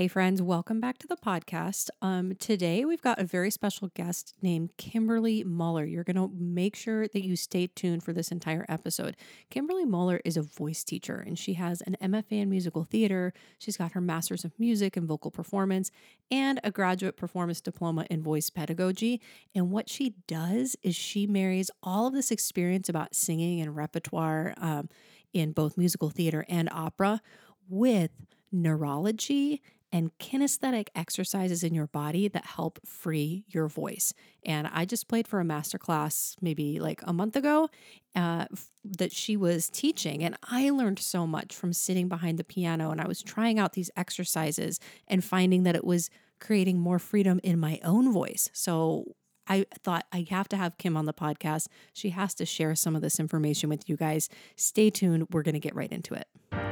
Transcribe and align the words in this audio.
Hey, 0.00 0.08
friends, 0.08 0.40
welcome 0.40 0.80
back 0.80 0.96
to 1.00 1.06
the 1.06 1.18
podcast. 1.18 1.90
Um, 2.00 2.34
today, 2.36 2.86
we've 2.86 3.02
got 3.02 3.18
a 3.18 3.24
very 3.24 3.50
special 3.50 3.88
guest 3.88 4.32
named 4.40 4.70
Kimberly 4.78 5.44
Muller. 5.44 5.84
You're 5.84 6.04
going 6.04 6.16
to 6.16 6.30
make 6.34 6.74
sure 6.74 7.06
that 7.06 7.22
you 7.22 7.36
stay 7.36 7.66
tuned 7.66 8.02
for 8.02 8.14
this 8.14 8.32
entire 8.32 8.64
episode. 8.66 9.14
Kimberly 9.50 9.84
Muller 9.84 10.22
is 10.24 10.38
a 10.38 10.42
voice 10.42 10.84
teacher 10.84 11.16
and 11.16 11.38
she 11.38 11.52
has 11.52 11.82
an 11.82 11.98
MFA 12.00 12.40
in 12.40 12.48
musical 12.48 12.84
theater. 12.84 13.34
She's 13.58 13.76
got 13.76 13.92
her 13.92 14.00
master's 14.00 14.42
of 14.42 14.58
music 14.58 14.96
and 14.96 15.06
vocal 15.06 15.30
performance 15.30 15.90
and 16.30 16.60
a 16.64 16.70
graduate 16.70 17.18
performance 17.18 17.60
diploma 17.60 18.06
in 18.08 18.22
voice 18.22 18.48
pedagogy. 18.48 19.20
And 19.54 19.70
what 19.70 19.90
she 19.90 20.14
does 20.26 20.76
is 20.82 20.96
she 20.96 21.26
marries 21.26 21.70
all 21.82 22.06
of 22.06 22.14
this 22.14 22.30
experience 22.30 22.88
about 22.88 23.14
singing 23.14 23.60
and 23.60 23.76
repertoire 23.76 24.54
um, 24.56 24.88
in 25.34 25.52
both 25.52 25.76
musical 25.76 26.08
theater 26.08 26.46
and 26.48 26.70
opera 26.72 27.20
with 27.68 28.12
neurology 28.50 29.60
and 29.92 30.10
kinesthetic 30.18 30.88
exercises 30.94 31.62
in 31.62 31.74
your 31.74 31.86
body 31.88 32.28
that 32.28 32.44
help 32.44 32.78
free 32.86 33.44
your 33.48 33.68
voice. 33.68 34.12
And 34.44 34.68
I 34.72 34.84
just 34.84 35.08
played 35.08 35.26
for 35.26 35.40
a 35.40 35.44
masterclass 35.44 36.36
maybe 36.40 36.78
like 36.78 37.00
a 37.04 37.12
month 37.12 37.36
ago 37.36 37.68
uh, 38.14 38.46
that 38.84 39.12
she 39.12 39.36
was 39.36 39.68
teaching. 39.68 40.22
And 40.22 40.36
I 40.44 40.70
learned 40.70 40.98
so 40.98 41.26
much 41.26 41.54
from 41.54 41.72
sitting 41.72 42.08
behind 42.08 42.38
the 42.38 42.44
piano 42.44 42.90
and 42.90 43.00
I 43.00 43.06
was 43.06 43.22
trying 43.22 43.58
out 43.58 43.72
these 43.72 43.90
exercises 43.96 44.78
and 45.08 45.24
finding 45.24 45.64
that 45.64 45.76
it 45.76 45.84
was 45.84 46.10
creating 46.40 46.78
more 46.78 46.98
freedom 46.98 47.40
in 47.42 47.58
my 47.58 47.80
own 47.84 48.12
voice. 48.12 48.48
So 48.52 49.14
I 49.46 49.66
thought 49.82 50.06
I 50.12 50.26
have 50.30 50.48
to 50.50 50.56
have 50.56 50.78
Kim 50.78 50.96
on 50.96 51.06
the 51.06 51.12
podcast. 51.12 51.66
She 51.92 52.10
has 52.10 52.34
to 52.34 52.46
share 52.46 52.74
some 52.76 52.94
of 52.94 53.02
this 53.02 53.18
information 53.18 53.68
with 53.68 53.88
you 53.88 53.96
guys. 53.96 54.28
Stay 54.56 54.90
tuned. 54.90 55.26
We're 55.32 55.42
going 55.42 55.54
to 55.54 55.60
get 55.60 55.74
right 55.74 55.90
into 55.90 56.14
it. 56.14 56.69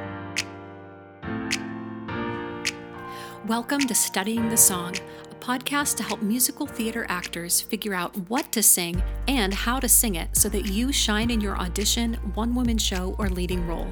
Welcome 3.48 3.80
to 3.86 3.94
Studying 3.94 4.50
the 4.50 4.58
Song, 4.58 4.94
a 5.30 5.34
podcast 5.36 5.96
to 5.96 6.02
help 6.02 6.20
musical 6.20 6.66
theater 6.66 7.06
actors 7.08 7.62
figure 7.62 7.94
out 7.94 8.14
what 8.28 8.52
to 8.52 8.62
sing 8.62 9.02
and 9.26 9.54
how 9.54 9.80
to 9.80 9.88
sing 9.88 10.16
it 10.16 10.36
so 10.36 10.50
that 10.50 10.66
you 10.66 10.92
shine 10.92 11.30
in 11.30 11.40
your 11.40 11.56
audition, 11.56 12.12
one 12.34 12.54
woman 12.54 12.76
show, 12.76 13.16
or 13.18 13.30
leading 13.30 13.66
role. 13.66 13.86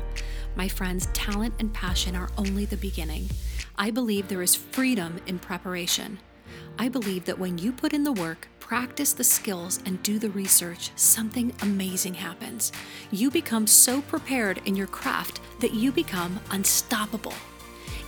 My 0.57 0.69
friends, 0.69 1.07
talent 1.15 1.55
and 1.59 1.73
passion 1.73 2.15
are 2.15 2.29
only 2.37 2.67
the 2.67 2.77
beginning. 2.77 3.31
I 3.79 3.91
believe 3.91 4.29
there 4.29 4.43
is 4.43 4.55
freedom 4.55 5.23
in 5.27 5.39
preparation. 5.39 6.19
I 6.79 6.91
believe 6.91 7.25
that 7.25 7.39
when 7.39 7.57
you 7.57 7.73
put 7.73 7.95
in 7.95 8.05
the 8.05 8.13
work, 8.13 8.49
practice 8.61 9.15
the 9.15 9.25
skills, 9.25 9.81
and 9.87 10.03
do 10.03 10.19
the 10.19 10.29
research, 10.29 10.91
something 10.97 11.55
amazing 11.63 12.13
happens. 12.13 12.73
You 13.11 13.31
become 13.31 13.67
so 13.67 14.03
prepared 14.03 14.61
in 14.67 14.77
your 14.77 14.87
craft 14.87 15.41
that 15.63 15.73
you 15.73 15.93
become 15.93 16.41
unstoppable. 16.51 17.33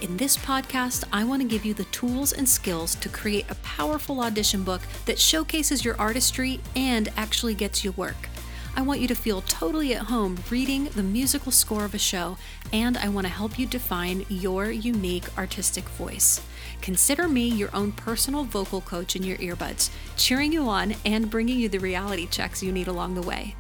In 0.01 0.17
this 0.17 0.37
podcast, 0.37 1.03
I 1.13 1.25
want 1.25 1.43
to 1.43 1.49
give 1.49 1.65
you 1.65 1.75
the 1.75 1.83
tools 1.87 2.33
and 2.33 2.49
skills 2.49 2.95
to 2.97 3.09
create 3.09 3.51
a 3.51 3.57
powerful 3.57 4.21
audition 4.21 4.63
book 4.63 4.81
that 5.07 5.19
showcases 5.19 5.85
your 5.85 5.97
artistry 5.99 6.61
and 6.77 7.09
actually 7.17 7.55
gets 7.55 7.83
you 7.83 7.91
work. 7.93 8.29
I 8.77 8.83
want 8.83 9.01
you 9.01 9.09
to 9.09 9.17
feel 9.17 9.43
totally 9.43 9.97
at 9.97 10.03
home 10.03 10.39
reading 10.51 10.85
the 10.85 11.03
musical 11.03 11.51
score 11.51 11.85
of 11.85 11.95
a 11.95 11.99
show, 11.99 12.39
and 12.73 12.97
I 12.97 13.09
want 13.09 13.27
to 13.27 13.33
help 13.33 13.59
you 13.59 13.67
define 13.67 14.25
your 14.29 14.71
unique 14.71 15.37
artistic 15.37 15.89
voice. 15.89 16.43
Consider 16.81 17.27
me 17.27 17.49
your 17.49 17.75
own 17.75 17.91
personal 17.91 18.45
vocal 18.45 18.81
coach 18.81 19.17
in 19.17 19.25
your 19.25 19.39
earbuds, 19.39 19.91
cheering 20.17 20.53
you 20.53 20.69
on 20.69 20.95
and 21.05 21.29
bringing 21.29 21.59
you 21.59 21.69
the 21.69 21.79
reality 21.79 22.29
checks 22.29 22.63
you 22.63 22.71
need 22.71 22.87
along 22.87 23.17
the 23.17 23.23
way. 23.23 23.57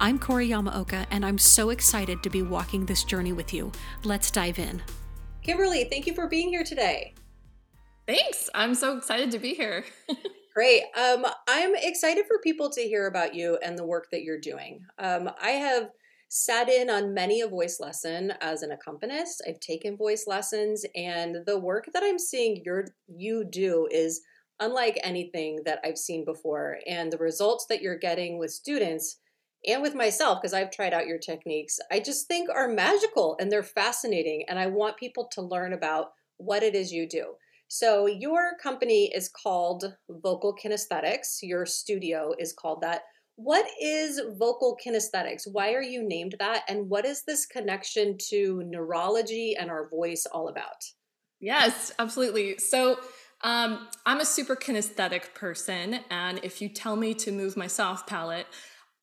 I'm 0.00 0.18
Corey 0.18 0.48
Yamaoka, 0.48 1.04
and 1.10 1.22
I'm 1.22 1.38
so 1.38 1.68
excited 1.68 2.22
to 2.22 2.30
be 2.30 2.40
walking 2.40 2.86
this 2.86 3.04
journey 3.04 3.34
with 3.34 3.52
you. 3.52 3.72
Let's 4.04 4.30
dive 4.30 4.58
in. 4.58 4.80
Kimberly, 5.42 5.84
thank 5.84 6.06
you 6.06 6.14
for 6.14 6.28
being 6.28 6.50
here 6.50 6.62
today. 6.62 7.14
Thanks. 8.06 8.48
I'm 8.54 8.74
so 8.74 8.96
excited 8.96 9.30
to 9.32 9.38
be 9.38 9.54
here. 9.54 9.84
Great. 10.54 10.82
Um, 10.96 11.26
I'm 11.48 11.74
excited 11.74 12.26
for 12.26 12.38
people 12.38 12.70
to 12.70 12.80
hear 12.82 13.06
about 13.06 13.34
you 13.34 13.58
and 13.62 13.76
the 13.76 13.86
work 13.86 14.08
that 14.12 14.22
you're 14.22 14.40
doing. 14.40 14.84
Um, 14.98 15.30
I 15.40 15.50
have 15.50 15.90
sat 16.28 16.68
in 16.68 16.90
on 16.90 17.12
many 17.12 17.40
a 17.40 17.48
voice 17.48 17.80
lesson 17.80 18.34
as 18.40 18.62
an 18.62 18.70
accompanist. 18.70 19.42
I've 19.48 19.60
taken 19.60 19.96
voice 19.96 20.26
lessons, 20.26 20.84
and 20.94 21.38
the 21.46 21.58
work 21.58 21.88
that 21.92 22.02
I'm 22.04 22.18
seeing 22.18 22.62
your 22.64 22.86
you 23.08 23.44
do 23.44 23.88
is 23.90 24.20
unlike 24.60 24.98
anything 25.02 25.60
that 25.64 25.80
I've 25.84 25.98
seen 25.98 26.24
before. 26.24 26.78
And 26.86 27.12
the 27.12 27.18
results 27.18 27.66
that 27.68 27.82
you're 27.82 27.98
getting 27.98 28.38
with 28.38 28.52
students 28.52 29.18
and 29.66 29.82
with 29.82 29.94
myself, 29.94 30.40
because 30.40 30.54
I've 30.54 30.70
tried 30.70 30.92
out 30.92 31.06
your 31.06 31.18
techniques, 31.18 31.78
I 31.90 32.00
just 32.00 32.26
think 32.26 32.48
are 32.50 32.68
magical 32.68 33.36
and 33.38 33.50
they're 33.50 33.62
fascinating. 33.62 34.44
And 34.48 34.58
I 34.58 34.66
want 34.66 34.96
people 34.96 35.28
to 35.32 35.42
learn 35.42 35.72
about 35.72 36.12
what 36.38 36.62
it 36.62 36.74
is 36.74 36.92
you 36.92 37.08
do. 37.08 37.34
So, 37.68 38.06
your 38.06 38.56
company 38.62 39.10
is 39.14 39.30
called 39.30 39.96
Vocal 40.10 40.54
Kinesthetics, 40.54 41.38
your 41.40 41.64
studio 41.64 42.34
is 42.38 42.52
called 42.52 42.82
that. 42.82 43.02
What 43.36 43.64
is 43.80 44.20
vocal 44.38 44.76
kinesthetics? 44.84 45.44
Why 45.50 45.72
are 45.72 45.82
you 45.82 46.06
named 46.06 46.34
that? 46.38 46.64
And 46.68 46.90
what 46.90 47.06
is 47.06 47.22
this 47.26 47.46
connection 47.46 48.18
to 48.28 48.62
neurology 48.66 49.56
and 49.58 49.70
our 49.70 49.88
voice 49.88 50.26
all 50.30 50.48
about? 50.48 50.84
Yes, 51.40 51.90
absolutely. 51.98 52.58
So, 52.58 52.98
um, 53.40 53.88
I'm 54.04 54.20
a 54.20 54.24
super 54.26 54.54
kinesthetic 54.54 55.32
person, 55.34 56.00
and 56.10 56.40
if 56.44 56.60
you 56.60 56.68
tell 56.68 56.94
me 56.94 57.14
to 57.14 57.32
move 57.32 57.56
my 57.56 57.66
soft 57.66 58.06
palate, 58.06 58.46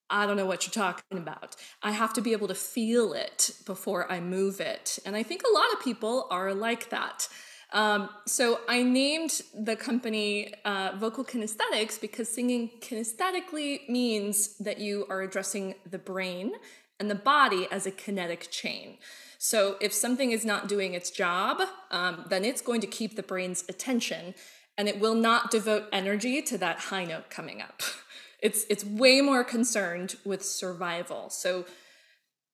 I 0.10 0.26
don't 0.26 0.38
know 0.38 0.46
what 0.46 0.66
you're 0.66 0.86
talking 0.86 1.18
about. 1.18 1.56
I 1.84 1.92
have 1.92 2.14
to 2.14 2.22
be 2.22 2.32
able 2.32 2.48
to 2.48 2.56
feel 2.56 3.14
it 3.14 3.52
before 3.66 4.12
I 4.12 4.20
move 4.20 4.60
it. 4.60 5.00
And 5.06 5.16
I 5.16 5.24
think 5.24 5.44
a 5.44 5.54
lot 5.54 5.72
of 5.74 5.82
people 5.82 6.28
are 6.30 6.54
like 6.54 6.90
that. 6.90 7.28
Um, 7.72 8.10
so 8.26 8.62
I 8.68 8.82
named 8.82 9.42
the 9.54 9.76
company 9.76 10.54
uh, 10.66 10.94
Vocal 10.98 11.24
Kinesthetics 11.24 12.02
because 12.02 12.28
singing 12.28 12.72
kinesthetically 12.82 13.88
means 13.88 14.58
that 14.58 14.80
you 14.80 15.06
are 15.10 15.22
addressing 15.22 15.76
the 15.90 16.00
brain 16.00 16.54
and 17.00 17.12
the 17.12 17.16
body 17.16 17.68
as 17.72 17.86
a 17.86 17.92
kinetic 17.92 18.50
chain. 18.50 18.98
So 19.38 19.78
if 19.80 19.94
something 19.94 20.32
is 20.32 20.44
not 20.44 20.68
doing 20.68 20.96
its 20.96 21.12
job, 21.12 21.62
um, 21.92 22.26
then 22.28 22.44
it's 22.44 22.62
going 22.62 22.82
to 22.82 22.88
keep 22.88 23.16
the 23.16 23.24
brain's 23.24 23.64
attention 23.70 24.34
and 24.78 24.88
it 24.88 25.00
will 25.00 25.16
not 25.16 25.52
devote 25.52 25.86
energy 25.92 26.42
to 26.42 26.58
that 26.58 26.80
high 26.80 27.06
note 27.06 27.30
coming 27.30 27.62
up. 27.62 27.82
It's 28.42 28.66
it's 28.70 28.84
way 28.84 29.22
more 29.22 29.44
concerned 29.44 30.16
with 30.26 30.44
survival. 30.44 31.30
So 31.30 31.66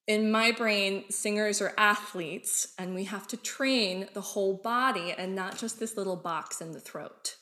in 0.07 0.31
my 0.31 0.51
brain, 0.51 1.05
singers 1.09 1.61
are 1.61 1.73
athletes, 1.77 2.73
and 2.77 2.93
we 2.93 3.05
have 3.05 3.27
to 3.27 3.37
train 3.37 4.07
the 4.13 4.21
whole 4.21 4.57
body 4.63 5.13
and 5.17 5.35
not 5.35 5.57
just 5.57 5.79
this 5.79 5.97
little 5.97 6.15
box 6.15 6.61
in 6.61 6.73
the 6.73 6.79
throat. 6.79 7.35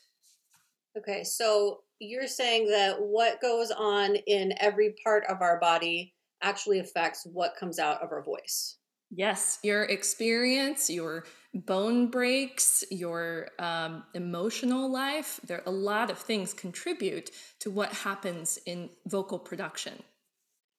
Okay, 0.97 1.23
so 1.23 1.79
you're 1.99 2.27
saying 2.27 2.69
that 2.69 3.01
what 3.01 3.41
goes 3.41 3.71
on 3.71 4.15
in 4.15 4.53
every 4.59 4.95
part 5.03 5.23
of 5.27 5.41
our 5.41 5.59
body 5.59 6.13
actually 6.41 6.79
affects 6.79 7.25
what 7.25 7.55
comes 7.57 7.79
out 7.79 8.01
of 8.01 8.11
our 8.11 8.23
voice. 8.23 8.77
Yes, 9.15 9.59
your 9.61 9.83
experience, 9.83 10.89
your 10.89 11.25
bone 11.53 12.07
breaks, 12.07 12.83
your 12.89 13.49
um, 13.59 14.03
emotional 14.15 14.91
life, 14.91 15.39
there 15.45 15.61
a 15.67 15.71
lot 15.71 16.09
of 16.09 16.17
things 16.17 16.51
contribute 16.51 17.29
to 17.59 17.69
what 17.69 17.93
happens 17.93 18.57
in 18.65 18.89
vocal 19.05 19.37
production. 19.37 20.01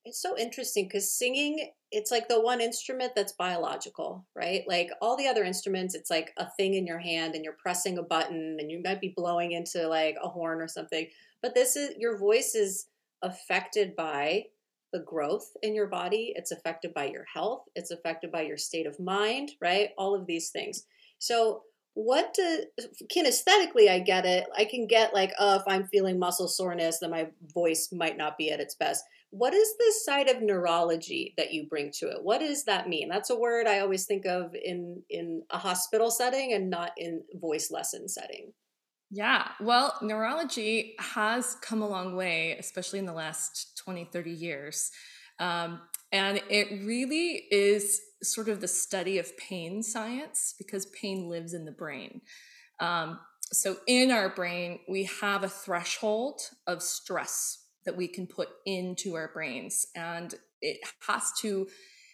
It's 0.05 0.21
so 0.21 0.37
interesting 0.37 0.87
because 0.87 1.13
singing, 1.13 1.71
it's 1.93 2.11
like 2.11 2.27
the 2.27 2.41
one 2.41 2.61
instrument 2.61 3.13
that's 3.15 3.33
biological, 3.33 4.27
right? 4.35 4.65
Like 4.67 4.91
all 5.01 5.17
the 5.17 5.29
other 5.29 5.45
instruments, 5.45 5.95
it's 5.95 6.11
like 6.11 6.33
a 6.37 6.51
thing 6.59 6.75
in 6.75 6.89
your 6.89 6.99
hand 6.99 7.37
and 7.37 7.45
you're 7.45 7.57
pressing 7.63 7.99
a 7.99 8.03
button 8.03 8.57
and 8.59 8.69
you 8.69 8.83
might 8.85 9.01
be 9.01 9.15
blowing 9.17 9.53
into 9.53 9.87
like 9.87 10.17
a 10.21 10.29
horn 10.29 10.61
or 10.61 10.69
something. 10.69 11.07
But 11.41 11.55
this 11.55 11.77
is 11.77 11.95
your 11.99 12.19
voice 12.19 12.57
is 12.57 12.87
affected 13.23 13.95
by 13.95 14.47
the 14.95 15.01
growth 15.01 15.51
in 15.61 15.75
your 15.75 15.89
body, 15.89 16.33
it's 16.37 16.53
affected 16.53 16.95
by 16.95 17.07
your 17.07 17.25
health, 17.25 17.65
it's 17.75 17.91
affected 17.91 18.31
by 18.31 18.43
your 18.43 18.57
state 18.57 18.87
of 18.87 18.99
mind, 19.01 19.51
right? 19.61 19.91
All 19.99 20.15
of 20.15 20.27
these 20.27 20.51
things. 20.51 20.85
So, 21.19 21.63
what 21.95 22.33
do 22.35 22.65
kinesthetically 23.13 23.89
I 23.89 24.01
get 24.01 24.25
it. 24.25 24.47
I 24.57 24.65
can 24.65 24.87
get 24.87 25.15
like, 25.15 25.33
oh, 25.39 25.57
if 25.57 25.63
I'm 25.67 25.87
feeling 25.87 26.19
muscle 26.19 26.49
soreness, 26.49 26.99
then 27.01 27.11
my 27.11 27.29
voice 27.53 27.91
might 27.93 28.17
not 28.17 28.37
be 28.37 28.51
at 28.51 28.59
its 28.61 28.75
best. 28.75 29.05
What 29.31 29.55
is 29.55 29.69
this 29.79 30.05
side 30.05 30.29
of 30.29 30.43
neurology 30.43 31.35
that 31.37 31.53
you 31.53 31.67
bring 31.69 31.93
to 31.99 32.07
it? 32.07 32.19
What 32.23 32.41
does 32.41 32.65
that 32.65 32.89
mean? 32.89 33.09
That's 33.09 33.31
a 33.31 33.39
word 33.39 33.67
I 33.67 33.81
always 33.81 34.07
think 34.07 34.27
of 34.27 34.55
in 34.55 35.03
in 35.11 35.43
a 35.51 35.59
hospital 35.59 36.11
setting 36.11 36.53
and 36.53 36.71
not 36.71 36.93
in 36.97 37.23
voice 37.41 37.71
lesson 37.71 38.09
setting. 38.09 38.53
Yeah, 39.11 39.49
well, 39.61 39.97
neurology 40.03 40.97
has 40.99 41.57
come 41.63 41.83
a 41.83 41.89
long 41.89 42.17
way, 42.17 42.57
especially 42.59 42.99
in 42.99 43.07
the 43.07 43.13
last 43.13 43.74
20, 43.85 44.09
30 44.13 44.31
years. 44.31 44.91
Um, 45.39 45.81
and 46.13 46.41
it 46.49 46.85
really 46.85 47.47
is 47.51 48.01
sort 48.23 48.49
of 48.49 48.61
the 48.61 48.69
study 48.69 49.19
of 49.19 49.37
pain 49.37 49.83
science 49.83 50.55
because 50.59 50.87
pain 50.87 51.29
lives 51.29 51.55
in 51.55 51.65
the 51.65 51.73
brain. 51.73 52.21
Um, 52.81 53.19
so, 53.53 53.77
in 53.87 54.11
our 54.11 54.29
brain, 54.29 54.81
we 54.89 55.05
have 55.21 55.45
a 55.45 55.49
threshold 55.49 56.41
of 56.67 56.83
stress 56.83 57.65
that 57.85 57.97
we 57.97 58.09
can 58.09 58.27
put 58.27 58.49
into 58.65 59.15
our 59.15 59.31
brains, 59.33 59.87
and 59.95 60.35
it 60.63 60.79
has 61.07 61.33
to 61.41 61.67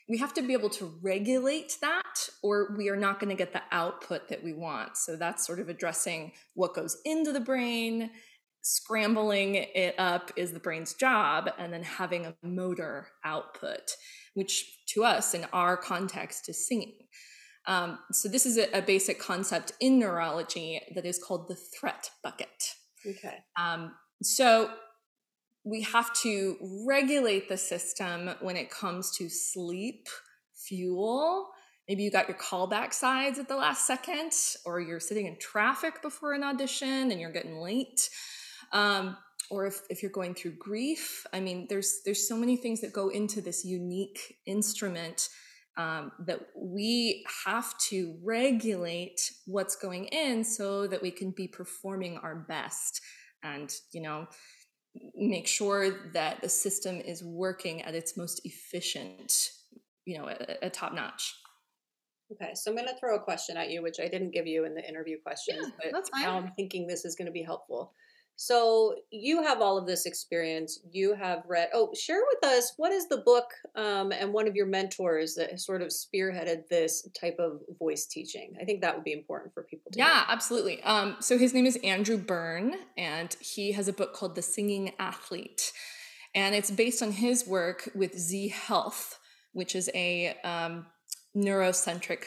we 0.08 0.18
have 0.18 0.34
to 0.34 0.42
be 0.42 0.52
able 0.52 0.70
to 0.70 0.92
regulate 1.00 1.78
that 1.80 2.28
or 2.42 2.74
we 2.76 2.88
are 2.88 2.96
not 2.96 3.20
going 3.20 3.30
to 3.30 3.36
get 3.36 3.52
the 3.52 3.62
output 3.70 4.28
that 4.28 4.42
we 4.42 4.52
want 4.52 4.96
so 4.96 5.14
that's 5.14 5.46
sort 5.46 5.60
of 5.60 5.68
addressing 5.68 6.32
what 6.54 6.74
goes 6.74 7.00
into 7.04 7.32
the 7.32 7.40
brain 7.40 8.10
scrambling 8.62 9.54
it 9.54 9.94
up 9.98 10.30
is 10.36 10.52
the 10.52 10.60
brain's 10.60 10.94
job 10.94 11.50
and 11.58 11.72
then 11.72 11.82
having 11.82 12.26
a 12.26 12.34
motor 12.42 13.08
output 13.24 13.92
which 14.34 14.80
to 14.86 15.04
us 15.04 15.34
in 15.34 15.46
our 15.52 15.76
context 15.76 16.48
is 16.48 16.66
singing 16.66 16.94
um, 17.66 17.98
so 18.12 18.28
this 18.28 18.46
is 18.46 18.56
a, 18.56 18.78
a, 18.78 18.82
basic 18.82 19.18
concept 19.18 19.72
in 19.80 19.98
neurology 19.98 20.80
that 20.94 21.04
is 21.04 21.18
called 21.22 21.48
the 21.48 21.56
threat 21.78 22.10
bucket 22.22 22.74
okay 23.06 23.38
um, 23.58 23.92
so 24.22 24.70
we 25.64 25.82
have 25.82 26.12
to 26.22 26.56
regulate 26.86 27.48
the 27.48 27.56
system 27.56 28.30
when 28.40 28.56
it 28.56 28.70
comes 28.70 29.10
to 29.18 29.28
sleep, 29.28 30.08
fuel. 30.54 31.48
Maybe 31.88 32.02
you 32.02 32.10
got 32.10 32.28
your 32.28 32.38
callback 32.38 32.94
sides 32.94 33.38
at 33.38 33.48
the 33.48 33.56
last 33.56 33.86
second, 33.86 34.32
or 34.64 34.80
you're 34.80 35.00
sitting 35.00 35.26
in 35.26 35.36
traffic 35.38 36.02
before 36.02 36.32
an 36.32 36.42
audition 36.42 37.10
and 37.10 37.20
you're 37.20 37.32
getting 37.32 37.58
late. 37.58 38.08
Um, 38.72 39.16
or 39.50 39.66
if, 39.66 39.80
if 39.90 40.02
you're 40.02 40.12
going 40.12 40.34
through 40.34 40.52
grief, 40.58 41.26
I 41.32 41.40
mean, 41.40 41.66
there's 41.68 42.00
there's 42.04 42.28
so 42.28 42.36
many 42.36 42.56
things 42.56 42.80
that 42.82 42.92
go 42.92 43.08
into 43.08 43.40
this 43.40 43.64
unique 43.64 44.36
instrument 44.46 45.28
um, 45.76 46.12
that 46.26 46.40
we 46.56 47.24
have 47.46 47.76
to 47.88 48.16
regulate 48.22 49.20
what's 49.46 49.76
going 49.76 50.04
in 50.06 50.44
so 50.44 50.86
that 50.86 51.02
we 51.02 51.10
can 51.10 51.32
be 51.32 51.48
performing 51.48 52.18
our 52.18 52.36
best. 52.36 53.00
And 53.42 53.72
you 53.92 54.02
know, 54.02 54.28
make 55.14 55.46
sure 55.46 56.12
that 56.12 56.42
the 56.42 56.48
system 56.48 57.00
is 57.00 57.22
working 57.22 57.82
at 57.82 57.94
its 57.94 58.16
most 58.16 58.40
efficient, 58.44 59.50
you 60.04 60.18
know, 60.18 60.28
a, 60.62 60.70
top 60.70 60.94
notch. 60.94 61.34
Okay, 62.32 62.52
so 62.54 62.70
I'm 62.70 62.76
going 62.76 62.88
to 62.88 62.94
throw 63.00 63.16
a 63.16 63.20
question 63.20 63.56
at 63.56 63.70
you, 63.70 63.82
which 63.82 63.98
I 64.00 64.06
didn't 64.06 64.30
give 64.30 64.46
you 64.46 64.64
in 64.64 64.74
the 64.74 64.88
interview 64.88 65.16
questions, 65.20 65.72
yeah, 65.84 65.90
but 65.92 66.08
now 66.16 66.36
I'm 66.36 66.52
thinking 66.52 66.86
this 66.86 67.04
is 67.04 67.16
going 67.16 67.26
to 67.26 67.32
be 67.32 67.42
helpful. 67.42 67.92
So 68.42 68.94
you 69.10 69.42
have 69.42 69.60
all 69.60 69.76
of 69.76 69.86
this 69.86 70.06
experience. 70.06 70.80
You 70.90 71.14
have 71.14 71.42
read. 71.46 71.68
Oh, 71.74 71.90
share 71.94 72.22
with 72.26 72.50
us 72.50 72.72
what 72.78 72.90
is 72.90 73.06
the 73.06 73.18
book 73.18 73.44
um, 73.76 74.12
and 74.12 74.32
one 74.32 74.48
of 74.48 74.56
your 74.56 74.64
mentors 74.64 75.34
that 75.34 75.60
sort 75.60 75.82
of 75.82 75.88
spearheaded 75.88 76.66
this 76.70 77.06
type 77.20 77.36
of 77.38 77.60
voice 77.78 78.06
teaching. 78.06 78.54
I 78.58 78.64
think 78.64 78.80
that 78.80 78.94
would 78.94 79.04
be 79.04 79.12
important 79.12 79.52
for 79.52 79.64
people 79.64 79.92
to. 79.92 79.98
Yeah, 79.98 80.06
know. 80.06 80.22
absolutely. 80.28 80.82
Um, 80.84 81.16
so 81.20 81.36
his 81.36 81.52
name 81.52 81.66
is 81.66 81.76
Andrew 81.84 82.16
Byrne, 82.16 82.76
and 82.96 83.36
he 83.40 83.72
has 83.72 83.88
a 83.88 83.92
book 83.92 84.14
called 84.14 84.36
The 84.36 84.42
Singing 84.42 84.94
Athlete, 84.98 85.70
and 86.34 86.54
it's 86.54 86.70
based 86.70 87.02
on 87.02 87.12
his 87.12 87.46
work 87.46 87.90
with 87.94 88.18
Z 88.18 88.48
Health, 88.48 89.18
which 89.52 89.76
is 89.76 89.90
a 89.94 90.34
um, 90.44 90.86
neurocentric 91.36 92.24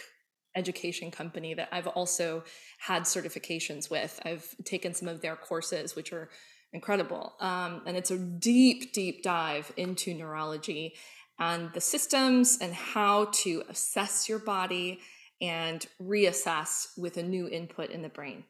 education 0.56 1.12
company 1.12 1.54
that 1.56 1.70
I've 1.72 1.88
also 1.88 2.44
had 2.86 3.04
certifications 3.04 3.90
with. 3.90 4.20
I've 4.26 4.54
taken 4.66 4.94
some 4.94 5.08
of 5.08 5.22
their 5.22 5.38
courses, 5.38 5.96
which 5.96 6.12
are 6.12 6.30
incredible. 6.74 7.34
Um, 7.40 7.82
and 7.86 7.96
it's 7.96 8.12
a 8.12 8.18
deep, 8.18 8.92
deep 8.92 9.24
dive 9.24 9.72
into 9.78 10.14
neurology 10.14 10.96
and 11.40 11.72
the 11.74 11.80
systems 11.80 12.58
and 12.60 12.74
how 12.74 13.30
to 13.44 13.64
assess 13.70 14.28
your 14.28 14.40
body 14.40 15.00
and 15.42 15.86
reassess 16.02 16.88
with 16.98 17.16
a 17.16 17.24
new 17.24 17.48
input 17.48 17.90
in 17.90 18.02
the 18.02 18.10
brain. 18.10 18.44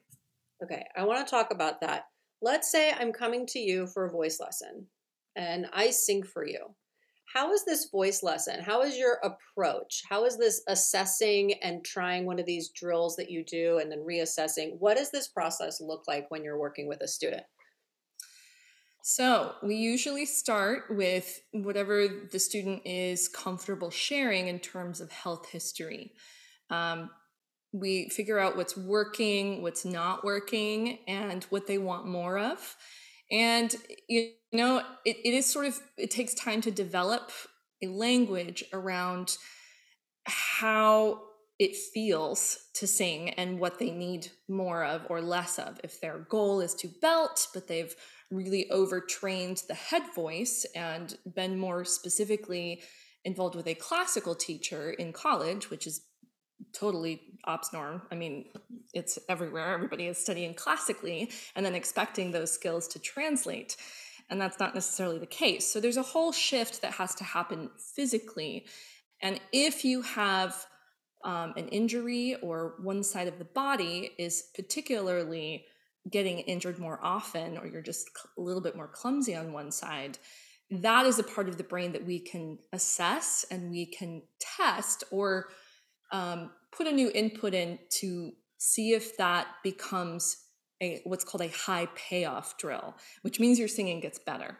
Okay, 0.64 0.84
I 0.96 1.04
want 1.04 1.24
to 1.24 1.30
talk 1.30 1.52
about 1.52 1.80
that. 1.82 2.06
Let's 2.42 2.72
say 2.72 2.92
I'm 2.92 3.12
coming 3.12 3.46
to 3.48 3.60
you 3.60 3.86
for 3.86 4.06
a 4.06 4.10
voice 4.10 4.40
lesson 4.40 4.88
and 5.36 5.66
I 5.72 5.90
sing 5.90 6.24
for 6.24 6.44
you. 6.44 6.74
How 7.34 7.52
is 7.52 7.64
this 7.64 7.90
voice 7.90 8.22
lesson? 8.22 8.62
How 8.62 8.82
is 8.82 8.96
your 8.96 9.18
approach? 9.24 10.04
How 10.08 10.24
is 10.24 10.38
this 10.38 10.62
assessing 10.68 11.54
and 11.54 11.84
trying 11.84 12.26
one 12.26 12.38
of 12.38 12.46
these 12.46 12.68
drills 12.68 13.16
that 13.16 13.28
you 13.28 13.44
do 13.44 13.78
and 13.78 13.90
then 13.90 14.06
reassessing? 14.08 14.76
What 14.78 14.96
does 14.96 15.10
this 15.10 15.26
process 15.26 15.80
look 15.80 16.04
like 16.06 16.30
when 16.30 16.44
you're 16.44 16.60
working 16.60 16.86
with 16.86 17.00
a 17.00 17.08
student? 17.08 17.42
So, 19.02 19.52
we 19.64 19.74
usually 19.74 20.26
start 20.26 20.84
with 20.90 21.40
whatever 21.50 22.06
the 22.30 22.38
student 22.38 22.82
is 22.86 23.28
comfortable 23.28 23.90
sharing 23.90 24.46
in 24.46 24.60
terms 24.60 25.00
of 25.00 25.10
health 25.10 25.50
history. 25.50 26.12
Um, 26.70 27.10
we 27.72 28.08
figure 28.10 28.38
out 28.38 28.56
what's 28.56 28.76
working, 28.76 29.60
what's 29.60 29.84
not 29.84 30.24
working, 30.24 31.00
and 31.08 31.42
what 31.44 31.66
they 31.66 31.78
want 31.78 32.06
more 32.06 32.38
of. 32.38 32.76
And, 33.30 33.74
you 34.08 34.32
know, 34.52 34.82
it, 35.04 35.16
it 35.24 35.34
is 35.34 35.46
sort 35.46 35.66
of, 35.66 35.80
it 35.96 36.10
takes 36.10 36.34
time 36.34 36.60
to 36.62 36.70
develop 36.70 37.30
a 37.82 37.88
language 37.88 38.64
around 38.72 39.36
how 40.26 41.20
it 41.58 41.76
feels 41.76 42.58
to 42.74 42.86
sing 42.86 43.30
and 43.30 43.60
what 43.60 43.78
they 43.78 43.90
need 43.90 44.28
more 44.48 44.84
of 44.84 45.06
or 45.08 45.20
less 45.20 45.58
of. 45.58 45.80
If 45.84 46.00
their 46.00 46.18
goal 46.18 46.60
is 46.60 46.74
to 46.76 46.88
belt, 47.00 47.48
but 47.54 47.68
they've 47.68 47.94
really 48.30 48.68
overtrained 48.70 49.62
the 49.68 49.74
head 49.74 50.02
voice 50.14 50.66
and 50.74 51.16
been 51.34 51.58
more 51.58 51.84
specifically 51.84 52.82
involved 53.24 53.54
with 53.54 53.66
a 53.68 53.74
classical 53.74 54.34
teacher 54.34 54.90
in 54.90 55.12
college, 55.12 55.70
which 55.70 55.86
is 55.86 56.04
totally 56.72 57.20
ops 57.44 57.72
norm. 57.72 58.02
I 58.10 58.14
mean, 58.14 58.46
it's 58.92 59.18
everywhere. 59.28 59.74
Everybody 59.74 60.06
is 60.06 60.18
studying 60.18 60.54
classically 60.54 61.30
and 61.54 61.64
then 61.64 61.74
expecting 61.74 62.30
those 62.30 62.52
skills 62.52 62.88
to 62.88 62.98
translate. 62.98 63.76
And 64.30 64.40
that's 64.40 64.58
not 64.58 64.74
necessarily 64.74 65.18
the 65.18 65.26
case. 65.26 65.66
So 65.70 65.80
there's 65.80 65.96
a 65.96 66.02
whole 66.02 66.32
shift 66.32 66.82
that 66.82 66.92
has 66.92 67.14
to 67.16 67.24
happen 67.24 67.70
physically. 67.94 68.66
And 69.20 69.40
if 69.52 69.84
you 69.84 70.02
have 70.02 70.66
um, 71.24 71.54
an 71.56 71.68
injury 71.68 72.36
or 72.42 72.74
one 72.82 73.02
side 73.02 73.28
of 73.28 73.38
the 73.38 73.44
body 73.44 74.12
is 74.18 74.50
particularly 74.54 75.64
getting 76.10 76.40
injured 76.40 76.78
more 76.78 77.00
often, 77.02 77.56
or 77.58 77.66
you're 77.66 77.82
just 77.82 78.10
a 78.36 78.40
little 78.40 78.60
bit 78.60 78.76
more 78.76 78.88
clumsy 78.88 79.34
on 79.34 79.52
one 79.52 79.70
side, 79.70 80.18
that 80.70 81.06
is 81.06 81.18
a 81.18 81.22
part 81.22 81.48
of 81.48 81.56
the 81.56 81.64
brain 81.64 81.92
that 81.92 82.04
we 82.04 82.18
can 82.18 82.58
assess 82.72 83.44
and 83.50 83.70
we 83.70 83.86
can 83.86 84.22
test 84.38 85.04
or 85.10 85.48
um, 86.14 86.50
put 86.70 86.86
a 86.86 86.92
new 86.92 87.10
input 87.12 87.54
in 87.54 87.78
to 87.90 88.32
see 88.58 88.92
if 88.92 89.16
that 89.16 89.48
becomes 89.64 90.36
a 90.80 91.00
what's 91.04 91.24
called 91.24 91.42
a 91.42 91.48
high 91.48 91.88
payoff 91.96 92.56
drill, 92.56 92.94
which 93.22 93.40
means 93.40 93.58
your 93.58 93.68
singing 93.68 94.00
gets 94.00 94.18
better. 94.20 94.58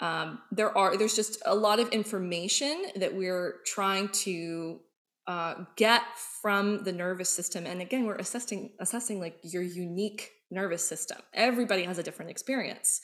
Um, 0.00 0.40
there 0.52 0.76
are 0.76 0.96
there's 0.96 1.16
just 1.16 1.40
a 1.46 1.54
lot 1.54 1.80
of 1.80 1.88
information 1.88 2.84
that 2.96 3.14
we're 3.14 3.56
trying 3.64 4.10
to 4.24 4.80
uh, 5.26 5.54
get 5.76 6.02
from 6.42 6.84
the 6.84 6.92
nervous 6.92 7.30
system, 7.30 7.66
and 7.66 7.80
again, 7.80 8.04
we're 8.04 8.16
assessing 8.16 8.72
assessing 8.78 9.20
like 9.20 9.38
your 9.42 9.62
unique 9.62 10.30
nervous 10.50 10.86
system. 10.86 11.18
Everybody 11.32 11.84
has 11.84 11.96
a 11.96 12.02
different 12.02 12.30
experience, 12.30 13.00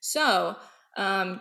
so 0.00 0.56
um, 0.96 1.40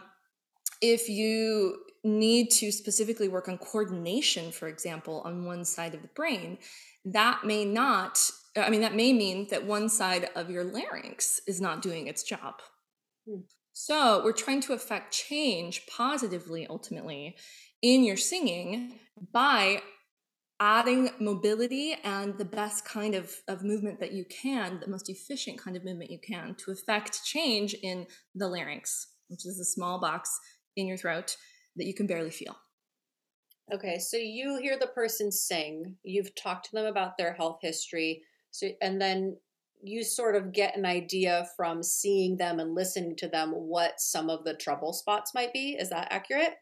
if 0.82 1.08
you 1.08 1.78
need 2.04 2.50
to 2.50 2.72
specifically 2.72 3.28
work 3.28 3.48
on 3.48 3.58
coordination, 3.58 4.52
for 4.52 4.68
example, 4.68 5.22
on 5.26 5.46
one 5.46 5.64
side 5.64 5.94
of 5.94 6.02
the 6.02 6.10
brain, 6.10 6.58
that 7.06 7.44
may 7.46 7.66
not, 7.66 8.20
I 8.56 8.70
mean, 8.70 8.82
that 8.82 8.96
may 8.96 9.14
mean 9.14 9.48
that 9.52 9.66
one 9.66 9.90
side 9.90 10.30
of 10.36 10.50
your 10.50 10.64
larynx 10.64 11.42
is 11.48 11.62
not 11.62 11.82
doing 11.82 12.08
its 12.08 12.24
job. 12.24 12.56
Hmm. 13.28 13.42
So 13.74 14.22
we're 14.24 14.34
trying 14.34 14.62
to 14.62 14.74
affect 14.74 15.14
change 15.14 15.86
positively, 15.88 16.68
ultimately, 16.68 17.36
in 17.82 18.04
your 18.04 18.18
singing 18.18 19.00
by 19.32 19.82
adding 20.60 21.10
mobility 21.20 21.96
and 22.04 22.38
the 22.38 22.46
best 22.46 22.86
kind 22.86 23.16
of, 23.16 23.34
of 23.48 23.64
movement 23.64 24.00
that 24.00 24.12
you 24.12 24.24
can, 24.26 24.80
the 24.80 24.90
most 24.90 25.10
efficient 25.10 25.60
kind 25.60 25.76
of 25.76 25.84
movement 25.84 26.12
you 26.12 26.20
can 26.20 26.54
to 26.56 26.72
affect 26.72 27.24
change 27.24 27.74
in 27.82 28.06
the 28.36 28.48
larynx, 28.48 29.08
which 29.30 29.46
is 29.46 29.60
a 29.60 29.66
small 29.66 30.00
box 30.00 30.40
in 30.76 30.86
your 30.86 30.98
throat 30.98 31.36
that 31.76 31.86
you 31.86 31.94
can 31.94 32.08
barely 32.08 32.32
feel. 32.32 32.56
Okay, 33.74 34.00
so 34.00 34.18
you 34.18 34.60
hear 34.62 34.78
the 34.78 34.88
person 34.88 35.32
sing, 35.32 35.96
you've 36.04 36.36
talked 36.36 36.66
to 36.66 36.72
them 36.74 36.86
about 36.86 37.18
their 37.18 37.34
health 37.34 37.60
history, 37.62 38.24
so 38.52 38.68
and 38.82 39.00
then 39.00 39.38
you 39.84 40.04
sort 40.04 40.36
of 40.36 40.52
get 40.52 40.78
an 40.78 40.86
idea 40.86 41.48
from 41.56 41.82
seeing 41.82 42.38
them 42.38 42.60
and 42.60 42.76
listening 42.76 43.16
to 43.18 43.28
them 43.28 43.52
what 43.52 44.00
some 44.00 44.30
of 44.30 44.44
the 44.44 44.54
trouble 44.54 44.94
spots 44.94 45.34
might 45.34 45.54
be. 45.54 45.72
Is 45.80 45.90
that 45.90 46.08
accurate? 46.12 46.54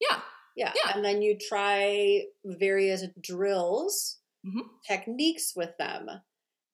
Yeah. 0.00 0.20
Yeah. 0.56 0.72
yeah. 0.74 0.92
And 0.94 1.04
then 1.04 1.22
you 1.22 1.38
try 1.38 2.22
various 2.44 3.04
drills, 3.22 4.18
mm-hmm. 4.46 4.60
techniques 4.86 5.52
with 5.56 5.70
them 5.78 6.08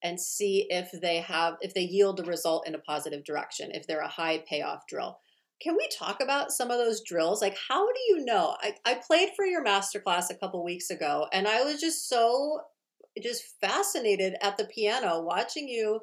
and 0.03 0.19
see 0.19 0.67
if 0.69 0.89
they 1.01 1.17
have 1.17 1.55
if 1.61 1.73
they 1.73 1.81
yield 1.81 2.19
a 2.19 2.23
result 2.23 2.67
in 2.67 2.75
a 2.75 2.79
positive 2.79 3.23
direction, 3.23 3.71
if 3.73 3.87
they're 3.87 4.01
a 4.01 4.07
high 4.07 4.43
payoff 4.49 4.81
drill. 4.87 5.19
Can 5.61 5.75
we 5.75 5.87
talk 5.87 6.21
about 6.21 6.51
some 6.51 6.69
of 6.69 6.77
those 6.77 7.01
drills? 7.01 7.41
Like, 7.41 7.57
how 7.67 7.85
do 7.85 7.99
you 8.09 8.25
know? 8.25 8.55
I, 8.61 8.75
I 8.85 8.95
played 8.95 9.29
for 9.35 9.45
your 9.45 9.65
masterclass 9.65 10.29
a 10.29 10.35
couple 10.35 10.63
weeks 10.63 10.89
ago, 10.89 11.27
and 11.33 11.47
I 11.47 11.63
was 11.63 11.81
just 11.81 12.07
so 12.07 12.61
just 13.21 13.43
fascinated 13.59 14.35
at 14.41 14.57
the 14.57 14.65
piano 14.65 15.21
watching 15.21 15.67
you, 15.67 16.01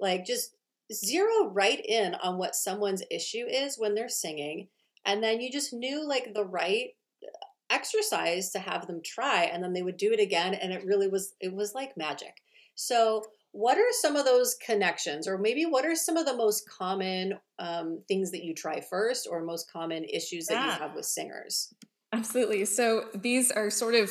like, 0.00 0.24
just 0.24 0.56
zero 0.92 1.50
right 1.50 1.84
in 1.84 2.14
on 2.16 2.38
what 2.38 2.54
someone's 2.54 3.02
issue 3.10 3.44
is 3.46 3.78
when 3.78 3.94
they're 3.94 4.08
singing. 4.08 4.68
And 5.04 5.22
then 5.22 5.40
you 5.40 5.52
just 5.52 5.74
knew, 5.74 6.06
like, 6.06 6.32
the 6.32 6.44
right 6.44 6.88
uh, 7.22 7.28
exercise 7.70 8.50
to 8.50 8.58
have 8.58 8.86
them 8.86 9.00
try 9.04 9.44
and 9.44 9.62
then 9.62 9.74
they 9.74 9.82
would 9.82 9.98
do 9.98 10.12
it 10.12 10.20
again 10.20 10.54
and 10.54 10.72
it 10.72 10.86
really 10.86 11.06
was 11.06 11.34
it 11.40 11.52
was 11.52 11.74
like 11.74 11.96
magic. 11.98 12.40
So 12.74 13.22
what 13.52 13.76
are 13.76 13.92
some 14.00 14.16
of 14.16 14.24
those 14.24 14.56
connections 14.64 15.28
or 15.28 15.36
maybe 15.36 15.66
what 15.66 15.84
are 15.84 15.94
some 15.94 16.16
of 16.16 16.24
the 16.24 16.36
most 16.36 16.68
common 16.68 17.38
um, 17.58 18.02
things 18.08 18.30
that 18.30 18.44
you 18.44 18.54
try 18.54 18.80
first 18.80 19.28
or 19.30 19.42
most 19.42 19.70
common 19.70 20.04
issues 20.04 20.46
that 20.46 20.54
yeah. 20.54 20.64
you 20.66 20.80
have 20.80 20.94
with 20.94 21.04
singers? 21.04 21.74
Absolutely. 22.12 22.64
So 22.64 23.06
these 23.14 23.50
are 23.50 23.70
sort 23.70 23.94
of 23.94 24.10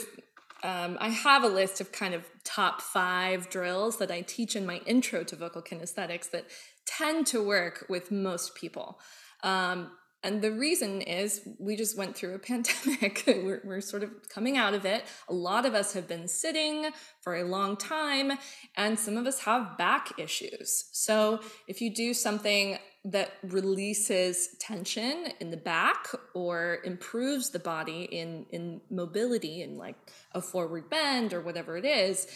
um, 0.64 0.98
i 1.00 1.10
have 1.10 1.44
a 1.44 1.48
list 1.48 1.82
of 1.82 1.92
kind 1.92 2.16
of 2.16 2.28
top 2.44 2.82
five 2.82 3.48
drills 3.48 4.00
that 4.00 4.10
i 4.10 4.22
teach 4.22 4.56
in 4.56 4.66
my 4.66 4.78
intro 4.88 5.24
to 5.24 5.36
vocal 5.36 5.62
kinesthetics 5.62 6.32
that 6.32 6.48
tend 6.88 7.28
to 7.28 7.46
work 7.46 7.86
with 7.90 8.12
most 8.12 8.56
people. 8.56 9.00
Um, 9.44 9.92
and 10.24 10.42
the 10.42 10.52
reason 10.52 11.02
is 11.02 11.48
we 11.60 11.76
just 11.76 11.98
went 11.98 12.16
through 12.16 12.36
a 12.36 12.40
pandemic. 12.52 13.24
we're, 13.28 13.62
we're, 13.64 13.82
sort 13.82 14.04
of 14.04 14.10
coming 14.30 14.58
out 14.58 14.74
of 14.74 14.86
it. 14.86 15.06
A 15.30 15.34
lot 15.34 15.66
of 15.66 15.74
us 15.74 15.94
have 15.94 16.08
been 16.08 16.28
sitting 16.28 16.90
for 17.22 17.36
a 17.36 17.44
long 17.44 17.78
time, 17.78 18.34
and 18.76 19.00
some 19.00 19.18
of 19.18 19.28
us 19.28 19.40
have 19.40 19.78
back 19.78 20.14
issues. 20.18 20.90
So 20.92 21.42
if 21.68 21.82
you 21.82 21.94
do 21.94 22.14
something 22.14 22.80
that 23.06 23.32
releases 23.44 24.50
tension 24.60 25.28
in 25.40 25.50
the 25.50 25.58
back 25.58 26.08
or 26.34 26.80
improves 26.84 27.52
the 27.52 27.60
body 27.60 28.04
in, 28.04 28.46
in 28.50 28.82
mobility 28.90 29.62
in 29.62 29.78
like 29.78 29.96
a 30.34 30.42
forward 30.42 30.90
bend 30.90 31.34
or 31.34 31.42
whatever 31.42 31.78
it 31.78 31.86
is, 31.86 32.28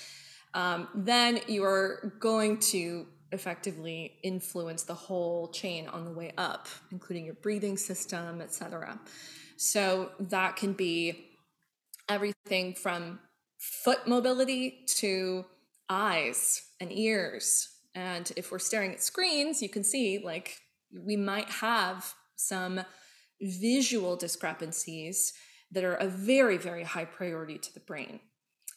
um, 0.53 0.87
then 0.95 1.39
you're 1.47 2.13
going 2.19 2.59
to 2.59 3.07
effectively 3.31 4.13
influence 4.23 4.83
the 4.83 4.93
whole 4.93 5.49
chain 5.49 5.87
on 5.87 6.05
the 6.05 6.11
way 6.11 6.33
up, 6.37 6.67
including 6.91 7.25
your 7.25 7.35
breathing 7.35 7.77
system, 7.77 8.41
etc. 8.41 8.99
So 9.57 10.11
that 10.19 10.55
can 10.55 10.73
be 10.73 11.27
everything 12.09 12.73
from 12.73 13.19
foot 13.57 14.07
mobility 14.07 14.85
to 14.97 15.45
eyes 15.89 16.63
and 16.79 16.91
ears. 16.91 17.69
And 17.93 18.31
if 18.35 18.51
we're 18.51 18.59
staring 18.59 18.91
at 18.93 19.03
screens, 19.03 19.61
you 19.61 19.69
can 19.69 19.83
see 19.83 20.21
like 20.23 20.57
we 20.93 21.15
might 21.15 21.49
have 21.49 22.13
some 22.35 22.81
visual 23.41 24.15
discrepancies 24.15 25.33
that 25.71 25.83
are 25.83 25.95
a 25.95 26.07
very, 26.07 26.57
very 26.57 26.83
high 26.83 27.05
priority 27.05 27.57
to 27.57 27.73
the 27.73 27.79
brain. 27.79 28.19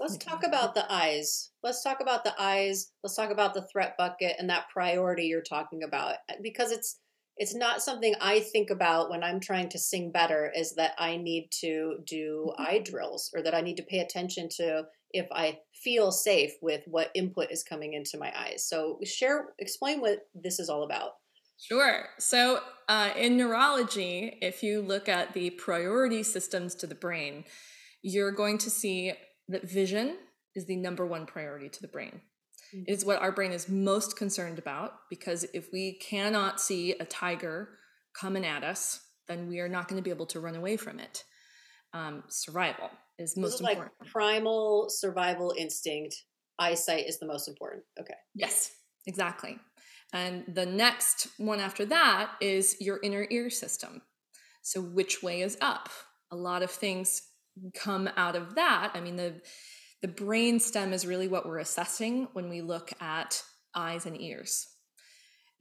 Let's 0.01 0.17
talk 0.17 0.45
about 0.45 0.75
the 0.75 0.91
eyes. 0.93 1.51
Let's 1.63 1.83
talk 1.83 2.01
about 2.01 2.25
the 2.25 2.35
eyes. 2.39 2.91
Let's 3.03 3.17
talk 3.17 3.31
about 3.31 3.55
the 3.55 3.67
threat 3.73 3.95
bucket 3.97 4.37
and 4.39 4.51
that 4.51 4.69
priority 4.73 5.25
you're 5.25 5.43
talking 5.43 5.83
about 5.83 6.15
uh, 6.31 6.35
because 6.43 6.73
it's 6.73 6.99
it's 7.37 7.55
not 7.55 7.83
something 7.83 8.15
I 8.21 8.41
think 8.41 8.71
about 8.71 9.11
when 9.11 9.25
I'm 9.25 9.41
trying 9.41 9.69
to 9.71 9.79
sing 9.79 10.13
better 10.13 10.53
is 10.55 10.77
that 10.77 10.93
I 10.99 11.17
need 11.17 11.49
to 11.61 11.97
do 12.07 12.51
mm-hmm. 12.51 12.63
eye 12.63 12.79
drills 12.79 13.31
or 13.35 13.43
that 13.43 13.55
I 13.55 13.61
need 13.61 13.77
to 13.79 13.83
pay 13.83 13.99
attention 13.99 14.49
to 14.57 14.85
if 15.11 15.27
I 15.33 15.59
feel 15.83 16.13
safe 16.13 16.53
with 16.63 16.83
what 16.87 17.11
input 17.15 17.51
is 17.51 17.65
coming 17.65 17.95
into 17.95 18.19
my 18.19 18.33
eyes. 18.37 18.67
So 18.69 18.99
share 19.05 19.55
explain 19.59 20.01
what 20.01 20.21
this 20.35 20.59
is 20.61 20.69
all 20.69 20.85
about. 20.85 21.13
Sure. 21.59 22.09
So, 22.19 22.61
uh, 22.89 23.11
in 23.17 23.37
neurology, 23.37 24.39
if 24.43 24.63
you 24.63 24.83
look 24.83 25.09
at 25.09 25.35
the 25.35 25.51
priority 25.51 26.25
systems 26.25 26.75
to 26.77 26.87
the 26.87 26.97
brain, 26.97 27.45
you're 28.03 28.33
going 28.33 28.59
to 28.59 28.71
see 28.71 29.13
that 29.49 29.69
vision 29.69 30.17
is 30.55 30.67
the 30.67 30.77
number 30.77 31.07
one 31.07 31.27
priority 31.27 31.69
to 31.69 31.83
the 31.83 31.89
brain. 31.89 32.21
Mm-hmm. 32.75 32.85
It 32.87 32.93
is 32.93 33.05
what 33.05 33.21
our 33.21 33.33
brain 33.33 33.53
is 33.53 33.69
most 33.69 34.17
concerned 34.17 34.59
about 34.59 34.93
because 35.11 35.45
if 35.55 35.73
we 35.73 35.95
cannot 35.95 36.61
see 36.61 36.93
a 36.93 37.05
tiger 37.05 37.69
coming 38.19 38.45
at 38.45 38.65
us, 38.65 39.01
then 39.29 39.49
we 39.49 39.61
are 39.61 39.69
not 39.69 39.89
going 39.89 39.99
to 39.99 40.03
be 40.03 40.11
able 40.11 40.27
to 40.27 40.41
run 40.41 40.57
away 40.57 40.77
from 40.77 40.99
it. 40.99 41.25
Um, 41.93 42.25
survival 42.29 42.91
is 43.19 43.37
most 43.37 43.55
is 43.55 43.61
important. 43.61 43.93
Like 44.01 44.11
primal 44.11 44.89
survival 44.89 45.55
instinct. 45.57 46.17
Eyesight 46.59 47.07
is 47.07 47.19
the 47.19 47.27
most 47.27 47.49
important. 47.49 47.83
Okay. 47.99 48.15
Yes, 48.35 48.73
exactly. 49.07 49.59
And 50.13 50.45
the 50.47 50.67
next 50.67 51.29
one 51.39 51.59
after 51.59 51.85
that 51.87 52.33
is 52.41 52.77
your 52.81 53.01
inner 53.03 53.27
ear 53.31 53.51
system. 53.51 54.03
So, 54.63 54.81
which 54.81 55.23
way 55.23 55.43
is 55.43 55.59
up? 55.61 55.89
A 56.31 56.37
lot 56.37 56.63
of 56.63 56.71
things 56.71 57.23
come 57.75 58.09
out 58.17 58.37
of 58.37 58.55
that 58.55 58.91
i 58.95 59.01
mean 59.01 59.17
the 59.17 59.35
the 60.03 60.09
brain 60.09 60.61
stem 60.61 60.93
is 60.93 61.07
really 61.07 61.29
what 61.29 61.47
we're 61.47 61.59
assessing 61.59 62.29
when 62.33 62.49
we 62.49 62.61
look 62.61 62.93
at 63.01 63.43
eyes 63.75 64.07
and 64.07 64.21
ears 64.21 64.69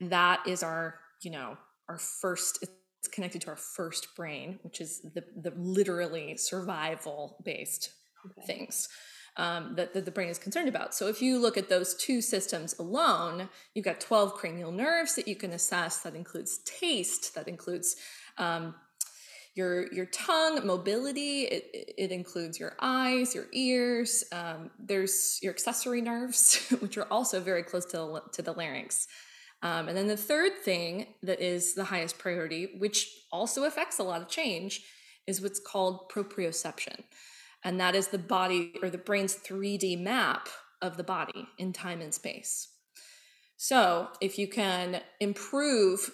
that 0.00 0.40
is 0.46 0.62
our 0.62 0.98
you 1.22 1.30
know 1.30 1.56
our 1.88 1.98
first 1.98 2.58
it's 2.62 3.08
connected 3.08 3.40
to 3.40 3.48
our 3.48 3.56
first 3.56 4.08
brain 4.16 4.58
which 4.62 4.80
is 4.80 5.00
the 5.14 5.24
the 5.40 5.52
literally 5.56 6.36
survival 6.36 7.36
based 7.44 7.90
okay. 8.26 8.46
things 8.46 8.88
um, 9.36 9.74
that, 9.76 9.94
that 9.94 10.04
the 10.04 10.10
brain 10.10 10.28
is 10.28 10.38
concerned 10.38 10.68
about. 10.68 10.94
So 10.94 11.08
if 11.08 11.20
you 11.20 11.38
look 11.38 11.56
at 11.56 11.68
those 11.68 11.94
two 11.94 12.20
systems 12.20 12.78
alone, 12.78 13.48
you've 13.74 13.84
got 13.84 14.00
12 14.00 14.34
cranial 14.34 14.70
nerves 14.70 15.16
that 15.16 15.26
you 15.26 15.34
can 15.34 15.52
assess. 15.52 15.98
That 15.98 16.14
includes 16.14 16.58
taste, 16.64 17.34
that 17.34 17.48
includes 17.48 17.96
um, 18.38 18.74
your 19.54 19.92
your 19.92 20.06
tongue 20.06 20.66
mobility 20.66 21.42
it, 21.42 21.94
it 21.96 22.10
includes 22.10 22.58
your 22.58 22.74
eyes 22.80 23.34
your 23.34 23.46
ears 23.52 24.24
um, 24.32 24.70
there's 24.78 25.38
your 25.42 25.52
accessory 25.52 26.00
nerves 26.00 26.66
which 26.80 26.98
are 26.98 27.06
also 27.10 27.40
very 27.40 27.62
close 27.62 27.84
to 27.86 27.96
the, 27.96 28.22
to 28.32 28.42
the 28.42 28.52
larynx. 28.52 29.06
Um, 29.62 29.88
and 29.88 29.96
then 29.96 30.08
the 30.08 30.16
third 30.16 30.52
thing 30.62 31.06
that 31.22 31.40
is 31.40 31.74
the 31.74 31.84
highest 31.84 32.18
priority 32.18 32.74
which 32.78 33.08
also 33.32 33.64
affects 33.64 33.98
a 33.98 34.02
lot 34.02 34.20
of 34.20 34.28
change 34.28 34.82
is 35.26 35.40
what's 35.40 35.60
called 35.60 36.10
proprioception. 36.10 37.04
And 37.64 37.80
that 37.80 37.94
is 37.94 38.08
the 38.08 38.18
body 38.18 38.74
or 38.82 38.90
the 38.90 38.98
brain's 38.98 39.36
3d 39.36 40.02
map 40.02 40.48
of 40.82 40.98
the 40.98 41.04
body 41.04 41.48
in 41.58 41.72
time 41.72 42.02
and 42.02 42.12
space. 42.12 42.68
So 43.56 44.08
if 44.20 44.38
you 44.38 44.48
can 44.48 45.00
improve 45.20 46.10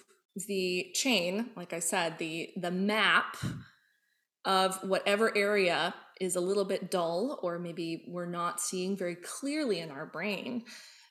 the 0.46 0.90
chain, 0.94 1.50
like 1.56 1.72
I 1.72 1.78
said, 1.78 2.18
the 2.18 2.50
the 2.56 2.70
map 2.70 3.36
of 4.44 4.76
whatever 4.88 5.36
area 5.36 5.94
is 6.20 6.36
a 6.36 6.40
little 6.40 6.64
bit 6.64 6.90
dull 6.90 7.38
or 7.42 7.58
maybe 7.58 8.04
we're 8.08 8.26
not 8.26 8.60
seeing 8.60 8.96
very 8.96 9.16
clearly 9.16 9.80
in 9.80 9.90
our 9.90 10.06
brain, 10.06 10.64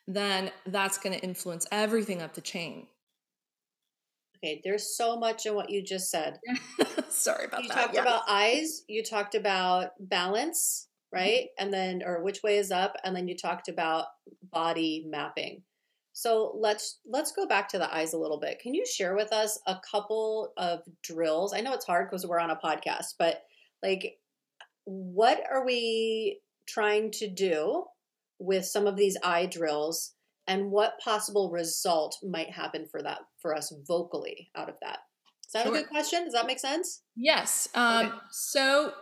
then 0.06 0.50
that's 0.66 0.98
going 0.98 1.16
to 1.16 1.24
influence 1.24 1.66
everything 1.70 2.22
up 2.22 2.34
the 2.34 2.40
chain. 2.40 2.86
Okay, 4.42 4.60
there's 4.64 4.96
so 4.96 5.18
much 5.18 5.44
in 5.46 5.54
what 5.54 5.68
you 5.68 5.82
just 5.82 6.10
said. 6.10 6.38
Sorry 7.10 7.44
about 7.44 7.62
you 7.62 7.68
that. 7.68 7.76
You 7.76 7.82
talked 7.82 7.96
about 7.98 8.22
eyes, 8.28 8.82
you 8.88 9.02
talked 9.02 9.34
about 9.34 9.90
balance, 10.00 10.88
right? 11.12 11.42
Mm-hmm. 11.42 11.64
And 11.64 11.74
then 11.74 12.02
or 12.04 12.22
which 12.22 12.42
way 12.42 12.56
is 12.56 12.70
up 12.70 12.96
and 13.04 13.14
then 13.14 13.28
you 13.28 13.36
talked 13.36 13.68
about 13.68 14.06
body 14.50 15.04
mapping. 15.06 15.62
So 16.20 16.54
let's 16.54 16.98
let's 17.06 17.32
go 17.32 17.46
back 17.46 17.66
to 17.70 17.78
the 17.78 17.90
eyes 17.94 18.12
a 18.12 18.18
little 18.18 18.38
bit. 18.38 18.58
Can 18.58 18.74
you 18.74 18.84
share 18.84 19.16
with 19.16 19.32
us 19.32 19.58
a 19.66 19.78
couple 19.90 20.52
of 20.58 20.80
drills? 21.02 21.54
I 21.54 21.62
know 21.62 21.72
it's 21.72 21.86
hard 21.86 22.10
because 22.10 22.26
we're 22.26 22.38
on 22.38 22.50
a 22.50 22.56
podcast, 22.56 23.14
but 23.18 23.44
like 23.82 24.18
what 24.84 25.42
are 25.50 25.64
we 25.64 26.42
trying 26.68 27.10
to 27.12 27.26
do 27.26 27.84
with 28.38 28.66
some 28.66 28.86
of 28.86 28.96
these 28.96 29.16
eye 29.24 29.46
drills 29.46 30.12
and 30.46 30.70
what 30.70 31.00
possible 31.02 31.50
result 31.50 32.18
might 32.22 32.50
happen 32.50 32.84
for 32.84 33.00
that 33.00 33.20
for 33.40 33.56
us 33.56 33.72
vocally 33.88 34.50
out 34.54 34.68
of 34.68 34.74
that? 34.82 34.98
Is 35.46 35.52
that 35.54 35.64
sure. 35.64 35.74
a 35.74 35.78
good 35.78 35.88
question? 35.88 36.24
Does 36.24 36.34
that 36.34 36.46
make 36.46 36.60
sense? 36.60 37.00
Yes. 37.16 37.66
Um, 37.74 38.06
okay. 38.08 38.16
So 38.30 38.92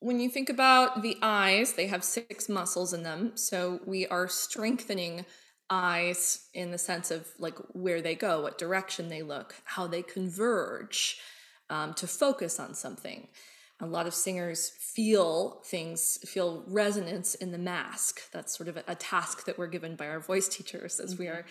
when 0.00 0.20
you 0.20 0.28
think 0.28 0.50
about 0.50 1.00
the 1.00 1.16
eyes, 1.22 1.72
they 1.72 1.86
have 1.86 2.04
six 2.04 2.46
muscles 2.46 2.92
in 2.92 3.04
them. 3.04 3.32
So 3.36 3.80
we 3.86 4.06
are 4.08 4.28
strengthening 4.28 5.24
eyes 5.70 6.48
in 6.54 6.70
the 6.70 6.78
sense 6.78 7.10
of 7.10 7.26
like 7.38 7.56
where 7.72 8.00
they 8.00 8.14
go, 8.14 8.42
what 8.42 8.58
direction 8.58 9.08
they 9.08 9.22
look, 9.22 9.54
how 9.64 9.86
they 9.86 10.02
converge 10.02 11.18
um, 11.70 11.94
to 11.94 12.06
focus 12.06 12.58
on 12.58 12.74
something. 12.74 13.28
A 13.80 13.86
lot 13.86 14.06
of 14.06 14.14
singers 14.14 14.70
feel 14.70 15.62
things, 15.66 16.18
feel 16.26 16.64
resonance 16.66 17.34
in 17.36 17.52
the 17.52 17.58
mask. 17.58 18.30
That's 18.32 18.56
sort 18.56 18.68
of 18.68 18.76
a, 18.76 18.84
a 18.88 18.94
task 18.94 19.44
that 19.44 19.56
we're 19.56 19.68
given 19.68 19.94
by 19.94 20.08
our 20.08 20.20
voice 20.20 20.48
teachers 20.48 20.98
as 20.98 21.14
mm-hmm. 21.14 21.22
we 21.22 21.28
are 21.28 21.46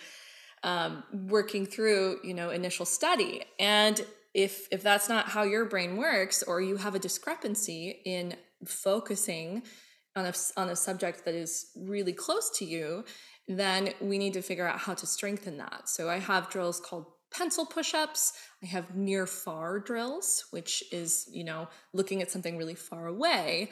um, 0.62 1.04
working 1.12 1.64
through, 1.64 2.18
you 2.22 2.34
know, 2.34 2.50
initial 2.50 2.84
study. 2.84 3.44
And 3.58 4.04
if 4.34 4.68
if 4.70 4.82
that's 4.82 5.08
not 5.08 5.28
how 5.28 5.42
your 5.42 5.64
brain 5.64 5.96
works, 5.96 6.42
or 6.42 6.60
you 6.60 6.76
have 6.76 6.94
a 6.94 6.98
discrepancy 6.98 8.00
in 8.04 8.36
focusing 8.66 9.62
on 10.14 10.26
a 10.26 10.34
on 10.56 10.68
a 10.68 10.76
subject 10.76 11.24
that 11.24 11.34
is 11.34 11.70
really 11.76 12.12
close 12.12 12.50
to 12.58 12.64
you, 12.64 13.04
then 13.48 13.94
we 14.00 14.18
need 14.18 14.34
to 14.34 14.42
figure 14.42 14.68
out 14.68 14.78
how 14.78 14.94
to 14.94 15.06
strengthen 15.06 15.56
that. 15.56 15.88
So 15.88 16.08
I 16.08 16.18
have 16.18 16.50
drills 16.50 16.80
called 16.80 17.06
pencil 17.30 17.64
push-ups. 17.66 18.32
I 18.62 18.66
have 18.66 18.94
near 18.94 19.26
far 19.26 19.78
drills, 19.78 20.44
which 20.50 20.84
is, 20.92 21.28
you 21.32 21.44
know, 21.44 21.68
looking 21.92 22.22
at 22.22 22.30
something 22.30 22.56
really 22.56 22.74
far 22.74 23.06
away 23.06 23.70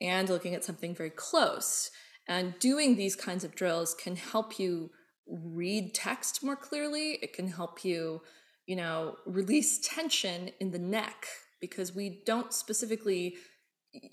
and 0.00 0.28
looking 0.28 0.54
at 0.54 0.64
something 0.64 0.94
very 0.94 1.10
close. 1.10 1.90
And 2.26 2.58
doing 2.58 2.96
these 2.96 3.16
kinds 3.16 3.44
of 3.44 3.54
drills 3.54 3.94
can 3.94 4.16
help 4.16 4.58
you 4.58 4.90
read 5.26 5.94
text 5.94 6.42
more 6.42 6.56
clearly. 6.56 7.18
It 7.22 7.32
can 7.32 7.48
help 7.48 7.84
you, 7.84 8.22
you 8.66 8.76
know, 8.76 9.16
release 9.26 9.78
tension 9.86 10.50
in 10.60 10.70
the 10.70 10.78
neck 10.78 11.26
because 11.60 11.94
we 11.94 12.22
don't 12.24 12.52
specifically 12.52 13.36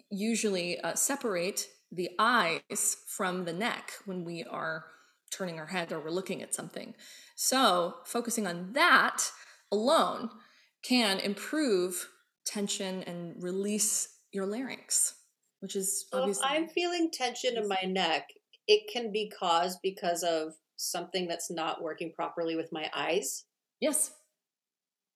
usually 0.09 0.79
uh, 0.81 0.95
separate 0.95 1.67
the 1.91 2.09
eyes 2.19 2.97
from 3.07 3.45
the 3.45 3.53
neck 3.53 3.91
when 4.05 4.25
we 4.25 4.43
are 4.43 4.85
turning 5.31 5.59
our 5.59 5.67
head 5.67 5.91
or 5.91 5.99
we're 5.99 6.09
looking 6.09 6.41
at 6.41 6.53
something. 6.53 6.93
So, 7.35 7.95
focusing 8.05 8.47
on 8.47 8.73
that 8.73 9.29
alone 9.71 10.29
can 10.83 11.19
improve 11.19 12.09
tension 12.45 13.03
and 13.03 13.41
release 13.41 14.07
your 14.31 14.45
larynx, 14.45 15.15
which 15.59 15.75
is 15.75 16.05
so 16.11 16.19
obviously. 16.19 16.45
If 16.45 16.51
I'm 16.51 16.67
feeling 16.69 17.09
tension 17.11 17.57
in 17.57 17.67
my 17.67 17.81
neck, 17.85 18.29
it 18.67 18.91
can 18.91 19.11
be 19.11 19.31
caused 19.37 19.79
because 19.83 20.23
of 20.23 20.53
something 20.77 21.27
that's 21.27 21.51
not 21.51 21.81
working 21.81 22.13
properly 22.15 22.55
with 22.55 22.69
my 22.71 22.89
eyes. 22.95 23.45
Yes. 23.79 24.11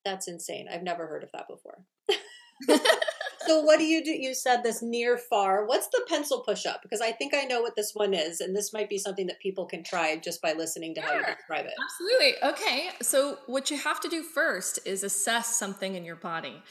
That's 0.03 0.27
insane. 0.27 0.67
I've 0.71 0.83
never 0.83 1.07
heard 1.07 1.23
of 1.23 1.31
that 1.33 1.47
before. 1.47 1.85
so 3.45 3.61
what 3.61 3.79
do 3.79 3.85
you 3.85 4.03
do? 4.03 4.11
You 4.11 4.33
said 4.33 4.63
this 4.63 4.81
near 4.81 5.17
far. 5.17 5.65
What's 5.65 5.87
the 5.87 6.05
pencil 6.07 6.41
push 6.41 6.65
up? 6.65 6.81
Because 6.81 7.01
I 7.01 7.11
think 7.11 7.33
I 7.33 7.43
know 7.43 7.61
what 7.61 7.75
this 7.75 7.91
one 7.93 8.13
is, 8.13 8.41
and 8.41 8.55
this 8.55 8.73
might 8.73 8.89
be 8.89 8.97
something 8.97 9.27
that 9.27 9.39
people 9.39 9.65
can 9.65 9.83
try 9.83 10.15
just 10.17 10.41
by 10.41 10.53
listening 10.53 10.95
to 10.95 11.01
sure. 11.01 11.09
how 11.09 11.17
you 11.17 11.35
describe 11.35 11.65
it. 11.65 11.73
Absolutely. 11.83 12.33
Okay. 12.43 12.89
So 13.01 13.39
what 13.47 13.71
you 13.71 13.77
have 13.77 13.99
to 14.01 14.09
do 14.09 14.23
first 14.23 14.79
is 14.85 15.03
assess 15.03 15.57
something 15.57 15.95
in 15.95 16.05
your 16.05 16.15
body. 16.15 16.61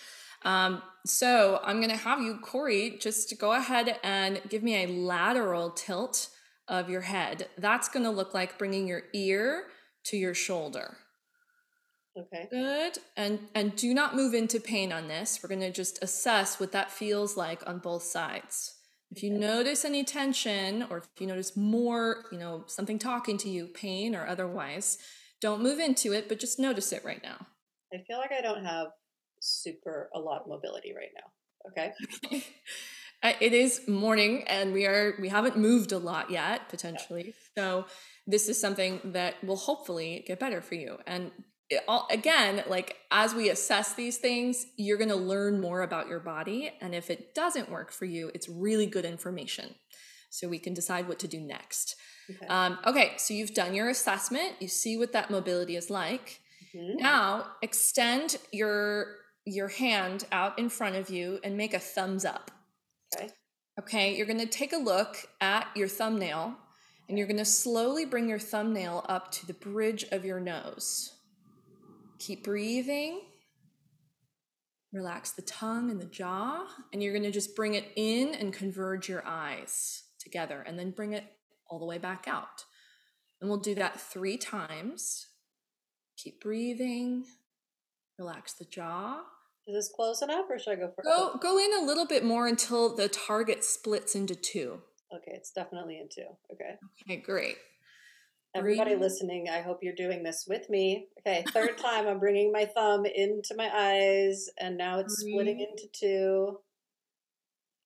Um, 0.42 0.82
so 1.04 1.60
I'm 1.62 1.76
going 1.78 1.90
to 1.90 1.96
have 1.96 2.20
you, 2.20 2.38
Corey, 2.38 2.96
just 3.00 3.38
go 3.38 3.52
ahead 3.52 3.98
and 4.02 4.40
give 4.48 4.62
me 4.62 4.84
a 4.84 4.86
lateral 4.86 5.70
tilt 5.70 6.30
of 6.68 6.88
your 6.88 7.02
head. 7.02 7.48
That's 7.58 7.88
going 7.88 8.04
to 8.04 8.10
look 8.10 8.32
like 8.32 8.58
bringing 8.58 8.86
your 8.86 9.02
ear 9.12 9.64
to 10.04 10.16
your 10.16 10.34
shoulder. 10.34 10.96
Okay. 12.18 12.48
Good. 12.50 12.98
And 13.16 13.38
and 13.54 13.76
do 13.76 13.94
not 13.94 14.16
move 14.16 14.34
into 14.34 14.60
pain 14.60 14.92
on 14.92 15.08
this. 15.08 15.40
We're 15.42 15.48
going 15.48 15.60
to 15.60 15.72
just 15.72 16.02
assess 16.02 16.58
what 16.58 16.72
that 16.72 16.90
feels 16.90 17.36
like 17.36 17.66
on 17.68 17.78
both 17.78 18.02
sides. 18.02 18.74
If 19.10 19.22
you 19.22 19.30
notice 19.30 19.84
any 19.84 20.04
tension 20.04 20.84
or 20.88 20.98
if 20.98 21.08
you 21.18 21.26
notice 21.26 21.56
more, 21.56 22.24
you 22.30 22.38
know, 22.38 22.64
something 22.68 22.98
talking 22.98 23.38
to 23.38 23.48
you, 23.48 23.66
pain 23.66 24.14
or 24.14 24.26
otherwise, 24.26 24.98
don't 25.40 25.62
move 25.62 25.80
into 25.80 26.12
it, 26.12 26.28
but 26.28 26.38
just 26.38 26.60
notice 26.60 26.92
it 26.92 27.04
right 27.04 27.22
now. 27.22 27.46
I 27.92 27.98
feel 28.06 28.18
like 28.18 28.30
I 28.30 28.40
don't 28.40 28.64
have 28.64 28.88
super 29.40 30.10
a 30.14 30.18
lot 30.18 30.42
of 30.42 30.48
mobility 30.48 30.94
right 30.94 31.10
now. 31.16 31.30
Okay. 31.70 32.44
it 33.40 33.52
is 33.52 33.86
morning 33.88 34.44
and 34.46 34.72
we 34.72 34.86
are 34.86 35.14
we 35.20 35.28
haven't 35.28 35.56
moved 35.56 35.92
a 35.92 35.98
lot 35.98 36.30
yet 36.30 36.68
potentially. 36.68 37.34
So 37.56 37.86
this 38.26 38.48
is 38.48 38.60
something 38.60 39.00
that 39.04 39.42
will 39.42 39.56
hopefully 39.56 40.24
get 40.26 40.38
better 40.38 40.60
for 40.60 40.76
you. 40.76 40.98
And 41.06 41.32
it, 41.70 41.84
all, 41.86 42.06
again, 42.10 42.64
like 42.68 42.96
as 43.10 43.34
we 43.34 43.48
assess 43.48 43.94
these 43.94 44.18
things, 44.18 44.66
you're 44.76 44.98
going 44.98 45.10
to 45.10 45.16
learn 45.16 45.60
more 45.60 45.82
about 45.82 46.08
your 46.08 46.20
body 46.20 46.72
and 46.80 46.94
if 46.94 47.10
it 47.10 47.34
doesn't 47.34 47.70
work 47.70 47.92
for 47.92 48.04
you, 48.04 48.30
it's 48.34 48.48
really 48.48 48.86
good 48.86 49.04
information. 49.04 49.74
So 50.30 50.48
we 50.48 50.58
can 50.58 50.74
decide 50.74 51.08
what 51.08 51.18
to 51.20 51.28
do 51.28 51.40
next. 51.40 51.96
Okay. 52.30 52.46
Um, 52.46 52.78
okay, 52.86 53.14
so 53.16 53.34
you've 53.34 53.54
done 53.54 53.74
your 53.74 53.88
assessment. 53.88 54.52
You 54.60 54.68
see 54.68 54.96
what 54.96 55.12
that 55.12 55.30
mobility 55.30 55.76
is 55.76 55.90
like. 55.90 56.40
Mm-hmm. 56.74 57.02
Now 57.02 57.46
extend 57.62 58.36
your 58.52 59.16
your 59.44 59.68
hand 59.68 60.24
out 60.30 60.58
in 60.58 60.68
front 60.68 60.96
of 60.96 61.10
you 61.10 61.40
and 61.42 61.56
make 61.56 61.74
a 61.74 61.78
thumbs 61.78 62.24
up. 62.24 62.50
Okay. 63.16 63.30
Okay, 63.80 64.16
you're 64.16 64.26
going 64.26 64.38
to 64.38 64.46
take 64.46 64.72
a 64.72 64.76
look 64.76 65.16
at 65.40 65.68
your 65.74 65.88
thumbnail 65.88 66.54
and 67.08 67.16
you're 67.16 67.26
going 67.26 67.38
to 67.38 67.44
slowly 67.44 68.04
bring 68.04 68.28
your 68.28 68.38
thumbnail 68.38 69.04
up 69.08 69.32
to 69.32 69.46
the 69.46 69.54
bridge 69.54 70.04
of 70.12 70.24
your 70.24 70.38
nose. 70.38 71.14
Keep 72.20 72.44
breathing. 72.44 73.22
Relax 74.92 75.32
the 75.32 75.42
tongue 75.42 75.90
and 75.90 76.00
the 76.00 76.06
jaw, 76.06 76.66
and 76.92 77.02
you're 77.02 77.12
going 77.12 77.22
to 77.22 77.30
just 77.30 77.54
bring 77.56 77.74
it 77.74 77.92
in 77.96 78.34
and 78.34 78.52
converge 78.52 79.08
your 79.08 79.24
eyes 79.24 80.02
together 80.18 80.62
and 80.66 80.78
then 80.78 80.90
bring 80.90 81.12
it 81.12 81.24
all 81.68 81.78
the 81.78 81.86
way 81.86 81.96
back 81.96 82.26
out. 82.28 82.64
And 83.40 83.48
we'll 83.48 83.60
do 83.60 83.74
that 83.76 84.00
three 84.00 84.36
times. 84.36 85.28
Keep 86.18 86.42
breathing. 86.42 87.24
Relax 88.18 88.52
the 88.52 88.66
jaw. 88.66 89.20
Is 89.66 89.74
this 89.74 89.92
close 89.94 90.20
enough 90.20 90.46
or 90.50 90.58
should 90.58 90.72
I 90.72 90.76
go 90.76 90.92
for 90.94 91.02
Go 91.02 91.38
go 91.40 91.58
in 91.58 91.72
a 91.80 91.86
little 91.86 92.06
bit 92.06 92.24
more 92.24 92.48
until 92.48 92.94
the 92.94 93.08
target 93.08 93.64
splits 93.64 94.14
into 94.14 94.34
two. 94.34 94.80
Okay, 95.14 95.32
it's 95.32 95.52
definitely 95.52 95.98
in 95.98 96.08
two. 96.14 96.26
Okay. 96.52 96.76
Okay, 97.08 97.22
great. 97.22 97.56
Everybody 98.54 98.96
listening, 98.96 99.48
I 99.48 99.60
hope 99.60 99.78
you're 99.82 99.94
doing 99.94 100.24
this 100.24 100.44
with 100.48 100.68
me. 100.68 101.06
Okay, 101.20 101.44
third 101.52 101.78
time 101.82 102.08
I'm 102.08 102.18
bringing 102.18 102.50
my 102.50 102.64
thumb 102.64 103.06
into 103.06 103.54
my 103.56 103.70
eyes 103.72 104.48
and 104.58 104.76
now 104.76 104.98
it's 104.98 105.20
splitting 105.20 105.60
into 105.60 105.86
two. 105.92 106.58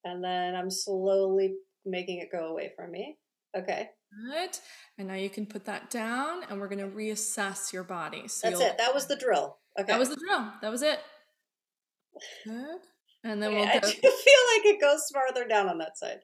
And 0.04 0.24
then 0.24 0.54
I'm 0.54 0.70
slowly 0.70 1.54
making 1.84 2.20
it 2.20 2.32
go 2.32 2.46
away 2.46 2.72
from 2.76 2.92
me. 2.92 3.18
Okay. 3.56 3.90
Good. 4.30 4.58
And 4.98 5.08
now 5.08 5.14
you 5.14 5.28
can 5.28 5.46
put 5.46 5.64
that 5.66 5.90
down 5.90 6.42
and 6.48 6.60
we're 6.60 6.68
going 6.68 6.90
to 6.90 6.96
reassess 6.96 7.72
your 7.72 7.84
body. 7.84 8.28
So 8.28 8.48
That's 8.48 8.60
it. 8.60 8.78
That 8.78 8.94
was 8.94 9.06
the 9.06 9.16
drill. 9.16 9.58
Okay. 9.78 9.92
That 9.92 9.98
was 9.98 10.08
the 10.08 10.16
drill. 10.16 10.52
That 10.62 10.70
was 10.70 10.82
it. 10.82 11.00
Good. 12.44 12.80
And 13.24 13.42
then 13.42 13.50
okay, 13.50 13.56
we'll 13.56 13.66
go. 13.66 13.72
I 13.72 13.80
do 13.80 13.90
feel 13.90 14.10
like 14.10 14.66
it 14.66 14.80
goes 14.80 15.10
farther 15.12 15.46
down 15.46 15.68
on 15.68 15.78
that 15.78 15.98
side. 15.98 16.20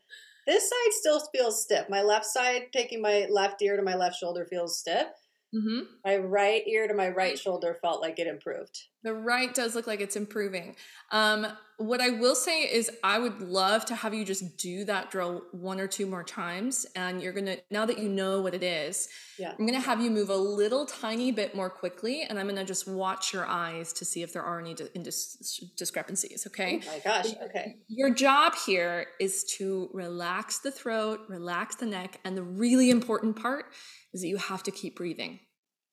This 0.50 0.68
side 0.68 0.92
still 0.92 1.20
feels 1.32 1.62
stiff. 1.62 1.88
My 1.88 2.02
left 2.02 2.26
side, 2.26 2.72
taking 2.72 3.00
my 3.00 3.28
left 3.30 3.62
ear 3.62 3.76
to 3.76 3.84
my 3.84 3.94
left 3.94 4.16
shoulder, 4.16 4.44
feels 4.44 4.76
stiff. 4.80 5.06
Mm-hmm. 5.54 5.82
My 6.04 6.16
right 6.16 6.66
ear 6.66 6.88
to 6.88 6.94
my 6.94 7.08
right 7.08 7.38
shoulder 7.38 7.78
felt 7.80 8.00
like 8.00 8.18
it 8.18 8.26
improved. 8.26 8.76
The 9.04 9.14
right 9.14 9.54
does 9.54 9.76
look 9.76 9.86
like 9.86 10.00
it's 10.00 10.16
improving. 10.16 10.74
Um, 11.12 11.46
what 11.80 12.00
I 12.00 12.10
will 12.10 12.34
say 12.34 12.62
is, 12.62 12.90
I 13.02 13.18
would 13.18 13.40
love 13.40 13.86
to 13.86 13.94
have 13.94 14.12
you 14.12 14.24
just 14.24 14.58
do 14.58 14.84
that 14.84 15.10
drill 15.10 15.42
one 15.52 15.80
or 15.80 15.86
two 15.86 16.06
more 16.06 16.22
times. 16.22 16.86
And 16.94 17.22
you're 17.22 17.32
gonna, 17.32 17.56
now 17.70 17.86
that 17.86 17.98
you 17.98 18.08
know 18.08 18.42
what 18.42 18.54
it 18.54 18.62
is, 18.62 19.08
yeah. 19.38 19.54
I'm 19.58 19.66
gonna 19.66 19.80
have 19.80 20.00
you 20.00 20.10
move 20.10 20.28
a 20.28 20.36
little 20.36 20.84
tiny 20.84 21.32
bit 21.32 21.54
more 21.54 21.70
quickly, 21.70 22.22
and 22.22 22.38
I'm 22.38 22.46
gonna 22.46 22.64
just 22.64 22.86
watch 22.86 23.32
your 23.32 23.46
eyes 23.46 23.92
to 23.94 24.04
see 24.04 24.22
if 24.22 24.32
there 24.32 24.42
are 24.42 24.60
any 24.60 24.74
dis- 24.74 25.62
discrepancies. 25.76 26.46
Okay. 26.46 26.80
Oh 26.84 26.92
my 26.92 26.98
gosh. 26.98 27.34
Okay. 27.44 27.76
Your 27.88 28.10
job 28.10 28.54
here 28.66 29.06
is 29.18 29.44
to 29.58 29.88
relax 29.92 30.58
the 30.58 30.70
throat, 30.70 31.20
relax 31.28 31.76
the 31.76 31.86
neck, 31.86 32.20
and 32.24 32.36
the 32.36 32.42
really 32.42 32.90
important 32.90 33.40
part 33.40 33.66
is 34.12 34.20
that 34.20 34.28
you 34.28 34.36
have 34.36 34.62
to 34.64 34.70
keep 34.70 34.96
breathing. 34.96 35.40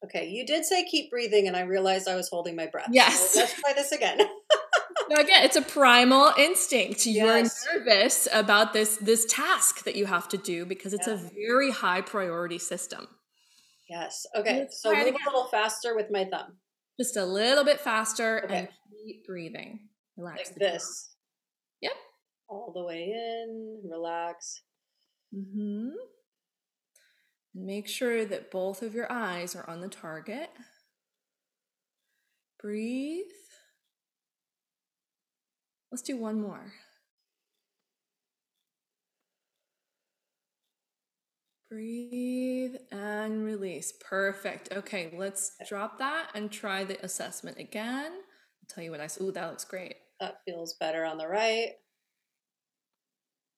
Okay, 0.05 0.27
you 0.27 0.45
did 0.45 0.63
say 0.63 0.85
keep 0.85 1.09
breathing, 1.09 1.47
and 1.47 1.57
I 1.57 1.61
realized 1.61 2.07
I 2.07 2.15
was 2.15 2.29
holding 2.29 2.55
my 2.55 2.67
breath. 2.67 2.89
Yes. 2.91 3.31
So 3.31 3.39
let's 3.39 3.53
try 3.59 3.73
this 3.73 3.91
again. 3.91 4.19
no, 5.09 5.15
again, 5.15 5.43
it's 5.43 5.55
a 5.55 5.61
primal 5.61 6.31
instinct. 6.37 7.05
Yes. 7.05 7.65
You're 7.65 7.79
nervous 7.79 8.27
about 8.31 8.73
this 8.73 8.97
this 8.97 9.25
task 9.25 9.85
that 9.85 9.95
you 9.95 10.05
have 10.05 10.27
to 10.29 10.37
do 10.37 10.65
because 10.65 10.93
it's 10.93 11.07
yeah. 11.07 11.15
a 11.15 11.17
very 11.17 11.71
high 11.71 12.01
priority 12.01 12.59
system. 12.59 13.07
Yes. 13.89 14.25
Okay. 14.35 14.59
Let's 14.59 14.81
so 14.81 14.93
move 14.93 15.07
a 15.07 15.29
little 15.29 15.47
faster 15.49 15.95
with 15.95 16.11
my 16.11 16.25
thumb. 16.25 16.57
Just 16.99 17.17
a 17.17 17.25
little 17.25 17.63
bit 17.63 17.79
faster 17.79 18.43
okay. 18.45 18.57
and 18.57 18.67
keep 19.05 19.25
breathing. 19.25 19.79
Relax. 20.17 20.49
Like 20.49 20.55
this. 20.59 21.15
Yep. 21.81 21.93
All 22.49 22.71
the 22.73 22.83
way 22.83 23.03
in. 23.03 23.81
Relax. 23.89 24.61
Mm-hmm. 25.33 25.89
Make 27.59 27.87
sure 27.87 28.23
that 28.23 28.51
both 28.51 28.83
of 28.83 28.93
your 28.93 29.11
eyes 29.11 29.55
are 29.55 29.67
on 29.67 29.81
the 29.81 29.87
target. 29.87 30.51
Breathe. 32.59 33.25
Let's 35.91 36.03
do 36.03 36.17
one 36.17 36.39
more. 36.39 36.73
Breathe 41.71 42.75
and 42.91 43.43
release. 43.43 43.91
Perfect. 44.07 44.71
Okay, 44.71 45.11
let's 45.17 45.53
drop 45.67 45.97
that 45.97 46.29
and 46.35 46.51
try 46.51 46.83
the 46.83 47.03
assessment 47.03 47.57
again. 47.57 48.11
I'll 48.11 48.67
tell 48.69 48.83
you 48.83 48.91
what 48.91 49.01
I 49.01 49.07
saw. 49.07 49.23
Ooh, 49.23 49.31
that 49.31 49.49
looks 49.49 49.65
great. 49.65 49.95
That 50.19 50.41
feels 50.45 50.75
better 50.79 51.05
on 51.05 51.17
the 51.17 51.27
right. 51.27 51.71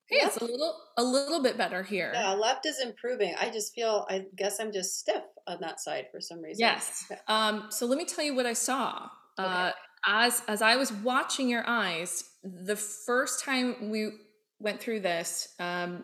Hey, 0.10 0.18
it's 0.26 0.38
a 0.38 0.46
little 0.46 0.76
a 0.98 1.04
little 1.04 1.42
bit 1.42 1.58
better 1.58 1.84
here. 1.84 2.12
Yeah, 2.14 2.34
left 2.34 2.66
is 2.66 2.80
improving. 2.80 3.36
I 3.40 3.50
just 3.50 3.74
feel 3.74 4.08
I 4.10 4.26
guess 4.36 4.60
I'm 4.60 4.72
just 4.72 4.98
stiff 4.98 5.24
on 5.48 5.60
that 5.62 5.80
side 5.80 6.08
for 6.12 6.20
some 6.20 6.42
reason. 6.42 6.62
Yes. 6.62 7.06
Okay. 7.12 7.22
Um, 7.28 7.68
so 7.70 7.86
let 7.86 7.98
me 7.98 8.06
tell 8.06 8.26
you 8.26 8.36
what 8.36 8.46
I 8.46 8.54
saw. 8.54 9.10
Okay. 9.40 9.48
Uh, 9.48 9.72
as 10.08 10.42
as 10.48 10.62
I 10.62 10.78
was 10.78 10.92
watching 10.92 11.50
your 11.50 11.64
eyes, 11.68 12.24
the 12.44 12.76
first 12.76 13.44
time 13.44 13.90
we 13.90 14.12
went 14.60 14.82
through 14.82 15.02
this, 15.02 15.54
um, 15.60 16.04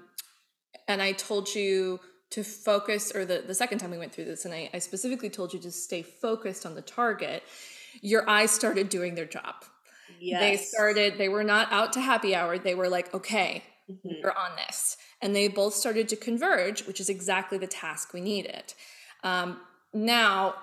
and 0.88 1.02
I 1.02 1.13
told 1.13 1.54
you 1.54 2.00
to 2.32 2.44
focus, 2.44 3.15
or 3.15 3.26
the, 3.26 3.44
the 3.46 3.54
second 3.54 3.80
time 3.80 3.91
we 3.91 3.98
went 3.98 4.13
through 4.13 4.26
this, 4.26 4.46
and 4.46 4.54
I, 4.54 4.70
I 4.74 4.80
specifically 4.80 5.30
told 5.30 5.54
you 5.54 5.60
to 5.60 5.72
stay 5.72 6.02
focused 6.02 6.65
on 6.65 6.76
the 6.76 6.82
target, 6.82 7.44
your 8.02 8.30
eyes 8.30 8.52
started 8.52 8.89
doing 8.89 9.15
their 9.15 9.26
job. 9.26 9.56
Yes. 10.20 10.41
They 10.41 10.58
started, 10.58 11.18
they 11.18 11.30
were 11.30 11.44
not 11.44 11.72
out 11.72 11.94
to 11.94 12.02
happy 12.02 12.36
hour. 12.36 12.58
They 12.58 12.76
were 12.76 12.89
like, 12.89 13.13
okay, 13.13 13.63
mm-hmm. 13.89 14.10
you're 14.21 14.38
on 14.38 14.56
this. 14.67 14.98
And 15.21 15.36
they 15.36 15.48
both 15.48 15.74
started 15.74 16.08
to 16.10 16.15
converge, 16.15 16.86
which 16.86 17.00
is 17.00 17.10
exactly 17.10 17.58
the 17.58 17.67
task 17.67 18.13
we 18.13 18.21
needed. 18.21 18.74
Um, 19.24 19.62
now, 19.93 20.56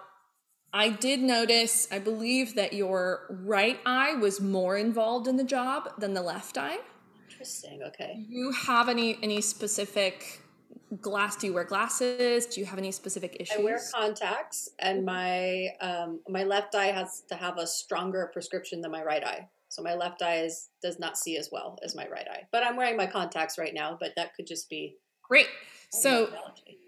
I 0.72 0.88
did 0.88 1.20
notice, 1.20 1.86
I 1.90 1.98
believe 1.98 2.54
that 2.54 2.72
your 2.72 3.26
right 3.44 3.78
eye 3.84 4.14
was 4.14 4.40
more 4.40 4.78
involved 4.78 5.28
in 5.28 5.36
the 5.36 5.44
job 5.44 5.90
than 5.98 6.14
the 6.14 6.22
left 6.22 6.56
eye. 6.56 6.78
Interesting. 7.30 7.82
Okay. 7.82 8.24
Do 8.28 8.34
you 8.34 8.52
have 8.52 8.88
any 8.88 9.18
any 9.22 9.40
specific 9.40 10.40
glass? 11.00 11.36
Do 11.36 11.46
you 11.46 11.54
wear 11.54 11.64
glasses? 11.64 12.46
Do 12.46 12.60
you 12.60 12.66
have 12.66 12.78
any 12.78 12.92
specific 12.92 13.36
issues? 13.40 13.58
I 13.58 13.62
wear 13.62 13.80
contacts, 13.92 14.70
and 14.78 15.04
my 15.04 15.68
um, 15.80 16.20
my 16.28 16.44
left 16.44 16.74
eye 16.74 16.92
has 16.92 17.22
to 17.28 17.34
have 17.34 17.58
a 17.58 17.66
stronger 17.66 18.30
prescription 18.32 18.80
than 18.80 18.92
my 18.92 19.02
right 19.02 19.24
eye. 19.24 19.48
So 19.72 19.82
my 19.82 19.94
left 19.94 20.20
eye 20.20 20.40
is, 20.40 20.68
does 20.82 20.98
not 20.98 21.16
see 21.16 21.38
as 21.38 21.48
well 21.50 21.78
as 21.82 21.94
my 21.94 22.06
right 22.06 22.26
eye. 22.30 22.42
But 22.52 22.62
I'm 22.62 22.76
wearing 22.76 22.98
my 22.98 23.06
contacts 23.06 23.56
right 23.56 23.72
now. 23.72 23.96
But 23.98 24.12
that 24.16 24.34
could 24.34 24.46
just 24.46 24.68
be 24.68 24.98
great. 25.22 25.46
So 25.90 26.28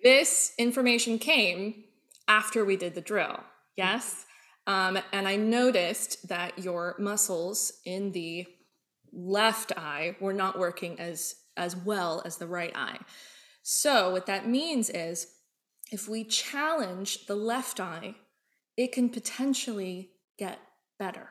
this 0.02 0.52
information 0.58 1.18
came 1.18 1.84
after 2.28 2.62
we 2.62 2.76
did 2.76 2.94
the 2.94 3.00
drill. 3.00 3.40
Yes. 3.74 4.26
Um, 4.66 4.98
and 5.14 5.26
I 5.26 5.36
noticed 5.36 6.28
that 6.28 6.58
your 6.58 6.94
muscles 6.98 7.72
in 7.86 8.12
the 8.12 8.46
left 9.14 9.72
eye 9.78 10.16
were 10.20 10.34
not 10.34 10.58
working 10.58 11.00
as 11.00 11.36
as 11.56 11.74
well 11.74 12.20
as 12.26 12.36
the 12.36 12.46
right 12.46 12.72
eye. 12.74 12.98
So 13.62 14.10
what 14.10 14.26
that 14.26 14.46
means 14.46 14.90
is 14.90 15.28
if 15.90 16.06
we 16.06 16.24
challenge 16.24 17.24
the 17.24 17.36
left 17.36 17.80
eye, 17.80 18.16
it 18.76 18.92
can 18.92 19.08
potentially 19.08 20.10
get 20.36 20.58
better. 20.98 21.30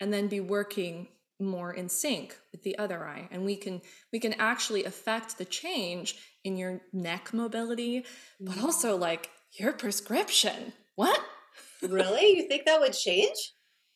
And 0.00 0.12
then 0.12 0.28
be 0.28 0.40
working 0.40 1.08
more 1.40 1.72
in 1.72 1.88
sync 1.88 2.36
with 2.52 2.62
the 2.62 2.78
other 2.78 3.06
eye. 3.06 3.28
And 3.30 3.44
we 3.44 3.56
can 3.56 3.80
we 4.12 4.18
can 4.18 4.34
actually 4.34 4.84
affect 4.84 5.38
the 5.38 5.44
change 5.44 6.16
in 6.44 6.56
your 6.56 6.80
neck 6.92 7.32
mobility 7.32 8.04
but 8.40 8.56
mm. 8.56 8.62
also 8.62 8.96
like 8.96 9.30
your 9.52 9.72
prescription. 9.72 10.72
What? 10.96 11.20
Really? 11.80 12.36
You 12.36 12.48
think 12.48 12.64
that 12.64 12.80
would 12.80 12.92
change? 12.92 13.36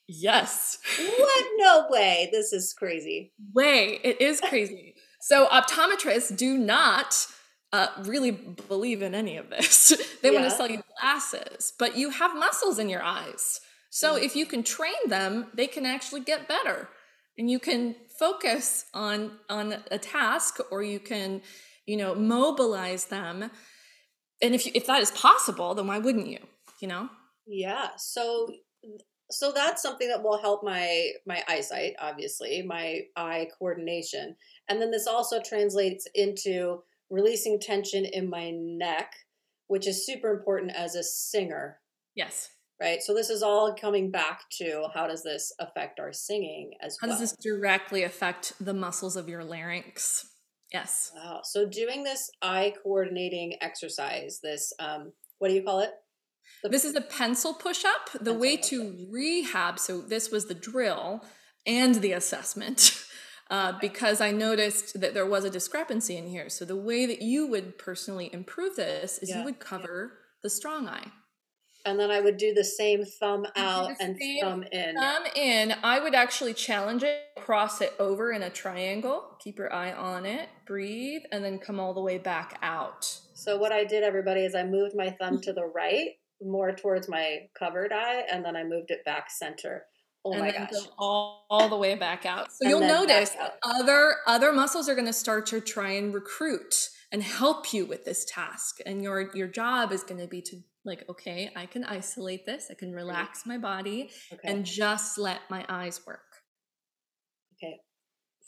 Yes. 0.06 0.78
What? 0.98 1.44
No 1.56 1.86
way. 1.90 2.28
This 2.30 2.52
is 2.52 2.72
crazy. 2.72 3.32
Way. 3.52 3.98
It 4.04 4.20
is 4.20 4.40
crazy. 4.40 4.94
So 5.20 5.48
optometrists 5.48 6.36
do 6.36 6.56
not 6.58 7.26
uh, 7.72 7.88
really 8.04 8.30
believe 8.30 9.02
in 9.02 9.16
any 9.16 9.36
of 9.36 9.50
this. 9.50 9.92
They 10.22 10.32
yeah. 10.32 10.38
want 10.38 10.50
to 10.52 10.56
sell 10.56 10.70
you 10.70 10.80
glasses 11.00 11.72
but 11.76 11.96
you 11.96 12.10
have 12.10 12.36
muscles 12.36 12.78
in 12.78 12.88
your 12.88 13.02
eyes 13.02 13.60
so 13.94 14.16
if 14.16 14.34
you 14.34 14.46
can 14.46 14.62
train 14.62 14.94
them 15.06 15.48
they 15.52 15.66
can 15.66 15.84
actually 15.84 16.22
get 16.22 16.48
better. 16.48 16.88
And 17.36 17.50
you 17.50 17.58
can 17.58 17.94
focus 18.18 18.86
on 18.94 19.32
on 19.50 19.76
a 19.90 19.98
task 19.98 20.58
or 20.70 20.82
you 20.82 20.98
can 20.98 21.42
you 21.84 21.98
know 21.98 22.14
mobilize 22.14 23.06
them. 23.06 23.50
And 24.40 24.54
if 24.54 24.64
you, 24.64 24.72
if 24.74 24.86
that 24.86 25.02
is 25.02 25.10
possible 25.10 25.74
then 25.74 25.86
why 25.86 25.98
wouldn't 25.98 26.26
you 26.26 26.38
you 26.80 26.88
know? 26.88 27.10
Yeah. 27.46 27.88
So 27.98 28.48
so 29.30 29.52
that's 29.52 29.82
something 29.82 30.08
that 30.08 30.22
will 30.22 30.40
help 30.40 30.64
my 30.64 31.10
my 31.26 31.44
eyesight 31.46 31.92
obviously 32.00 32.62
my 32.62 33.02
eye 33.14 33.48
coordination. 33.58 34.36
And 34.70 34.80
then 34.80 34.90
this 34.90 35.06
also 35.06 35.38
translates 35.42 36.08
into 36.14 36.82
releasing 37.10 37.60
tension 37.60 38.06
in 38.06 38.30
my 38.30 38.52
neck 38.54 39.12
which 39.66 39.86
is 39.86 40.06
super 40.06 40.30
important 40.30 40.72
as 40.74 40.94
a 40.94 41.02
singer. 41.02 41.78
Yes 42.14 42.48
right? 42.82 43.02
So 43.02 43.14
this 43.14 43.30
is 43.30 43.42
all 43.42 43.74
coming 43.74 44.10
back 44.10 44.42
to 44.58 44.86
how 44.92 45.06
does 45.06 45.22
this 45.22 45.52
affect 45.60 46.00
our 46.00 46.12
singing 46.12 46.72
as 46.80 46.98
how 47.00 47.06
well? 47.06 47.16
How 47.16 47.20
does 47.20 47.30
this 47.30 47.38
directly 47.38 48.02
affect 48.02 48.54
the 48.60 48.74
muscles 48.74 49.16
of 49.16 49.28
your 49.28 49.44
larynx? 49.44 50.26
Yes. 50.72 51.12
Wow. 51.14 51.42
So 51.44 51.66
doing 51.66 52.02
this 52.02 52.30
eye 52.42 52.74
coordinating 52.82 53.54
exercise, 53.60 54.40
this 54.42 54.72
um, 54.80 55.12
what 55.38 55.48
do 55.48 55.54
you 55.54 55.62
call 55.62 55.80
it? 55.80 55.90
The 56.62 56.70
this 56.70 56.84
is 56.84 56.96
a 56.96 57.00
pencil 57.00 57.54
push 57.54 57.84
up. 57.84 58.10
The 58.12 58.18
pencil 58.18 58.38
way 58.38 58.56
to 58.56 59.06
rehab. 59.10 59.78
So 59.78 60.00
this 60.00 60.30
was 60.30 60.46
the 60.46 60.54
drill 60.54 61.24
and 61.66 61.96
the 61.96 62.12
assessment. 62.12 63.04
Uh, 63.50 63.76
because 63.82 64.22
I 64.22 64.30
noticed 64.30 64.98
that 64.98 65.12
there 65.12 65.26
was 65.26 65.44
a 65.44 65.50
discrepancy 65.50 66.16
in 66.16 66.26
here. 66.26 66.48
So 66.48 66.64
the 66.64 66.76
way 66.76 67.04
that 67.04 67.20
you 67.20 67.46
would 67.48 67.76
personally 67.76 68.30
improve 68.32 68.76
this 68.76 69.18
is 69.18 69.28
yeah. 69.28 69.40
you 69.40 69.44
would 69.44 69.60
cover 69.60 70.10
yeah. 70.10 70.18
the 70.42 70.48
strong 70.48 70.88
eye 70.88 71.12
and 71.84 71.98
then 71.98 72.10
I 72.10 72.20
would 72.20 72.36
do 72.36 72.54
the 72.54 72.64
same 72.64 73.04
thumb 73.04 73.46
out 73.56 73.92
and 74.00 74.18
thumb 74.40 74.64
in. 74.70 74.94
Thumb 74.96 75.24
in. 75.34 75.74
I 75.82 75.98
would 76.00 76.14
actually 76.14 76.54
challenge 76.54 77.02
it, 77.02 77.20
cross 77.36 77.80
it 77.80 77.92
over 77.98 78.32
in 78.32 78.42
a 78.42 78.50
triangle, 78.50 79.36
keep 79.40 79.58
your 79.58 79.72
eye 79.72 79.92
on 79.92 80.26
it, 80.26 80.48
breathe, 80.66 81.22
and 81.32 81.44
then 81.44 81.58
come 81.58 81.80
all 81.80 81.94
the 81.94 82.00
way 82.00 82.18
back 82.18 82.58
out. 82.62 83.04
So, 83.34 83.56
what 83.56 83.72
I 83.72 83.84
did, 83.84 84.02
everybody, 84.02 84.42
is 84.42 84.54
I 84.54 84.64
moved 84.64 84.94
my 84.96 85.10
thumb 85.10 85.40
to 85.42 85.52
the 85.52 85.64
right, 85.64 86.10
more 86.40 86.72
towards 86.72 87.08
my 87.08 87.40
covered 87.58 87.92
eye, 87.92 88.24
and 88.30 88.44
then 88.44 88.56
I 88.56 88.64
moved 88.64 88.90
it 88.90 89.04
back 89.04 89.30
center. 89.30 89.84
Oh 90.24 90.32
and 90.32 90.40
my 90.40 90.52
gosh. 90.52 90.68
All, 90.98 91.46
all, 91.50 91.68
the 91.68 91.76
way 91.76 91.96
back 91.96 92.24
out. 92.24 92.52
So 92.52 92.58
and 92.60 92.70
you'll 92.70 92.80
notice 92.80 93.32
other 93.64 94.16
other 94.26 94.52
muscles 94.52 94.88
are 94.88 94.94
going 94.94 95.06
to 95.06 95.12
start 95.12 95.46
to 95.46 95.60
try 95.60 95.90
and 95.90 96.14
recruit 96.14 96.90
and 97.10 97.24
help 97.24 97.72
you 97.72 97.86
with 97.86 98.04
this 98.04 98.24
task. 98.24 98.78
And 98.86 99.02
your 99.02 99.34
your 99.34 99.48
job 99.48 99.90
is 99.90 100.04
going 100.04 100.20
to 100.20 100.28
be 100.28 100.40
to 100.42 100.62
like 100.84 101.04
okay 101.08 101.50
i 101.54 101.64
can 101.66 101.84
isolate 101.84 102.44
this 102.44 102.68
i 102.70 102.74
can 102.74 102.92
relax 102.92 103.46
my 103.46 103.56
body 103.56 104.10
okay. 104.32 104.48
and 104.48 104.64
just 104.64 105.18
let 105.18 105.40
my 105.50 105.64
eyes 105.68 106.00
work. 106.06 106.20
Okay. 107.62 107.78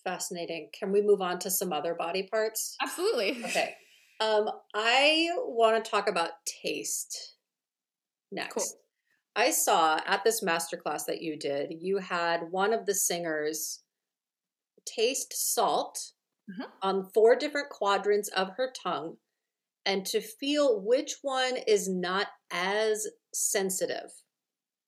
Fascinating. 0.02 0.68
Can 0.78 0.92
we 0.92 1.00
move 1.00 1.22
on 1.22 1.38
to 1.40 1.50
some 1.50 1.72
other 1.72 1.94
body 1.94 2.24
parts? 2.24 2.76
Absolutely. 2.82 3.42
Okay. 3.44 3.74
Um 4.20 4.48
i 4.74 5.28
want 5.46 5.82
to 5.82 5.90
talk 5.90 6.08
about 6.08 6.30
taste 6.62 7.36
next. 8.32 8.54
Cool. 8.54 8.64
i 9.36 9.50
saw 9.50 10.00
at 10.06 10.24
this 10.24 10.42
masterclass 10.42 11.04
that 11.06 11.22
you 11.22 11.38
did 11.38 11.74
you 11.80 11.98
had 11.98 12.40
one 12.50 12.72
of 12.72 12.86
the 12.86 12.94
singers 12.94 13.82
taste 14.84 15.32
salt 15.32 16.12
mm-hmm. 16.50 16.70
on 16.82 17.08
four 17.14 17.36
different 17.36 17.70
quadrants 17.70 18.28
of 18.28 18.50
her 18.56 18.72
tongue 18.82 19.16
and 19.86 20.04
to 20.06 20.20
feel 20.20 20.80
which 20.80 21.16
one 21.22 21.56
is 21.66 21.88
not 21.88 22.28
as 22.50 23.06
sensitive 23.32 24.10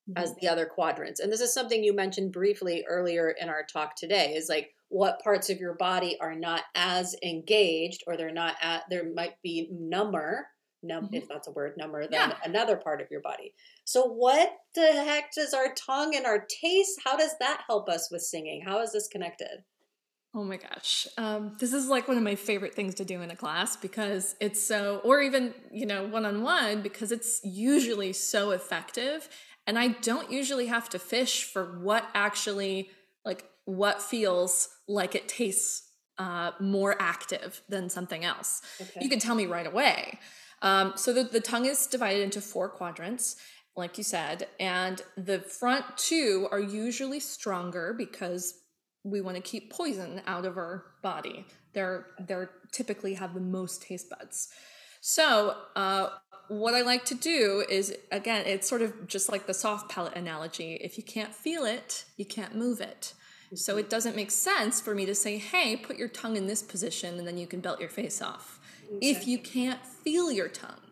mm-hmm. 0.09 0.17
as 0.17 0.35
the 0.41 0.49
other 0.49 0.67
quadrants. 0.67 1.21
And 1.21 1.33
this 1.33 1.41
is 1.41 1.53
something 1.53 1.83
you 1.83 1.95
mentioned 1.95 2.33
briefly 2.33 2.85
earlier 2.89 3.31
in 3.41 3.49
our 3.49 3.65
talk 3.65 3.97
today 3.97 4.35
is 4.35 4.49
like 4.49 4.71
what 4.89 5.21
parts 5.23 5.51
of 5.51 5.59
your 5.59 5.75
body 5.75 6.17
are 6.21 6.35
not 6.35 6.63
as 6.75 7.17
engaged 7.23 8.05
or 8.07 8.17
they're 8.17 8.33
not 8.33 8.55
at 8.63 8.85
there 8.89 9.13
might 9.15 9.35
be 9.43 9.69
number 9.73 10.47
num 10.83 11.07
mm-hmm. 11.07 11.15
if 11.15 11.29
that's 11.29 11.49
a 11.49 11.53
word 11.53 11.73
number 11.77 12.03
than 12.03 12.31
yeah. 12.31 12.37
another 12.45 12.77
part 12.77 13.01
of 13.01 13.11
your 13.11 13.21
body. 13.21 13.53
So 13.85 14.05
what 14.05 14.51
the 14.75 14.93
heck 14.93 15.33
does 15.33 15.53
our 15.53 15.75
tongue 15.75 16.15
and 16.15 16.27
our 16.27 16.47
taste 16.63 17.01
how 17.05 17.17
does 17.17 17.33
that 17.41 17.63
help 17.67 17.89
us 17.89 18.09
with 18.11 18.23
singing? 18.23 18.63
How 18.65 18.81
is 18.83 18.93
this 18.93 19.09
connected? 19.09 19.65
Oh 20.37 20.45
my 20.45 20.59
gosh. 20.59 21.07
Um, 21.17 21.57
this 21.59 21.73
is 21.73 21.89
like 21.89 22.09
one 22.09 22.19
of 22.19 22.23
my 22.23 22.35
favorite 22.35 22.75
things 22.75 22.95
to 22.97 23.07
do 23.07 23.23
in 23.23 23.31
a 23.31 23.37
class 23.37 23.75
because 23.75 24.37
it's 24.39 24.63
so, 24.63 25.01
or 25.03 25.23
even, 25.23 25.55
you 25.73 25.87
know, 25.87 26.05
one 26.05 26.27
on 26.27 26.43
one, 26.43 26.83
because 26.83 27.11
it's 27.11 27.41
usually 27.43 28.13
so 28.13 28.51
effective. 28.51 29.31
And 29.67 29.79
I 29.79 29.89
don't 29.89 30.31
usually 30.31 30.67
have 30.67 30.91
to 30.91 30.99
fish 30.99 31.45
for 31.45 31.81
what 31.81 32.07
actually, 32.13 32.91
like, 33.25 33.47
what 33.65 34.03
feels 34.03 34.69
like 34.87 35.15
it 35.15 35.27
tastes 35.27 35.89
uh, 36.19 36.51
more 36.61 36.97
active 37.01 37.63
than 37.71 37.89
something 37.89 38.23
else. 38.23 38.61
Okay. 38.79 39.01
You 39.01 39.09
can 39.09 39.19
tell 39.19 39.35
me 39.35 39.47
right 39.47 39.67
away. 39.67 40.19
Um, 40.61 40.93
so 40.97 41.15
the, 41.15 41.25
the 41.25 41.41
tongue 41.41 41.65
is 41.65 41.87
divided 41.87 42.23
into 42.23 42.43
four 42.43 42.69
quadrants 42.69 43.37
like 43.77 43.99
you 43.99 44.05
said, 44.05 44.49
and 44.59 45.03
the 45.19 45.39
front 45.39 45.85
two 45.99 46.49
are 46.51 46.59
usually 46.59 47.21
stronger 47.21 47.93
because 47.93 48.55
we 49.07 49.21
want 49.21 49.37
to 49.37 49.43
keep 49.43 49.71
poison 49.71 50.21
out 50.27 50.45
of 50.45 50.57
our 50.57 50.85
body. 51.03 51.47
They're 51.73 52.07
they're 52.19 52.51
typically 52.73 53.15
have 53.15 53.35
the 53.35 53.41
most 53.41 53.83
taste 53.83 54.11
buds. 54.11 54.49
So 55.01 55.57
uh, 55.77 56.09
what 56.49 56.75
I 56.75 56.83
like 56.83 57.05
to 57.07 57.15
do 57.15 57.65
is 57.69 57.95
again, 58.11 58.45
it's 58.47 58.69
sort 58.69 58.83
of 58.83 59.07
just 59.07 59.31
like 59.31 59.47
the 59.47 59.55
soft 59.55 59.89
palate 59.89 60.17
analogy. 60.17 60.75
If 60.75 60.99
you 60.99 61.05
can't 61.05 61.35
feel 61.35 61.65
it, 61.65 62.05
you 62.17 62.25
can't 62.25 62.55
move 62.55 62.81
it. 62.81 63.15
So 63.55 63.77
it 63.77 63.89
doesn't 63.89 64.17
make 64.17 64.33
sense 64.33 64.81
for 64.81 64.93
me 64.93 65.07
to 65.07 65.15
say, 65.15 65.39
"Hey, 65.39 65.77
put 65.77 65.97
your 65.97 66.09
tongue 66.09 66.37
in 66.37 66.49
this 66.49 66.63
position, 66.63 67.17
and 67.17 67.27
then 67.27 67.39
you 67.39 67.47
can 67.47 67.61
belt 67.61 67.79
your 67.79 67.89
face 67.89 68.21
off." 68.21 68.59
Okay. 68.97 69.09
If 69.09 69.29
you 69.29 69.39
can't 69.39 69.85
feel 69.87 70.33
your 70.33 70.49
tongue, 70.49 70.83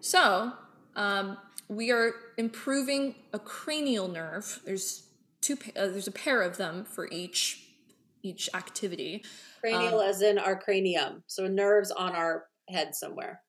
so 0.00 0.52
um, 0.94 1.36
we 1.68 1.90
are 1.90 2.14
improving 2.36 3.16
a 3.32 3.40
cranial 3.40 4.06
nerve. 4.06 4.60
There's 4.64 5.03
two 5.44 5.56
uh, 5.76 5.86
there's 5.86 6.08
a 6.08 6.12
pair 6.12 6.42
of 6.42 6.56
them 6.56 6.84
for 6.84 7.08
each 7.10 7.60
each 8.22 8.48
activity. 8.54 9.24
Cranial 9.60 10.00
um, 10.00 10.08
as 10.08 10.22
in 10.22 10.38
our 10.38 10.56
cranium 10.56 11.22
so 11.26 11.46
nerves 11.46 11.90
on 11.90 12.12
our 12.12 12.46
head 12.68 12.94
somewhere. 12.94 13.42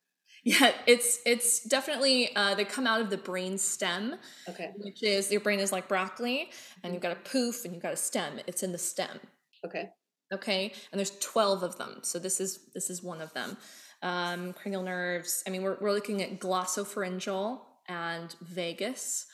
Yeah 0.44 0.72
it's 0.86 1.18
it's 1.26 1.64
definitely 1.64 2.34
uh, 2.36 2.54
they 2.54 2.64
come 2.64 2.86
out 2.86 3.00
of 3.00 3.10
the 3.10 3.16
brain 3.16 3.58
stem 3.58 4.16
okay. 4.48 4.72
which 4.76 5.02
is 5.02 5.32
your 5.32 5.40
brain 5.40 5.58
is 5.58 5.72
like 5.72 5.88
broccoli 5.88 6.50
and 6.84 6.92
you've 6.92 7.02
got 7.02 7.12
a 7.12 7.20
poof 7.30 7.64
and 7.64 7.74
you've 7.74 7.82
got 7.82 7.94
a 7.94 7.96
stem. 7.96 8.38
It's 8.46 8.62
in 8.62 8.72
the 8.72 8.78
stem. 8.78 9.18
Okay. 9.64 9.88
Okay? 10.32 10.72
And 10.92 10.98
there's 10.98 11.18
12 11.20 11.62
of 11.62 11.78
them 11.78 12.00
so 12.02 12.18
this 12.18 12.40
is 12.40 12.60
this 12.74 12.90
is 12.90 13.02
one 13.02 13.20
of 13.20 13.32
them. 13.32 13.56
Um, 14.02 14.52
cranial 14.52 14.82
nerves 14.82 15.42
i 15.46 15.50
mean 15.50 15.62
we're, 15.62 15.78
we're 15.80 15.92
looking 15.92 16.22
at 16.22 16.38
glossopharyngeal 16.38 17.60
and 17.88 18.36
vagus 18.42 19.26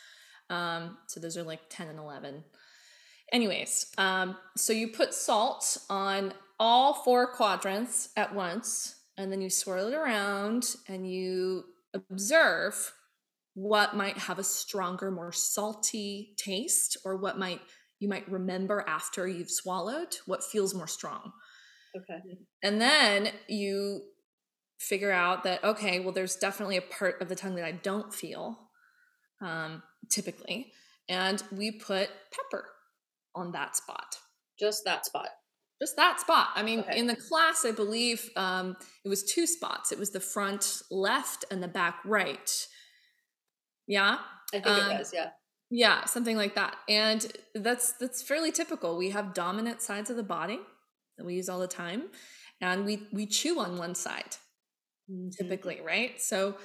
um, 0.52 0.98
so 1.06 1.18
those 1.18 1.36
are 1.36 1.42
like 1.42 1.60
10 1.70 1.88
and 1.88 1.98
11 1.98 2.44
Anyways, 3.32 3.86
um, 3.96 4.36
so 4.58 4.74
you 4.74 4.88
put 4.88 5.14
salt 5.14 5.78
on 5.88 6.34
all 6.60 6.92
four 6.92 7.32
quadrants 7.32 8.10
at 8.14 8.34
once, 8.34 8.96
and 9.16 9.32
then 9.32 9.40
you 9.40 9.48
swirl 9.48 9.88
it 9.88 9.94
around 9.94 10.76
and 10.86 11.10
you 11.10 11.64
observe 11.94 12.92
what 13.54 13.96
might 13.96 14.18
have 14.18 14.38
a 14.38 14.44
stronger, 14.44 15.10
more 15.10 15.32
salty 15.32 16.34
taste, 16.36 16.98
or 17.06 17.16
what 17.16 17.38
might 17.38 17.60
you 18.00 18.08
might 18.08 18.30
remember 18.30 18.84
after 18.86 19.26
you've 19.26 19.50
swallowed, 19.50 20.16
what 20.26 20.44
feels 20.44 20.74
more 20.74 20.88
strong. 20.88 21.32
Okay. 21.96 22.36
And 22.62 22.80
then 22.80 23.30
you 23.48 24.02
figure 24.78 25.12
out 25.12 25.44
that, 25.44 25.62
okay, 25.62 26.00
well, 26.00 26.12
there's 26.12 26.36
definitely 26.36 26.76
a 26.76 26.82
part 26.82 27.22
of 27.22 27.28
the 27.28 27.36
tongue 27.36 27.54
that 27.54 27.64
I 27.64 27.72
don't 27.72 28.12
feel 28.12 28.58
um, 29.40 29.82
typically. 30.10 30.72
And 31.08 31.42
we 31.52 31.72
put 31.72 32.08
pepper 32.32 32.66
on 33.34 33.52
that 33.52 33.76
spot. 33.76 34.16
Just 34.58 34.84
that 34.84 35.04
spot. 35.06 35.28
Just 35.80 35.96
that 35.96 36.20
spot. 36.20 36.48
I 36.54 36.62
mean, 36.62 36.80
Okay. 36.80 36.98
in 36.98 37.06
the 37.08 37.16
class, 37.16 37.64
I 37.64 37.72
believe 37.72 38.30
um, 38.36 38.76
it 39.04 39.08
was 39.08 39.24
two 39.24 39.46
spots. 39.46 39.90
It 39.90 39.98
was 39.98 40.10
the 40.10 40.20
front 40.20 40.82
left 40.90 41.44
and 41.50 41.62
the 41.62 41.68
back 41.68 41.98
right. 42.04 42.66
Yeah. 43.86 44.18
I 44.54 44.60
think 44.60 44.66
Um, 44.66 44.90
it 44.92 44.98
was, 44.98 45.12
yeah. 45.12 45.30
Yeah, 45.70 46.04
something 46.04 46.36
like 46.36 46.54
that. 46.54 46.76
And 46.88 47.26
that's 47.54 47.92
that's 47.94 48.22
fairly 48.22 48.52
typical. 48.52 48.98
We 48.98 49.10
have 49.10 49.32
dominant 49.32 49.80
sides 49.80 50.10
of 50.10 50.16
the 50.16 50.22
body 50.22 50.60
that 51.16 51.24
we 51.24 51.34
use 51.34 51.48
all 51.48 51.58
the 51.60 51.66
time, 51.66 52.10
and 52.60 52.84
we 52.84 53.08
we 53.10 53.24
chew 53.26 53.58
on 53.58 53.78
one 53.78 53.94
side 53.94 54.36
Mm-hmm. 55.10 55.30
typically, 55.30 55.80
right? 55.80 56.20
So, 56.20 56.56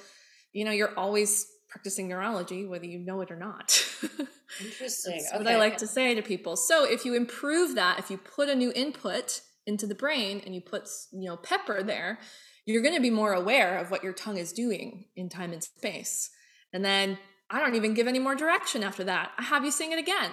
you 0.52 0.64
know, 0.64 0.70
you're 0.70 0.96
always 0.96 1.46
practicing 1.68 2.08
neurology 2.08 2.66
whether 2.66 2.86
you 2.86 2.98
know 2.98 3.20
it 3.20 3.30
or 3.30 3.36
not. 3.36 3.84
Interesting. 4.60 5.18
That's 5.18 5.32
okay. 5.34 5.38
what 5.38 5.46
I 5.46 5.58
like 5.58 5.76
to 5.78 5.86
say 5.86 6.14
to 6.14 6.22
people. 6.22 6.56
So, 6.56 6.84
if 6.84 7.04
you 7.04 7.14
improve 7.14 7.74
that, 7.74 7.98
if 7.98 8.10
you 8.10 8.16
put 8.18 8.48
a 8.48 8.54
new 8.54 8.72
input 8.74 9.42
into 9.66 9.86
the 9.86 9.94
brain 9.94 10.40
and 10.44 10.54
you 10.54 10.60
put, 10.62 10.88
you 11.12 11.28
know, 11.28 11.36
pepper 11.36 11.82
there, 11.82 12.18
you're 12.64 12.82
going 12.82 12.94
to 12.94 13.00
be 13.00 13.10
more 13.10 13.32
aware 13.32 13.78
of 13.78 13.90
what 13.90 14.02
your 14.02 14.12
tongue 14.12 14.38
is 14.38 14.52
doing 14.52 15.04
in 15.16 15.28
time 15.28 15.52
and 15.52 15.62
space. 15.62 16.30
And 16.72 16.84
then 16.84 17.18
I 17.50 17.60
don't 17.60 17.74
even 17.74 17.94
give 17.94 18.06
any 18.06 18.18
more 18.18 18.34
direction 18.34 18.82
after 18.82 19.04
that. 19.04 19.32
I 19.38 19.42
have 19.42 19.64
you 19.64 19.70
sing 19.70 19.92
it 19.92 19.98
again. 19.98 20.30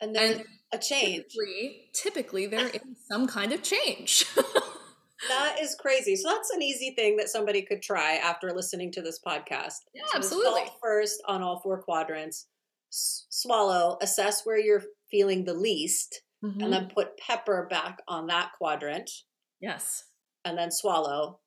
and 0.00 0.14
then 0.14 0.32
and- 0.32 0.44
a 0.72 0.78
change. 0.78 1.24
Typically, 1.32 1.90
typically 1.94 2.46
there 2.46 2.68
is 2.68 2.80
some 3.10 3.26
kind 3.26 3.52
of 3.52 3.62
change. 3.62 4.26
That 5.28 5.58
is 5.60 5.74
crazy. 5.74 6.14
So 6.16 6.28
that's 6.28 6.50
an 6.50 6.62
easy 6.62 6.92
thing 6.94 7.16
that 7.16 7.28
somebody 7.28 7.62
could 7.62 7.82
try 7.82 8.14
after 8.16 8.52
listening 8.52 8.92
to 8.92 9.02
this 9.02 9.18
podcast. 9.26 9.74
yeah, 9.94 10.04
So 10.12 10.18
absolutely. 10.18 10.70
first 10.82 11.20
on 11.26 11.42
all 11.42 11.60
four 11.60 11.82
quadrants. 11.82 12.46
S- 12.92 13.26
swallow, 13.30 13.98
assess 14.00 14.46
where 14.46 14.58
you're 14.58 14.82
feeling 15.10 15.44
the 15.44 15.54
least, 15.54 16.22
Mhm. 16.44 16.62
and 16.62 16.72
then 16.72 16.88
put 16.94 17.16
pepper 17.18 17.66
back 17.68 17.98
on 18.08 18.28
that 18.28 18.52
quadrant, 18.58 19.10
yes. 19.60 20.04
and 20.44 20.56
then 20.56 20.70
swallow. 20.70 21.40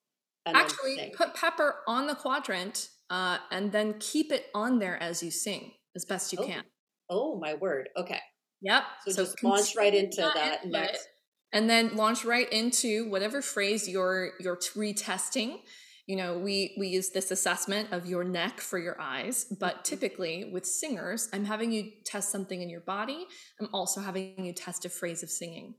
And 0.46 0.58
Actually, 0.58 0.96
sing. 0.98 1.14
put 1.16 1.34
pepper 1.34 1.82
on 1.88 2.08
the 2.08 2.16
quadrant 2.16 2.90
uh, 3.10 3.38
and 3.52 3.72
then 3.72 3.98
keep 4.00 4.32
it 4.32 4.48
on 4.54 4.80
there 4.80 5.02
as 5.02 5.22
you 5.24 5.32
sing 5.32 5.74
as 5.96 6.06
best 6.06 6.32
you 6.34 6.40
Oh, 6.40 6.46
can. 6.46 6.64
oh 7.10 7.40
my 7.40 7.54
word. 7.56 7.90
Okay. 7.96 8.20
Yep. 8.62 8.84
So 9.08 9.14
just 9.24 9.44
launch 9.44 9.76
right 9.76 9.94
into 9.94 10.22
that 10.22 10.66
next. 10.68 11.08
And 11.54 11.70
then 11.70 11.96
launch 11.96 12.24
right 12.26 12.52
into 12.52 13.10
whatever 13.10 13.42
phrase 13.42 13.88
you're 13.88 14.34
you're 14.40 14.56
t- 14.58 14.80
retesting. 14.80 15.62
You 16.08 16.16
know, 16.18 16.38
we 16.40 16.76
we 16.80 16.88
use 16.88 17.10
this 17.12 17.32
assessment 17.32 17.92
of 17.94 18.06
your 18.06 18.24
neck 18.24 18.60
for 18.60 18.80
your 18.80 19.00
eyes, 19.00 19.46
but 19.46 19.78
Mhm. 19.78 19.84
typically 19.84 20.44
with 20.46 20.66
singers, 20.66 21.30
I'm 21.34 21.46
having 21.46 21.72
you 21.72 21.92
test 22.06 22.30
something 22.32 22.62
in 22.62 22.70
your 22.70 22.82
body. 22.82 23.28
I'm 23.60 23.70
also 23.74 24.02
having 24.02 24.44
you 24.46 24.54
test 24.54 24.86
a 24.86 24.90
phrase 24.90 25.24
of 25.24 25.30
singing. 25.30 25.76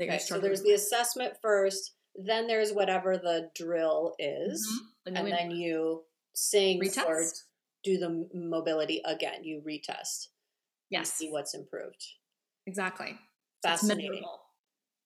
Okay, 0.00 0.18
so 0.18 0.38
there's 0.38 0.62
the 0.62 0.72
assessment 0.74 1.34
first, 1.42 1.94
then 2.14 2.46
there's 2.46 2.72
whatever 2.72 3.16
the 3.18 3.50
drill 3.54 4.14
is, 4.18 4.64
Mhm. 4.66 4.86
The 5.04 5.18
and 5.18 5.32
then 5.32 5.50
you 5.50 6.06
sing 6.34 6.80
or 7.06 7.24
do 7.82 7.98
the 7.98 8.28
mobility 8.34 9.00
again. 9.04 9.42
You 9.44 9.60
retest. 9.62 10.28
and 10.94 11.06
Yes, 11.06 11.12
see 11.14 11.30
what's 11.30 11.54
improved. 11.54 12.04
exactly. 12.66 13.18
Fascinating. 13.62 14.24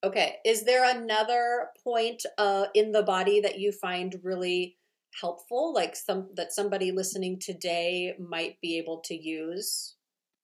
Okay. 0.03 0.35
Is 0.45 0.65
there 0.65 0.83
another 0.89 1.69
point 1.83 2.25
uh, 2.37 2.65
in 2.73 2.91
the 2.91 3.03
body 3.03 3.39
that 3.41 3.59
you 3.59 3.71
find 3.71 4.19
really 4.23 4.77
helpful, 5.19 5.73
like 5.73 5.95
some 5.95 6.29
that 6.35 6.51
somebody 6.51 6.91
listening 6.91 7.39
today 7.39 8.15
might 8.19 8.59
be 8.61 8.77
able 8.77 8.99
to 9.05 9.15
use? 9.15 9.95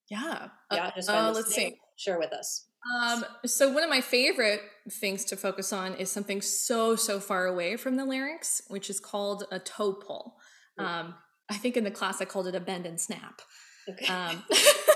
Yeah. 0.09 0.47
Yeah, 0.71 0.91
just 0.95 1.09
uh, 1.09 1.31
let's 1.35 1.53
see. 1.53 1.77
Share 1.97 2.19
with 2.19 2.31
us. 2.31 2.65
Um, 3.03 3.25
so 3.45 3.71
one 3.71 3.83
of 3.83 3.89
my 3.89 4.01
favorite 4.01 4.61
things 4.89 5.25
to 5.25 5.35
focus 5.35 5.73
on 5.73 5.95
is 5.95 6.09
something 6.09 6.41
so 6.41 6.95
so 6.95 7.19
far 7.19 7.45
away 7.45 7.75
from 7.75 7.97
the 7.97 8.05
larynx, 8.05 8.61
which 8.69 8.89
is 8.89 8.99
called 8.99 9.43
a 9.51 9.59
toe 9.59 9.93
pull. 9.93 10.37
Um, 10.77 11.15
I 11.49 11.55
think 11.55 11.75
in 11.75 11.83
the 11.83 11.91
class 11.91 12.21
I 12.21 12.25
called 12.25 12.47
it 12.47 12.55
a 12.55 12.59
bend 12.61 12.85
and 12.85 12.99
snap. 12.99 13.41
Okay. 13.89 14.07
Um, 14.07 14.43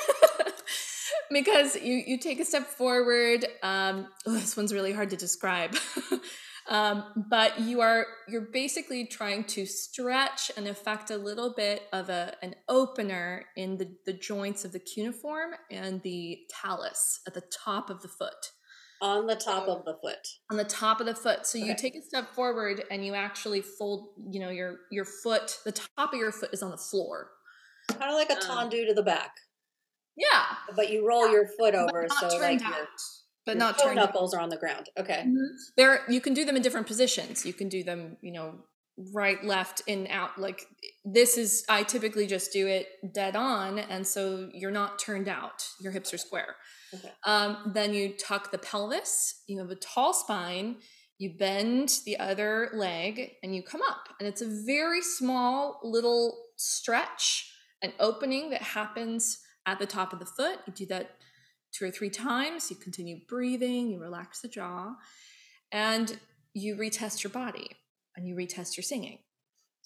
because 1.33 1.75
you 1.75 1.95
you 2.05 2.17
take 2.17 2.39
a 2.39 2.45
step 2.45 2.67
forward. 2.67 3.45
Um, 3.61 4.07
oh, 4.25 4.33
this 4.33 4.55
one's 4.55 4.73
really 4.73 4.93
hard 4.93 5.09
to 5.09 5.17
describe. 5.17 5.75
um, 6.69 7.03
but 7.29 7.59
you 7.59 7.81
are 7.81 8.05
you're 8.27 8.49
basically 8.53 9.05
trying 9.05 9.43
to 9.45 9.65
stretch 9.65 10.51
and 10.55 10.67
affect 10.67 11.11
a 11.11 11.17
little 11.17 11.53
bit 11.55 11.83
of 11.91 12.09
a 12.09 12.35
an 12.41 12.55
opener 12.69 13.45
in 13.57 13.77
the 13.77 13.87
the 14.05 14.13
joints 14.13 14.63
of 14.63 14.71
the 14.71 14.79
cuneiform 14.79 15.51
and 15.69 16.01
the 16.03 16.39
talus 16.49 17.19
at 17.27 17.33
the 17.33 17.43
top 17.65 17.89
of 17.89 18.01
the 18.01 18.07
foot 18.07 18.51
On 19.01 19.27
the 19.27 19.35
top 19.35 19.67
of 19.67 19.83
the 19.83 19.95
foot. 20.01 20.25
on 20.49 20.55
the 20.57 20.63
top 20.63 21.01
of 21.01 21.05
the 21.05 21.15
foot. 21.15 21.45
So 21.45 21.57
you 21.57 21.75
take 21.75 21.95
a 21.95 22.01
step 22.01 22.33
forward 22.33 22.83
and 22.89 23.05
you 23.05 23.13
actually 23.13 23.61
fold, 23.61 24.09
you 24.31 24.39
know, 24.39 24.49
your 24.49 24.77
your 24.91 25.05
foot, 25.05 25.57
the 25.65 25.73
top 25.73 26.13
of 26.13 26.19
your 26.19 26.31
foot 26.31 26.51
is 26.53 26.63
on 26.63 26.71
the 26.71 26.77
floor. 26.77 27.29
Kind 27.89 28.03
of 28.03 28.15
like 28.15 28.29
a 28.29 28.37
Um, 28.37 28.69
tendu 28.69 28.87
to 28.87 28.93
the 28.93 29.03
back, 29.03 29.31
Yeah. 30.15 30.43
but 30.75 30.91
you 30.91 31.07
roll 31.07 31.29
your 31.31 31.47
foot 31.47 31.75
over 31.75 32.07
so 32.19 32.29
turned 32.29 32.41
like 32.41 32.61
your. 32.61 32.87
But 33.45 33.53
your 33.53 33.59
not 33.59 33.77
toe 33.77 33.87
turned 33.87 33.99
out. 33.99 34.05
knuckles 34.05 34.33
are 34.33 34.39
on 34.39 34.49
the 34.49 34.57
ground. 34.57 34.89
Okay. 34.97 35.23
Mhm. 35.27 35.47
There 35.75 36.01
you 36.07 36.21
can 36.21 36.33
do 36.33 36.45
them 36.45 36.55
in 36.55 36.61
different 36.61 36.87
positions. 36.87 37.45
You 37.45 37.53
can 37.53 37.67
do 37.69 37.83
them, 37.83 38.17
you 38.21 38.31
know, 38.31 38.63
right, 39.13 39.43
left, 39.43 39.81
in, 39.87 40.07
out. 40.07 40.37
Like 40.37 40.65
this 41.03 41.37
is 41.37 41.65
I 41.67 41.83
typically 41.83 42.27
just 42.27 42.53
do 42.53 42.67
it 42.67 42.87
dead 43.13 43.35
on, 43.35 43.79
and 43.79 44.05
so 44.07 44.49
you're 44.53 44.71
not 44.71 44.99
turned 44.99 45.27
out. 45.27 45.67
Your 45.81 45.91
hips 45.91 46.13
are 46.13 46.17
square. 46.17 46.55
Okay. 46.93 47.11
Um, 47.25 47.71
then 47.73 47.93
you 47.93 48.13
tuck 48.15 48.51
the 48.51 48.59
pelvis. 48.59 49.41
You 49.47 49.59
have 49.59 49.71
a 49.71 49.75
tall 49.75 50.13
spine. 50.13 50.77
You 51.17 51.35
bend 51.37 51.99
the 52.05 52.17
other 52.19 52.69
leg 52.73 53.31
and 53.43 53.55
you 53.55 53.63
come 53.63 53.81
up. 53.87 54.09
And 54.19 54.27
it's 54.27 54.41
a 54.41 54.63
very 54.65 55.01
small 55.01 55.79
little 55.83 56.37
stretch, 56.57 57.51
an 57.81 57.93
opening 57.99 58.49
that 58.49 58.61
happens 58.61 59.39
at 59.65 59.79
the 59.79 59.85
top 59.85 60.13
of 60.13 60.19
the 60.19 60.25
foot. 60.25 60.59
You 60.67 60.73
do 60.73 60.85
that 60.87 61.11
two 61.71 61.85
or 61.85 61.91
three 61.91 62.09
times. 62.09 62.69
You 62.69 62.77
continue 62.77 63.19
breathing, 63.27 63.89
you 63.89 63.99
relax 63.99 64.41
the 64.41 64.47
jaw, 64.47 64.95
and 65.71 66.19
you 66.53 66.75
retest 66.75 67.23
your 67.23 67.31
body 67.31 67.69
and 68.15 68.27
you 68.27 68.35
retest 68.35 68.77
your 68.77 68.83
singing. 68.83 69.19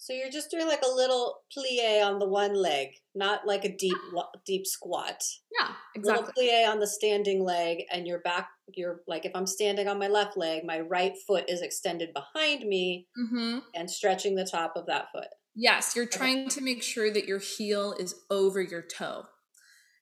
So 0.00 0.12
you're 0.12 0.30
just 0.30 0.50
doing 0.50 0.68
like 0.68 0.82
a 0.82 0.94
little 0.94 1.40
plie 1.56 2.04
on 2.06 2.20
the 2.20 2.28
one 2.28 2.54
leg, 2.54 2.90
not 3.16 3.46
like 3.48 3.64
a 3.64 3.76
deep 3.76 3.96
wa- 4.12 4.28
deep 4.46 4.64
squat. 4.64 5.20
Yeah, 5.58 5.72
Little 5.96 6.20
exactly. 6.22 6.48
plie 6.48 6.68
on 6.68 6.78
the 6.78 6.86
standing 6.86 7.42
leg, 7.42 7.82
and 7.90 8.06
your 8.06 8.20
back. 8.20 8.48
You're 8.76 9.00
like 9.08 9.24
if 9.24 9.32
I'm 9.34 9.46
standing 9.46 9.88
on 9.88 9.98
my 9.98 10.06
left 10.06 10.36
leg, 10.36 10.62
my 10.64 10.78
right 10.80 11.14
foot 11.26 11.46
is 11.48 11.62
extended 11.62 12.10
behind 12.14 12.64
me 12.64 13.08
hmm 13.16 13.58
and 13.74 13.90
stretching 13.90 14.36
the 14.36 14.44
top 14.48 14.74
of 14.76 14.86
that 14.86 15.06
foot. 15.12 15.26
Yes, 15.56 15.96
you're 15.96 16.06
trying 16.06 16.48
to 16.50 16.60
make 16.60 16.84
sure 16.84 17.10
that 17.10 17.26
your 17.26 17.40
heel 17.40 17.92
is 17.98 18.14
over 18.30 18.62
your 18.62 18.82
toe. 18.82 19.24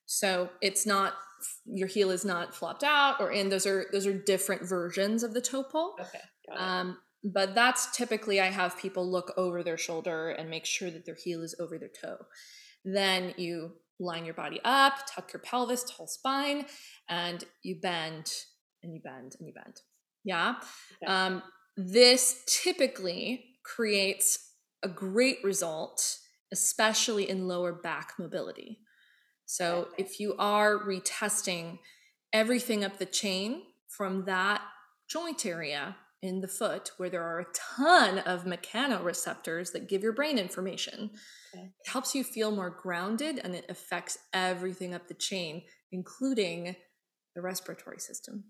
So 0.07 0.49
it's 0.61 0.85
not 0.85 1.13
your 1.65 1.87
heel 1.87 2.09
is 2.09 2.25
not 2.25 2.55
flopped 2.55 2.83
out 2.83 3.21
or 3.21 3.31
in. 3.31 3.49
Those 3.49 3.67
are 3.67 3.85
those 3.91 4.07
are 4.07 4.17
different 4.17 4.67
versions 4.67 5.21
of 5.21 5.33
the 5.33 5.41
toe 5.41 5.63
pull. 5.63 5.95
Okay. 5.99 6.57
Um, 6.57 6.97
but 7.23 7.53
that's 7.53 7.95
typically 7.95 8.39
I 8.39 8.47
have 8.47 8.77
people 8.77 9.09
look 9.09 9.33
over 9.37 9.63
their 9.63 9.77
shoulder 9.77 10.29
and 10.29 10.49
make 10.49 10.65
sure 10.65 10.89
that 10.89 11.05
their 11.05 11.15
heel 11.15 11.43
is 11.43 11.55
over 11.59 11.77
their 11.77 11.89
toe. 11.89 12.17
Then 12.85 13.33
you 13.37 13.73
line 13.99 14.25
your 14.25 14.33
body 14.33 14.61
up, 14.63 14.99
tuck 15.13 15.33
your 15.33 15.41
pelvis, 15.41 15.83
tall 15.83 16.07
spine, 16.07 16.65
and 17.09 17.43
you 17.63 17.79
bend 17.81 18.31
and 18.83 18.93
you 18.93 19.01
bend 19.03 19.35
and 19.39 19.47
you 19.47 19.53
bend. 19.53 19.81
Yeah. 20.23 20.55
Okay. 21.03 21.11
Um, 21.11 21.43
this 21.75 22.43
typically 22.47 23.45
creates 23.63 24.53
a 24.83 24.87
great 24.87 25.37
result, 25.43 26.17
especially 26.51 27.29
in 27.29 27.47
lower 27.47 27.73
back 27.73 28.13
mobility. 28.17 28.79
So 29.47 29.87
if 29.97 30.19
you 30.19 30.35
are 30.37 30.77
retesting 30.77 31.79
everything 32.33 32.83
up 32.83 32.97
the 32.97 33.05
chain 33.05 33.63
from 33.87 34.25
that 34.25 34.61
joint 35.09 35.45
area 35.45 35.95
in 36.21 36.41
the 36.41 36.47
foot 36.47 36.91
where 36.97 37.09
there 37.09 37.23
are 37.23 37.39
a 37.39 37.45
ton 37.53 38.19
of 38.19 38.43
mechanoreceptors 38.43 39.71
that 39.71 39.87
give 39.87 40.03
your 40.03 40.11
brain 40.11 40.37
information. 40.37 41.11
Okay. 41.53 41.65
It 41.65 41.89
helps 41.89 42.13
you 42.13 42.23
feel 42.25 42.51
more 42.51 42.69
grounded 42.69 43.39
and 43.41 43.55
it 43.55 43.65
affects 43.69 44.17
everything 44.33 44.93
up 44.93 45.07
the 45.07 45.13
chain 45.13 45.63
including 45.93 46.75
the 47.33 47.41
respiratory 47.41 47.99
system. 47.99 48.43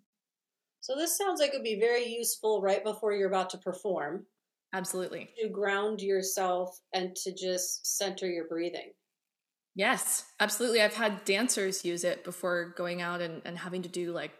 So 0.79 0.95
this 0.95 1.15
sounds 1.15 1.39
like 1.39 1.51
it 1.51 1.57
would 1.57 1.63
be 1.63 1.79
very 1.79 2.07
useful 2.07 2.61
right 2.61 2.83
before 2.83 3.13
you're 3.13 3.27
about 3.27 3.51
to 3.51 3.57
perform. 3.59 4.25
Absolutely. 4.73 5.29
To 5.41 5.49
ground 5.49 6.01
yourself 6.01 6.79
and 6.93 7.15
to 7.17 7.33
just 7.35 7.97
center 7.97 8.27
your 8.27 8.47
breathing. 8.47 8.93
Yes, 9.77 10.25
absolutely. 10.39 10.81
I've 10.81 10.95
had 10.95 11.23
dancers 11.23 11.85
use 11.85 12.03
it 12.03 12.23
before 12.23 12.73
going 12.75 13.01
out 13.01 13.21
and, 13.21 13.43
and 13.45 13.59
having 13.59 13.83
to 13.83 13.89
do 13.89 14.11
like 14.11 14.31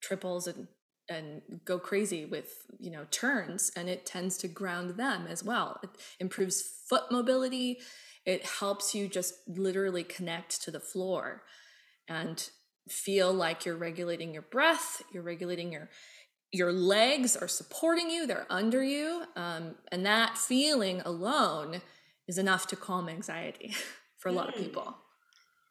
triples 0.00 0.46
and 0.46 0.68
and 1.08 1.42
go 1.64 1.78
crazy 1.78 2.24
with 2.24 2.52
you 2.80 2.90
know 2.90 3.06
turns 3.12 3.70
and 3.76 3.88
it 3.88 4.06
tends 4.06 4.38
to 4.38 4.48
ground 4.48 4.90
them 4.92 5.26
as 5.28 5.42
well. 5.44 5.80
It 5.82 5.90
improves 6.20 6.62
foot 6.88 7.04
mobility. 7.10 7.80
It 8.24 8.46
helps 8.46 8.94
you 8.94 9.08
just 9.08 9.34
literally 9.48 10.04
connect 10.04 10.62
to 10.62 10.70
the 10.70 10.80
floor 10.80 11.42
and 12.08 12.48
feel 12.88 13.32
like 13.32 13.66
you're 13.66 13.76
regulating 13.76 14.32
your 14.34 14.42
breath 14.42 15.02
you're 15.12 15.22
regulating 15.22 15.72
your 15.72 15.90
your 16.52 16.72
legs 16.72 17.36
are 17.36 17.48
supporting 17.48 18.10
you 18.10 18.26
they're 18.26 18.46
under 18.50 18.82
you 18.84 19.24
um, 19.36 19.76
and 19.92 20.06
that 20.06 20.38
feeling 20.38 21.00
alone 21.06 21.82
is 22.28 22.38
enough 22.38 22.66
to 22.68 22.76
calm 22.76 23.08
anxiety 23.08 23.74
for 24.26 24.32
a 24.32 24.32
lot 24.32 24.48
of 24.48 24.54
mm. 24.54 24.64
people 24.64 24.96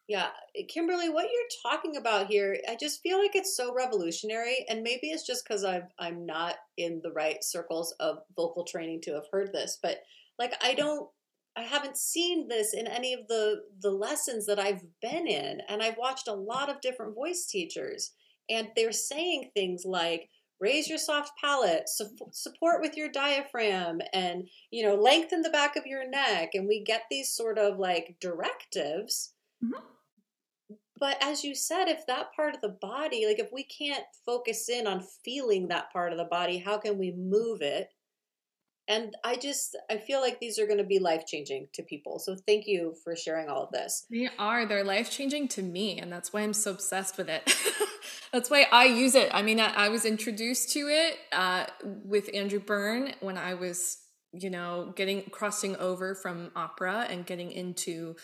yeah, 0.07 0.27
Kimberly, 0.67 1.09
what 1.09 1.25
you're 1.31 1.71
talking 1.71 1.97
about 1.97 2.27
here, 2.27 2.57
I 2.69 2.77
just 2.79 3.01
feel 3.01 3.17
like 3.17 3.35
it's 3.35 3.57
so 3.57 3.73
revolutionary, 3.73 4.63
and 4.69 4.83
maybe 4.83 5.07
it's 5.07 5.25
just 5.25 5.43
because 5.47 5.63
I'm 5.63 5.87
I'm 5.97 6.25
not 6.27 6.57
in 6.77 7.01
the 7.03 7.11
right 7.11 7.43
circles 7.43 7.93
of 7.99 8.19
vocal 8.35 8.65
training 8.65 9.01
to 9.01 9.13
have 9.15 9.25
heard 9.31 9.51
this, 9.51 9.79
but 9.81 9.97
like 10.37 10.53
I 10.61 10.75
don't, 10.75 11.09
I 11.57 11.63
haven't 11.63 11.97
seen 11.97 12.47
this 12.47 12.75
in 12.75 12.85
any 12.85 13.15
of 13.15 13.21
the 13.27 13.63
the 13.81 13.89
lessons 13.89 14.45
that 14.45 14.59
I've 14.59 14.83
been 15.01 15.25
in, 15.25 15.61
and 15.67 15.81
I've 15.81 15.97
watched 15.97 16.27
a 16.27 16.33
lot 16.33 16.69
of 16.69 16.81
different 16.81 17.15
voice 17.15 17.47
teachers, 17.47 18.11
and 18.47 18.67
they're 18.75 18.91
saying 18.91 19.49
things 19.55 19.85
like 19.85 20.29
raise 20.59 20.87
your 20.87 20.97
soft 20.97 21.31
palate 21.39 21.87
su- 21.87 22.15
support 22.31 22.81
with 22.81 22.95
your 22.95 23.09
diaphragm 23.09 23.99
and 24.13 24.47
you 24.71 24.83
know 24.83 24.95
lengthen 24.95 25.41
the 25.41 25.49
back 25.49 25.75
of 25.75 25.85
your 25.85 26.09
neck 26.09 26.51
and 26.53 26.67
we 26.67 26.83
get 26.83 27.03
these 27.09 27.33
sort 27.33 27.57
of 27.57 27.77
like 27.77 28.15
directives 28.19 29.33
mm-hmm 29.63 29.79
but 30.97 31.17
as 31.21 31.43
you 31.43 31.55
said, 31.55 31.87
if 31.87 32.05
that 32.07 32.33
part 32.35 32.55
of 32.55 32.61
the 32.61 32.77
body, 32.81 33.25
like 33.25 33.39
if 33.39 33.51
we 33.51 33.63
can't 33.63 34.05
focus 34.25 34.69
in 34.69 34.87
on 34.87 35.05
feeling 35.23 35.67
that 35.67 35.91
part 35.91 36.11
of 36.11 36.17
the 36.17 36.25
body, 36.25 36.57
how 36.57 36.77
can 36.77 36.97
we 36.97 37.11
move 37.11 37.61
it? 37.61 37.89
And 38.87 39.15
I 39.23 39.35
just, 39.35 39.75
I 39.89 39.97
feel 39.97 40.21
like 40.21 40.39
these 40.39 40.59
are 40.59 40.67
going 40.67 40.77
to 40.77 40.83
be 40.83 40.99
life 40.99 41.25
changing 41.25 41.67
to 41.73 41.81
people. 41.81 42.19
So 42.19 42.35
thank 42.35 42.67
you 42.67 42.95
for 43.03 43.15
sharing 43.15 43.49
all 43.49 43.63
of 43.63 43.71
this. 43.71 44.05
They 44.11 44.29
are. 44.37 44.65
They're 44.65 44.83
life 44.83 45.09
changing 45.09 45.47
to 45.49 45.63
me. 45.63 45.99
And 45.99 46.11
that's 46.11 46.31
why 46.31 46.41
I'm 46.41 46.53
so 46.53 46.71
obsessed 46.71 47.17
with 47.17 47.29
it. 47.29 47.51
that's 48.31 48.49
why 48.49 48.67
I 48.71 48.85
use 48.85 49.15
it. 49.15 49.29
I 49.33 49.41
mean, 49.41 49.59
I, 49.59 49.73
I 49.73 49.89
was 49.89 50.05
introduced 50.05 50.71
to 50.73 50.87
it 50.87 51.17
uh, 51.31 51.65
with 51.83 52.29
Andrew 52.33 52.59
Byrne 52.59 53.13
when 53.21 53.37
I 53.37 53.55
was, 53.55 53.97
you 54.33 54.51
know, 54.51 54.93
getting 54.95 55.23
crossing 55.31 55.75
over 55.77 56.13
from 56.13 56.51
opera 56.55 57.07
and 57.09 57.25
getting 57.25 57.51
into 57.51 58.15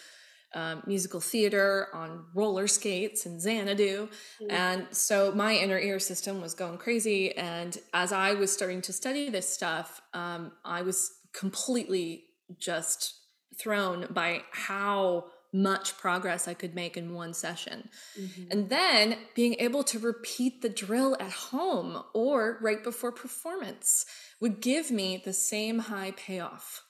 um, 0.53 0.83
musical 0.85 1.19
theater 1.21 1.87
on 1.93 2.25
roller 2.33 2.67
skates 2.67 3.25
and 3.25 3.41
Xanadu. 3.41 4.07
Mm-hmm. 4.41 4.51
And 4.51 4.87
so 4.91 5.31
my 5.31 5.53
inner 5.53 5.79
ear 5.79 5.99
system 5.99 6.41
was 6.41 6.53
going 6.53 6.77
crazy. 6.77 7.35
And 7.35 7.77
as 7.93 8.11
I 8.11 8.33
was 8.33 8.51
starting 8.51 8.81
to 8.83 8.93
study 8.93 9.29
this 9.29 9.47
stuff, 9.47 10.01
um, 10.13 10.51
I 10.65 10.81
was 10.81 11.11
completely 11.33 12.25
just 12.57 13.15
thrown 13.57 14.07
by 14.09 14.41
how 14.51 15.25
much 15.53 15.97
progress 15.97 16.47
I 16.47 16.53
could 16.53 16.75
make 16.75 16.95
in 16.95 17.13
one 17.13 17.33
session. 17.33 17.89
Mm-hmm. 18.19 18.43
And 18.51 18.69
then 18.69 19.17
being 19.35 19.55
able 19.59 19.83
to 19.85 19.99
repeat 19.99 20.61
the 20.61 20.69
drill 20.69 21.17
at 21.19 21.31
home 21.31 22.03
or 22.13 22.57
right 22.61 22.81
before 22.81 23.11
performance 23.11 24.05
would 24.39 24.61
give 24.61 24.91
me 24.91 25.21
the 25.23 25.33
same 25.33 25.79
high 25.79 26.11
payoff. 26.11 26.83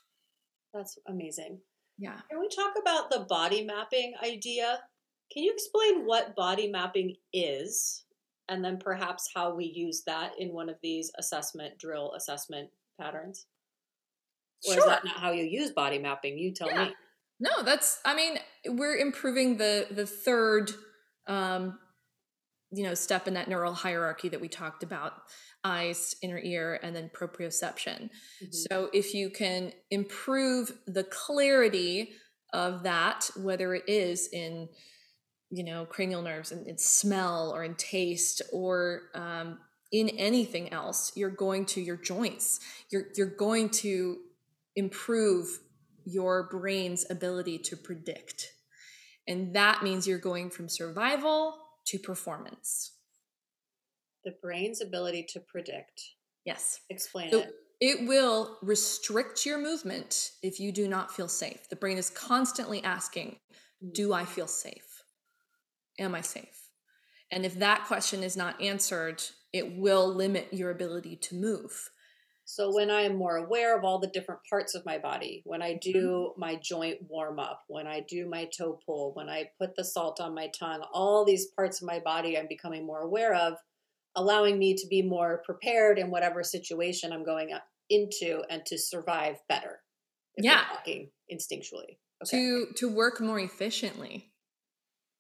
That's 0.74 0.98
amazing. 1.08 1.62
Yeah. 2.02 2.18
Can 2.32 2.40
we 2.40 2.50
talk 2.50 2.74
about 2.82 3.12
the 3.12 3.28
body 3.30 3.64
mapping 3.64 4.14
idea? 4.24 4.80
Can 5.32 5.44
you 5.44 5.54
explain 5.54 6.04
what 6.04 6.36
body 6.36 6.68
mapping 6.68 7.16
is 7.32 8.06
and 8.50 8.66
then 8.66 8.80
perhaps 8.80 9.30
how 9.36 9.54
we 9.54 9.66
use 9.66 10.02
that 10.08 10.32
in 10.40 10.52
one 10.52 10.68
of 10.68 10.78
these 10.82 11.12
assessment 11.20 11.78
drill 11.78 12.14
assessment 12.14 12.72
patterns? 13.00 13.46
Or 14.68 14.74
sure. 14.74 14.80
is 14.80 14.86
that 14.88 15.06
not 15.06 15.18
how 15.18 15.32
you 15.32 15.44
use 15.44 15.72
body 15.72 16.00
mapping? 16.00 16.40
You 16.40 16.52
tell 16.52 16.70
yeah. 16.70 16.86
me. 16.86 16.96
No, 17.40 17.62
that's 17.64 18.00
I 18.04 18.16
mean, 18.16 18.40
we're 18.66 18.98
improving 18.98 19.58
the 19.58 19.86
the 19.92 20.08
third 20.08 20.72
um 21.28 21.78
you 22.72 22.84
know 22.84 22.94
step 22.94 23.28
in 23.28 23.34
that 23.34 23.48
neural 23.48 23.74
hierarchy 23.74 24.30
that 24.30 24.42
we 24.42 24.48
talked 24.48 24.84
about 24.84 25.14
eyes, 25.64 26.16
inner 26.22 26.40
ear, 26.40 26.80
and 26.82 26.96
then 26.96 27.12
proprioception. 27.14 28.10
Mm-hmm. 28.10 28.48
So 28.52 28.90
if 28.94 29.14
you 29.14 29.30
can 29.30 29.74
improve 29.92 30.72
the 30.88 31.04
clarity 31.04 32.12
of 32.54 32.84
that, 32.84 33.30
whether 33.38 33.76
it 33.76 33.84
is 33.88 34.30
in 34.32 34.70
you 35.50 35.64
know 35.64 35.86
cranial 35.86 36.22
nerves 36.22 36.52
and 36.52 36.62
in, 36.62 36.72
in 36.72 36.78
smell 36.78 37.52
or 37.54 37.64
in 37.64 37.76
taste 37.76 38.42
or 38.52 39.04
um, 39.14 39.60
in 39.92 40.10
anything 40.10 40.72
else, 40.72 41.12
you're 41.16 41.30
going 41.30 41.66
to 41.68 41.82
your 41.82 41.98
joints. 41.98 42.60
You're 42.90 43.06
you're 43.16 43.36
going 43.36 43.70
to 43.70 44.18
improve 44.76 45.60
your 46.06 46.48
brain's 46.50 47.10
ability 47.10 47.60
to 47.60 47.76
predict. 47.78 48.54
And 49.28 49.56
that 49.56 49.84
means 49.84 50.08
you're 50.08 50.18
going 50.18 50.50
from 50.50 50.68
survival 50.68 51.56
to 51.92 52.00
performance 52.00 52.94
the 54.24 54.36
brain's 54.42 54.82
ability 54.82 55.26
to 55.30 55.40
predict. 55.40 56.02
Yes. 56.46 56.82
Explain 56.90 57.32
so 57.32 57.40
it. 57.40 57.54
It 57.80 58.08
will 58.08 58.58
restrict 58.62 59.46
your 59.46 59.58
movement 59.58 60.32
if 60.44 60.60
you 60.60 60.72
do 60.72 60.88
not 60.88 61.12
feel 61.12 61.28
safe. 61.28 61.68
The 61.70 61.76
brain 61.76 61.98
is 61.98 62.10
constantly 62.10 62.84
asking, 62.84 63.38
hmm. 63.82 63.90
Do 63.94 64.14
I 64.14 64.26
feel 64.26 64.48
safe? 64.48 65.04
Am 66.00 66.14
I 66.16 66.22
safe? 66.22 66.70
And 67.32 67.46
if 67.46 67.60
that 67.60 67.86
question 67.86 68.24
is 68.24 68.38
not 68.38 68.62
answered, 68.62 69.24
it 69.54 69.78
will 69.78 70.14
limit 70.14 70.50
your 70.52 70.70
ability 70.70 71.16
to 71.16 71.36
move. 71.36 71.90
So 72.54 72.70
when 72.70 72.92
I 72.92 73.04
am 73.04 73.16
more 73.16 73.38
aware 73.38 73.78
of 73.78 73.86
all 73.86 73.98
the 73.98 74.08
different 74.08 74.42
parts 74.50 74.76
of 74.76 74.86
my 74.86 74.98
body, 74.98 75.42
when 75.46 75.62
I 75.62 75.80
do 75.82 76.32
mm-hmm. 76.34 76.42
my 76.42 76.56
joint 76.58 76.98
warm 77.08 77.40
up, 77.40 77.64
when 77.70 77.88
I 77.88 78.02
do 78.02 78.28
my 78.28 78.44
toe 78.44 78.78
pull, 78.86 79.14
when 79.14 79.30
I 79.30 79.46
put 79.58 79.78
the 79.78 79.86
salt 79.86 80.20
on 80.20 80.36
my 80.36 80.50
tongue, 80.60 80.84
all 80.92 81.24
these 81.24 81.46
parts 81.56 81.82
of 81.82 81.88
my 81.88 82.00
body 82.00 82.38
I'm 82.38 82.50
becoming 82.50 82.86
more 82.86 83.00
aware 83.00 83.34
of, 83.34 83.54
allowing 84.18 84.60
me 84.60 84.74
to 84.74 84.86
be 84.90 85.02
more 85.02 85.42
prepared 85.46 85.98
in 85.98 86.12
whatever 86.12 86.44
situation 86.44 87.14
I'm 87.14 87.24
going 87.24 87.58
into 87.90 88.44
and 88.50 88.66
to 88.66 88.78
survive 88.78 89.38
better. 89.48 89.80
yeah. 90.38 90.66
Instinctually. 91.32 92.00
Okay. 92.22 92.32
To 92.32 92.66
to 92.76 92.90
work 92.90 93.22
more 93.22 93.40
efficiently 93.40 94.34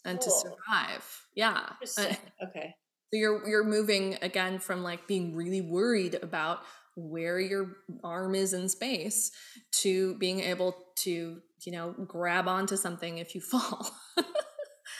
and 0.04 0.20
cool. 0.20 0.28
to 0.28 0.50
survive. 0.50 1.28
Yeah. 1.34 1.70
okay. 2.44 2.76
So 3.14 3.18
you're 3.18 3.48
you're 3.48 3.64
moving 3.64 4.18
again 4.22 4.60
from 4.60 4.84
like 4.84 5.08
being 5.08 5.34
really 5.34 5.62
worried 5.62 6.20
about 6.22 6.60
where 6.96 7.40
your 7.40 7.78
arm 8.04 8.36
is 8.36 8.54
in 8.54 8.70
space 8.70 9.32
to 9.72 10.16
being 10.18 10.42
able 10.42 10.76
to, 10.96 11.42
you 11.62 11.72
know, 11.72 11.94
grab 12.08 12.48
onto 12.48 12.76
something 12.76 13.18
if 13.18 13.36
you 13.36 13.42
fall. 13.52 13.92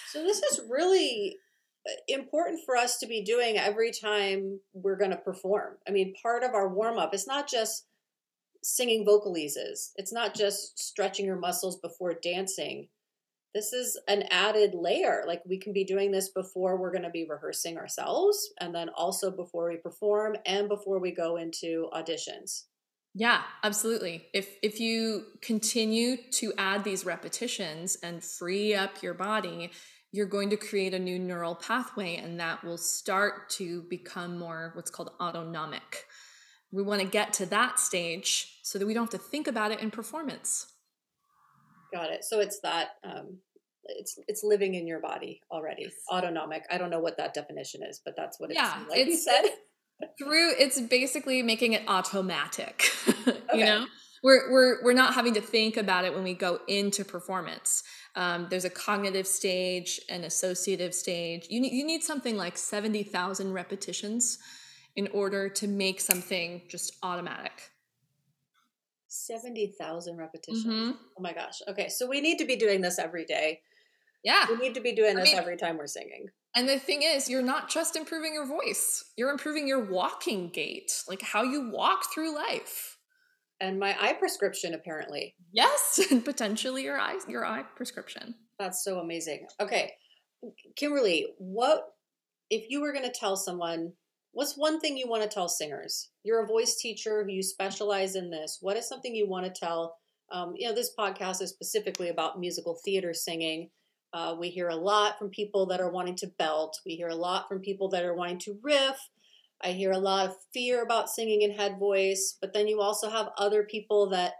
so 0.08 0.24
this 0.24 0.42
is 0.42 0.62
really 0.70 1.38
uh, 1.88 1.92
important 2.08 2.62
for 2.66 2.76
us 2.76 3.00
to 3.00 3.08
be 3.08 3.24
doing 3.24 3.58
every 3.58 3.92
time 3.92 4.60
we're 4.74 4.98
going 4.98 5.12
to 5.12 5.18
perform. 5.18 5.78
I 5.88 5.92
mean, 5.92 6.14
part 6.22 6.44
of 6.44 6.54
our 6.54 6.70
warm 6.70 6.98
up 6.98 7.14
is 7.14 7.28
not 7.28 7.50
just 7.50 7.86
singing 8.64 9.06
vocalises, 9.06 9.92
it's 9.96 10.14
not 10.14 10.36
just 10.36 10.78
stretching 10.80 11.26
your 11.26 11.40
muscles 11.40 11.80
before 11.80 12.14
dancing. 12.22 12.88
This 13.54 13.74
is 13.74 14.00
an 14.08 14.24
added 14.30 14.74
layer. 14.74 15.24
Like 15.28 15.42
we 15.46 15.58
can 15.58 15.74
be 15.74 15.84
doing 15.84 16.12
this 16.12 16.30
before 16.30 16.78
we're 16.78 16.92
going 16.92 17.04
to 17.04 17.10
be 17.10 17.28
rehearsing 17.30 17.78
ourselves, 17.78 18.54
and 18.60 18.74
then 18.74 18.90
also 18.90 19.30
before 19.30 19.70
we 19.70 19.78
perform 19.78 20.36
and 20.46 20.70
before 20.70 21.00
we 21.00 21.12
go 21.12 21.38
into 21.38 21.90
auditions. 21.94 22.64
Yeah, 23.14 23.42
absolutely. 23.64 24.28
If 24.34 24.48
if 24.64 24.80
you 24.80 25.26
continue 25.42 26.16
to 26.32 26.54
add 26.58 26.84
these 26.84 27.06
repetitions 27.06 27.98
and 28.02 28.24
free 28.24 28.74
up 28.74 29.04
your 29.04 29.14
body, 29.14 29.72
you're 30.14 30.26
going 30.26 30.50
to 30.50 30.58
create 30.58 30.94
a 30.94 31.00
new 31.00 31.20
neural 31.20 31.56
pathway 31.56 32.16
and 32.16 32.40
that 32.40 32.64
will 32.64 32.78
start 32.78 33.50
to 33.50 33.84
become 33.84 34.38
more 34.38 34.72
what's 34.76 34.92
called 34.92 35.12
autonomic. 35.22 36.06
We 36.72 36.84
want 36.84 37.02
to 37.02 37.08
get 37.08 37.34
to 37.34 37.46
that 37.48 37.80
stage 37.80 38.60
so 38.64 38.80
that 38.80 38.86
we 38.86 38.94
don't 38.94 39.12
have 39.12 39.22
to 39.22 39.30
think 39.30 39.48
about 39.48 39.72
it 39.72 39.82
in 39.82 39.92
performance. 39.92 40.68
Got 41.94 42.12
it. 42.12 42.24
So 42.24 42.40
it's 42.40 42.60
that 42.62 42.96
um, 43.04 43.38
it's 43.86 44.18
it's 44.28 44.44
living 44.44 44.76
in 44.76 44.88
your 44.88 45.00
body 45.00 45.42
already. 45.52 45.84
Yes. 45.84 45.94
Autonomic. 46.12 46.64
I 46.72 46.78
don't 46.78 46.90
know 46.90 47.00
what 47.00 47.18
that 47.18 47.34
definition 47.34 47.82
is, 47.84 48.02
but 48.04 48.16
that's 48.16 48.40
what 48.40 48.52
it's 48.52 48.60
yeah, 48.60 48.84
like 48.90 49.00
it's, 49.00 49.10
you 49.10 49.18
said. 49.18 49.44
through 50.18 50.54
it's 50.58 50.80
basically 50.82 51.44
making 51.44 51.74
it 51.74 51.84
automatic. 51.88 52.90
Okay. 53.52 53.60
You 53.60 53.66
know? 53.66 53.86
we're 54.24 54.52
we're 54.52 54.84
we're 54.84 54.94
not 54.94 55.14
having 55.14 55.34
to 55.34 55.42
think 55.42 55.78
about 55.78 56.06
it 56.06 56.14
when 56.14 56.24
we 56.24 56.34
go 56.34 56.60
into 56.68 57.04
performance. 57.04 57.84
Um, 58.16 58.48
there's 58.50 58.66
a 58.66 58.70
cognitive 58.70 59.28
stage, 59.28 60.00
an 60.10 60.24
associative 60.24 60.94
stage. 60.94 61.48
You 61.50 61.60
need 61.60 61.74
you 61.74 61.86
need 61.86 62.04
something 62.04 62.38
like 62.38 62.58
seventy 62.58 63.04
thousand 63.04 63.54
repetitions 63.54 64.38
in 64.96 65.08
order 65.10 65.50
to 65.50 65.68
make 65.68 66.00
something 66.00 66.62
just 66.70 66.96
automatic. 67.04 67.72
70,000 69.12 70.18
repetitions. 70.18 70.66
Mm-hmm. 70.66 70.92
Oh 71.18 71.22
my 71.22 71.34
gosh. 71.34 71.62
Okay. 71.68 71.90
So 71.90 72.08
we 72.08 72.22
need 72.22 72.38
to 72.38 72.46
be 72.46 72.56
doing 72.56 72.82
this 72.82 72.98
every 72.98 73.26
day. 73.26 73.60
Yeah. 74.24 74.46
We 74.50 74.56
need 74.56 74.74
to 74.76 74.82
be 74.82 74.94
doing 74.94 75.16
this 75.16 75.30
I 75.30 75.32
mean, 75.32 75.40
every 75.40 75.58
time 75.58 75.78
we're 75.78 75.88
singing. 75.88 76.28
And 76.56 76.68
the 76.68 76.80
thing 76.80 77.02
is, 77.04 77.30
you're 77.30 77.42
not 77.42 77.70
just 77.70 77.96
improving 77.96 78.34
your 78.34 78.46
voice, 78.46 79.06
you're 79.18 79.32
improving 79.32 79.68
your 79.68 79.86
walking 79.86 80.50
gait, 80.50 81.04
like 81.08 81.22
how 81.22 81.44
you 81.44 81.70
walk 81.72 82.14
through 82.14 82.36
life. 82.36 82.98
And 83.60 83.80
my 83.80 83.96
eye 84.00 84.14
prescription, 84.14 84.74
apparently. 84.74 85.36
Yes, 85.52 86.00
and 86.12 86.26
potentially 86.26 86.84
your 86.84 87.00
eye, 87.00 87.20
your 87.28 87.46
eye 87.46 87.64
prescription. 87.76 88.36
That's 88.60 88.84
so 88.84 89.00
amazing. 89.00 89.48
Okay, 89.60 89.92
Kimberly, 90.76 91.28
what 91.38 91.84
if 92.50 92.70
you 92.70 92.82
were 92.82 92.92
going 92.92 93.06
to 93.06 93.12
tell 93.12 93.36
someone? 93.36 93.94
What's 94.34 94.58
one 94.58 94.80
thing 94.80 94.98
you 94.98 95.10
want 95.10 95.24
to 95.24 95.30
tell 95.30 95.50
singers? 95.50 96.10
You're 96.24 96.44
a 96.44 96.48
voice 96.48 96.78
teacher. 96.78 97.24
Who 97.24 97.32
you 97.32 97.44
specialize 97.44 98.16
in 98.16 98.30
this. 98.30 98.60
What 98.62 98.78
is 98.78 98.88
something 98.88 99.14
you 99.14 99.28
want 99.28 99.46
to 99.46 99.60
tell? 99.60 99.98
Um, 100.32 100.54
you 100.56 100.68
know, 100.68 100.74
this 100.74 100.94
podcast 100.98 101.42
is 101.42 101.50
specifically 101.50 102.10
about 102.10 102.40
musical 102.40 102.80
theater 102.86 103.14
singing. 103.14 103.70
Uh, 104.14 104.36
we 104.40 104.50
hear 104.50 104.70
a 104.70 104.76
lot 104.76 105.18
from 105.18 105.30
people 105.30 105.66
that 105.68 105.82
are 105.82 105.92
wanting 105.92 106.16
to 106.18 106.32
belt. 106.40 106.80
We 106.86 106.96
hear 106.96 107.10
a 107.10 107.16
lot 107.16 107.48
from 107.50 107.60
people 107.60 107.90
that 107.90 108.04
are 108.06 108.16
wanting 108.16 108.40
to 108.40 108.58
riff. 108.62 108.98
I 109.62 109.74
hear 109.74 109.92
a 109.92 109.98
lot 109.98 110.28
of 110.28 110.36
fear 110.54 110.82
about 110.84 111.10
singing 111.10 111.42
in 111.42 111.52
head 111.52 111.78
voice, 111.78 112.38
but 112.40 112.54
then 112.54 112.68
you 112.68 112.82
also 112.82 113.10
have 113.10 113.30
other 113.38 113.64
people 113.64 114.10
that 114.10 114.34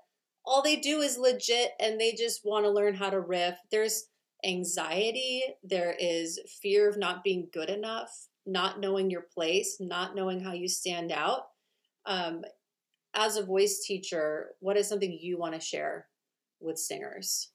all 0.46 0.62
they 0.62 0.78
do 0.78 1.02
is 1.02 1.18
legit 1.18 1.72
and 1.80 2.00
they 2.00 2.14
just 2.14 2.42
want 2.44 2.66
to 2.66 2.72
learn 2.72 2.96
how 2.96 3.10
to 3.10 3.20
riff. 3.20 3.56
There's 3.70 4.08
anxiety, 4.44 5.44
there 5.64 5.96
is 6.00 6.40
fear 6.62 6.90
of 6.90 6.98
not 6.98 7.24
being 7.24 7.50
good 7.54 7.70
enough, 7.70 8.10
not 8.46 8.80
knowing 8.80 9.10
your 9.10 9.26
place, 9.34 9.78
not 9.80 10.16
knowing 10.16 10.42
how 10.42 10.54
you 10.54 10.68
stand 10.68 11.12
out. 11.12 11.44
Um, 12.06 12.44
as 13.14 13.38
a 13.38 13.46
voice 13.46 13.84
teacher, 13.86 14.50
what 14.60 14.78
is 14.78 14.88
something 14.88 15.18
you 15.20 15.38
want 15.38 15.54
to 15.54 15.60
share 15.60 16.08
with 16.60 16.78
singers? 16.78 17.52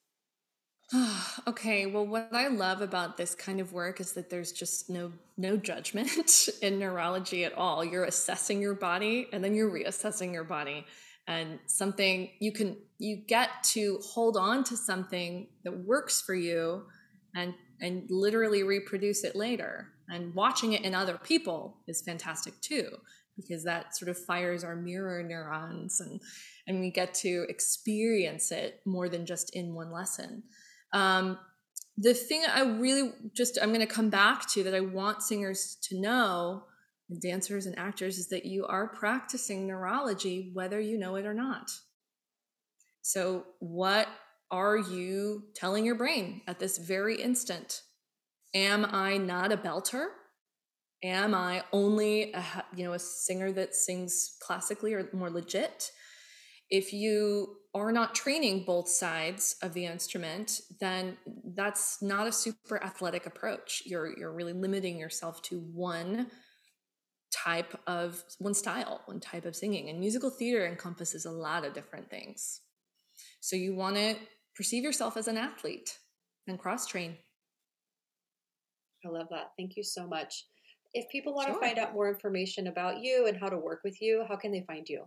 okay 1.49 1.87
well 1.87 2.07
what 2.07 2.29
i 2.33 2.47
love 2.47 2.81
about 2.81 3.17
this 3.17 3.35
kind 3.35 3.61
of 3.61 3.73
work 3.73 4.01
is 4.01 4.13
that 4.13 4.31
there's 4.31 4.53
just 4.53 4.89
no 4.89 5.11
no 5.37 5.57
judgment 5.57 6.49
in 6.63 6.79
neurology 6.79 7.45
at 7.45 7.53
all 7.55 7.85
you're 7.85 8.05
assessing 8.05 8.61
your 8.61 8.75
body 8.75 9.27
and 9.33 9.43
then 9.43 9.53
you're 9.53 9.71
reassessing 9.71 10.33
your 10.33 10.45
body 10.45 10.87
and 11.27 11.59
something 11.67 12.31
you 12.39 12.53
can 12.53 12.77
you 12.99 13.17
get 13.17 13.51
to 13.65 13.99
hold 14.05 14.37
on 14.37 14.63
to 14.63 14.77
something 14.77 15.49
that 15.65 15.77
works 15.77 16.21
for 16.21 16.35
you 16.35 16.85
and 17.35 17.53
and 17.81 18.07
literally 18.09 18.63
reproduce 18.63 19.25
it 19.25 19.35
later 19.35 19.89
and 20.09 20.35
watching 20.35 20.73
it 20.73 20.83
in 20.83 20.95
other 20.95 21.19
people 21.23 21.79
is 21.87 22.03
fantastic 22.03 22.61
too 22.61 22.89
because 23.37 23.65
that 23.65 23.97
sort 23.97 24.09
of 24.09 24.19
fires 24.19 24.65
our 24.65 24.77
mirror 24.77 25.23
neurons 25.23 26.01
and 26.01 26.21
and 26.67 26.81
we 26.81 26.91
get 26.91 27.15
to 27.15 27.47
experience 27.49 28.51
it 28.51 28.81
more 28.85 29.09
than 29.09 29.27
just 29.27 29.55
in 29.55 29.75
one 29.75 29.93
lesson 29.93 30.43
um, 30.93 31.39
the 31.99 32.15
thing 32.15 32.43
I 32.47 32.63
really 32.63 33.13
just 33.33 33.59
I'm 33.61 33.69
going 33.69 33.81
to 33.81 33.87
come 33.87 34.11
back 34.11 34.49
to 34.51 34.63
that 34.65 34.75
I 34.75 34.81
want 34.81 35.23
singers 35.23 35.77
to 35.85 36.01
know, 36.01 36.65
dancers 37.23 37.67
and 37.67 37.79
actors, 37.79 38.19
is 38.19 38.29
that 38.29 38.45
you 38.45 38.67
are 38.67 38.89
practicing 38.89 39.67
neurology 39.67 40.51
whether 40.53 40.81
you 40.81 40.99
know 40.99 41.17
it 41.17 41.27
or 41.27 41.35
not. 41.35 41.71
So, 43.03 43.45
what 43.61 44.09
are 44.51 44.77
you 44.77 45.45
telling 45.55 45.85
your 45.85 45.95
brain 45.95 46.43
at 46.47 46.59
this 46.59 46.79
very 46.79 47.21
instant? 47.21 47.83
Am 48.57 48.87
I 48.87 49.19
not 49.19 49.53
a 49.53 49.57
belter? 49.59 50.07
Am 51.05 51.35
I 51.35 51.63
only 51.73 52.33
a 52.33 52.43
you 52.75 52.85
know 52.85 52.95
a 52.95 52.99
singer 52.99 53.53
that 53.53 53.75
sings 53.75 54.35
classically 54.41 54.95
or 54.95 55.11
more 55.13 55.29
legit? 55.29 55.91
If 56.71 56.95
you 56.95 57.59
are 57.75 57.93
not 57.93 58.15
training 58.15 58.65
both 58.65 58.89
sides 58.89 59.57
of 59.63 59.75
the 59.75 59.85
instrument, 59.85 60.63
then 60.81 61.19
that's 61.55 62.01
not 62.01 62.27
a 62.27 62.33
super 62.33 62.83
athletic 62.83 63.27
approach. 63.27 63.83
You're 63.85 64.19
you're 64.19 64.33
really 64.33 64.55
limiting 64.55 64.99
yourself 64.99 65.43
to 65.43 65.61
one 65.61 66.29
type 67.31 67.79
of 67.87 68.25
one 68.39 68.55
style, 68.55 69.03
one 69.05 69.21
type 69.21 69.45
of 69.45 69.55
singing. 69.55 69.91
And 69.91 70.01
musical 70.01 70.31
theater 70.31 70.67
encompasses 70.67 71.27
a 71.27 71.31
lot 71.31 71.67
of 71.67 71.75
different 71.75 72.09
things. 72.09 72.63
So 73.41 73.55
you 73.55 73.75
want 73.75 73.97
to 73.97 74.17
perceive 74.55 74.83
yourself 74.83 75.19
as 75.19 75.29
an 75.29 75.37
athlete 75.37 75.99
and 76.49 76.59
cross 76.59 76.87
train. 76.87 77.19
I 79.07 79.11
love 79.11 79.29
that. 79.31 79.53
Thank 79.57 79.77
you 79.77 79.83
so 79.83 80.07
much. 80.07 80.47
If 80.95 81.09
people 81.11 81.35
want 81.35 81.49
sure. 81.49 81.55
to 81.55 81.61
find 81.61 81.79
out 81.79 81.95
more 81.95 82.09
information 82.09 82.67
about 82.67 83.01
you 83.01 83.27
and 83.27 83.37
how 83.37 83.49
to 83.49 83.59
work 83.59 83.81
with 83.85 84.01
you, 84.01 84.25
how 84.29 84.37
can 84.37 84.51
they 84.51 84.63
find 84.67 84.89
you? 84.89 85.05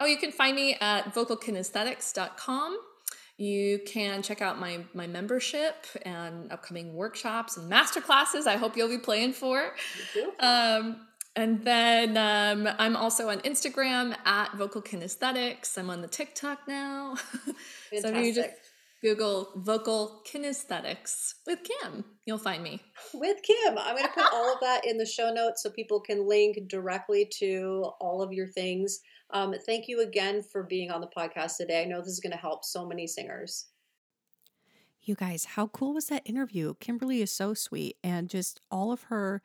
Oh, 0.00 0.06
you 0.06 0.16
can 0.16 0.32
find 0.32 0.56
me 0.56 0.76
at 0.80 1.14
vocalkinesthetics.com. 1.14 2.78
You 3.36 3.80
can 3.86 4.22
check 4.22 4.40
out 4.40 4.60
my 4.60 4.84
my 4.94 5.08
membership 5.08 5.86
and 6.02 6.52
upcoming 6.52 6.94
workshops 6.94 7.56
and 7.56 7.68
master 7.68 8.00
classes. 8.00 8.46
I 8.46 8.56
hope 8.56 8.76
you'll 8.76 8.88
be 8.88 8.98
playing 8.98 9.32
for. 9.32 9.74
Um, 10.38 11.06
and 11.36 11.64
then 11.64 12.16
um, 12.16 12.72
I'm 12.78 12.94
also 12.94 13.28
on 13.28 13.40
Instagram 13.40 14.16
at 14.24 14.54
Vocal 14.54 14.80
Kinesthetics. 14.80 15.76
I'm 15.76 15.90
on 15.90 16.00
the 16.00 16.06
TikTok 16.06 16.68
now. 16.68 17.16
so 18.00 18.16
you 18.16 18.32
just 18.32 18.50
Google 19.04 19.52
Vocal 19.56 20.22
Kinesthetics 20.26 21.34
with 21.46 21.58
Kim, 21.62 22.06
you'll 22.24 22.38
find 22.38 22.62
me. 22.62 22.80
With 23.12 23.36
Kim. 23.42 23.76
I'm 23.76 23.96
going 23.96 24.08
to 24.08 24.14
put 24.14 24.32
all 24.32 24.50
of 24.50 24.60
that 24.62 24.86
in 24.86 24.96
the 24.96 25.04
show 25.04 25.30
notes 25.30 25.62
so 25.62 25.68
people 25.68 26.00
can 26.00 26.26
link 26.26 26.56
directly 26.68 27.28
to 27.40 27.92
all 28.00 28.22
of 28.22 28.32
your 28.32 28.48
things. 28.48 29.00
Um, 29.28 29.54
thank 29.66 29.88
you 29.88 30.00
again 30.00 30.42
for 30.42 30.62
being 30.62 30.90
on 30.90 31.02
the 31.02 31.10
podcast 31.14 31.58
today. 31.58 31.82
I 31.82 31.84
know 31.84 31.98
this 31.98 32.14
is 32.14 32.20
going 32.20 32.32
to 32.32 32.38
help 32.38 32.64
so 32.64 32.86
many 32.86 33.06
singers. 33.06 33.66
You 35.02 35.16
guys, 35.16 35.44
how 35.44 35.66
cool 35.66 35.92
was 35.92 36.06
that 36.06 36.22
interview? 36.24 36.72
Kimberly 36.80 37.20
is 37.20 37.30
so 37.30 37.52
sweet, 37.52 37.98
and 38.02 38.30
just 38.30 38.62
all 38.70 38.90
of 38.90 39.02
her 39.04 39.42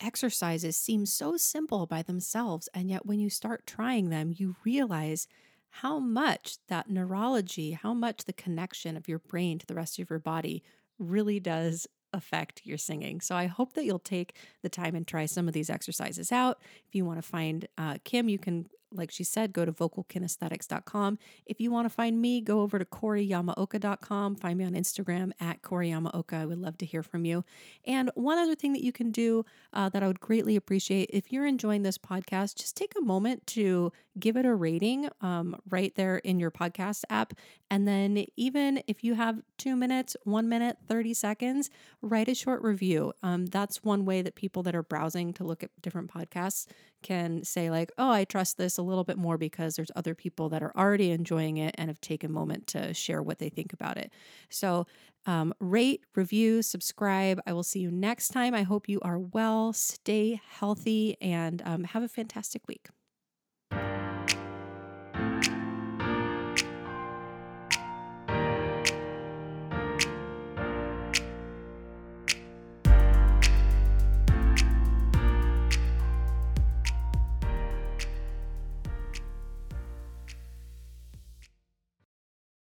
exercises 0.00 0.76
seem 0.76 1.06
so 1.06 1.36
simple 1.36 1.86
by 1.86 2.02
themselves. 2.02 2.68
And 2.74 2.90
yet, 2.90 3.06
when 3.06 3.20
you 3.20 3.30
start 3.30 3.68
trying 3.68 4.10
them, 4.10 4.34
you 4.36 4.56
realize 4.64 5.28
how 5.70 5.98
much 5.98 6.56
that 6.68 6.88
neurology, 6.88 7.72
how 7.72 7.92
much 7.92 8.24
the 8.24 8.32
connection 8.32 8.96
of 8.96 9.08
your 9.08 9.18
brain 9.18 9.58
to 9.58 9.66
the 9.66 9.74
rest 9.74 9.98
of 9.98 10.08
your 10.08 10.18
body 10.18 10.62
really 10.98 11.38
does 11.38 11.86
affect 12.12 12.62
your 12.64 12.78
singing. 12.78 13.20
So 13.20 13.36
I 13.36 13.46
hope 13.46 13.74
that 13.74 13.84
you'll 13.84 13.98
take 13.98 14.36
the 14.62 14.68
time 14.68 14.94
and 14.94 15.06
try 15.06 15.26
some 15.26 15.48
of 15.48 15.54
these 15.54 15.68
exercises 15.68 16.32
out. 16.32 16.58
If 16.88 16.94
you 16.94 17.04
want 17.04 17.18
to 17.18 17.28
find 17.28 17.66
uh, 17.76 17.98
Kim, 18.04 18.28
you 18.28 18.38
can 18.38 18.66
like 18.96 19.10
she 19.10 19.24
said, 19.24 19.52
go 19.52 19.64
to 19.64 19.72
vocalkinesthetics.com. 19.72 21.18
If 21.46 21.60
you 21.60 21.70
want 21.70 21.86
to 21.86 21.90
find 21.90 22.20
me, 22.20 22.40
go 22.40 22.60
over 22.60 22.78
to 22.78 22.84
coreyamaoka.com. 22.84 24.36
Find 24.36 24.58
me 24.58 24.64
on 24.64 24.72
Instagram 24.72 25.32
at 25.40 25.62
coreyamaoka. 25.62 26.34
I 26.34 26.46
would 26.46 26.58
love 26.58 26.78
to 26.78 26.86
hear 26.86 27.02
from 27.02 27.24
you. 27.24 27.44
And 27.84 28.10
one 28.14 28.38
other 28.38 28.54
thing 28.54 28.72
that 28.72 28.82
you 28.82 28.92
can 28.92 29.10
do 29.10 29.44
uh, 29.72 29.88
that 29.90 30.02
I 30.02 30.06
would 30.06 30.20
greatly 30.20 30.56
appreciate 30.56 31.10
if 31.12 31.32
you're 31.32 31.46
enjoying 31.46 31.82
this 31.82 31.98
podcast, 31.98 32.56
just 32.56 32.76
take 32.76 32.94
a 32.96 33.02
moment 33.02 33.46
to 33.48 33.92
give 34.18 34.36
it 34.36 34.46
a 34.46 34.54
rating 34.54 35.08
um, 35.20 35.56
right 35.68 35.94
there 35.94 36.18
in 36.18 36.38
your 36.38 36.50
podcast 36.50 37.04
app. 37.10 37.34
And 37.70 37.86
then, 37.86 38.26
even 38.36 38.82
if 38.86 39.02
you 39.02 39.14
have 39.14 39.42
two 39.58 39.76
minutes, 39.76 40.16
one 40.24 40.48
minute, 40.48 40.78
30 40.88 41.14
seconds, 41.14 41.70
write 42.00 42.28
a 42.28 42.34
short 42.34 42.62
review. 42.62 43.12
Um, 43.22 43.46
that's 43.46 43.82
one 43.82 44.04
way 44.04 44.22
that 44.22 44.34
people 44.34 44.62
that 44.64 44.76
are 44.76 44.82
browsing 44.82 45.32
to 45.34 45.44
look 45.44 45.62
at 45.62 45.70
different 45.82 46.12
podcasts 46.12 46.66
can 47.06 47.44
say, 47.44 47.70
like, 47.70 47.92
oh, 47.98 48.10
I 48.10 48.24
trust 48.24 48.58
this 48.58 48.78
a 48.78 48.82
little 48.82 49.04
bit 49.04 49.16
more 49.16 49.38
because 49.38 49.76
there's 49.76 49.92
other 49.94 50.14
people 50.14 50.48
that 50.48 50.62
are 50.62 50.72
already 50.76 51.12
enjoying 51.12 51.58
it 51.58 51.74
and 51.78 51.88
have 51.88 52.00
taken 52.00 52.30
a 52.30 52.32
moment 52.32 52.66
to 52.68 52.92
share 52.92 53.22
what 53.22 53.38
they 53.38 53.48
think 53.48 53.72
about 53.72 53.96
it. 53.96 54.12
So, 54.50 54.86
um, 55.24 55.54
rate, 55.60 56.02
review, 56.16 56.62
subscribe. 56.62 57.40
I 57.46 57.52
will 57.52 57.62
see 57.62 57.80
you 57.80 57.90
next 57.90 58.28
time. 58.28 58.54
I 58.54 58.62
hope 58.62 58.88
you 58.88 59.00
are 59.02 59.18
well, 59.18 59.72
stay 59.72 60.40
healthy, 60.48 61.16
and 61.20 61.62
um, 61.64 61.84
have 61.84 62.02
a 62.02 62.08
fantastic 62.08 62.66
week. 62.66 62.88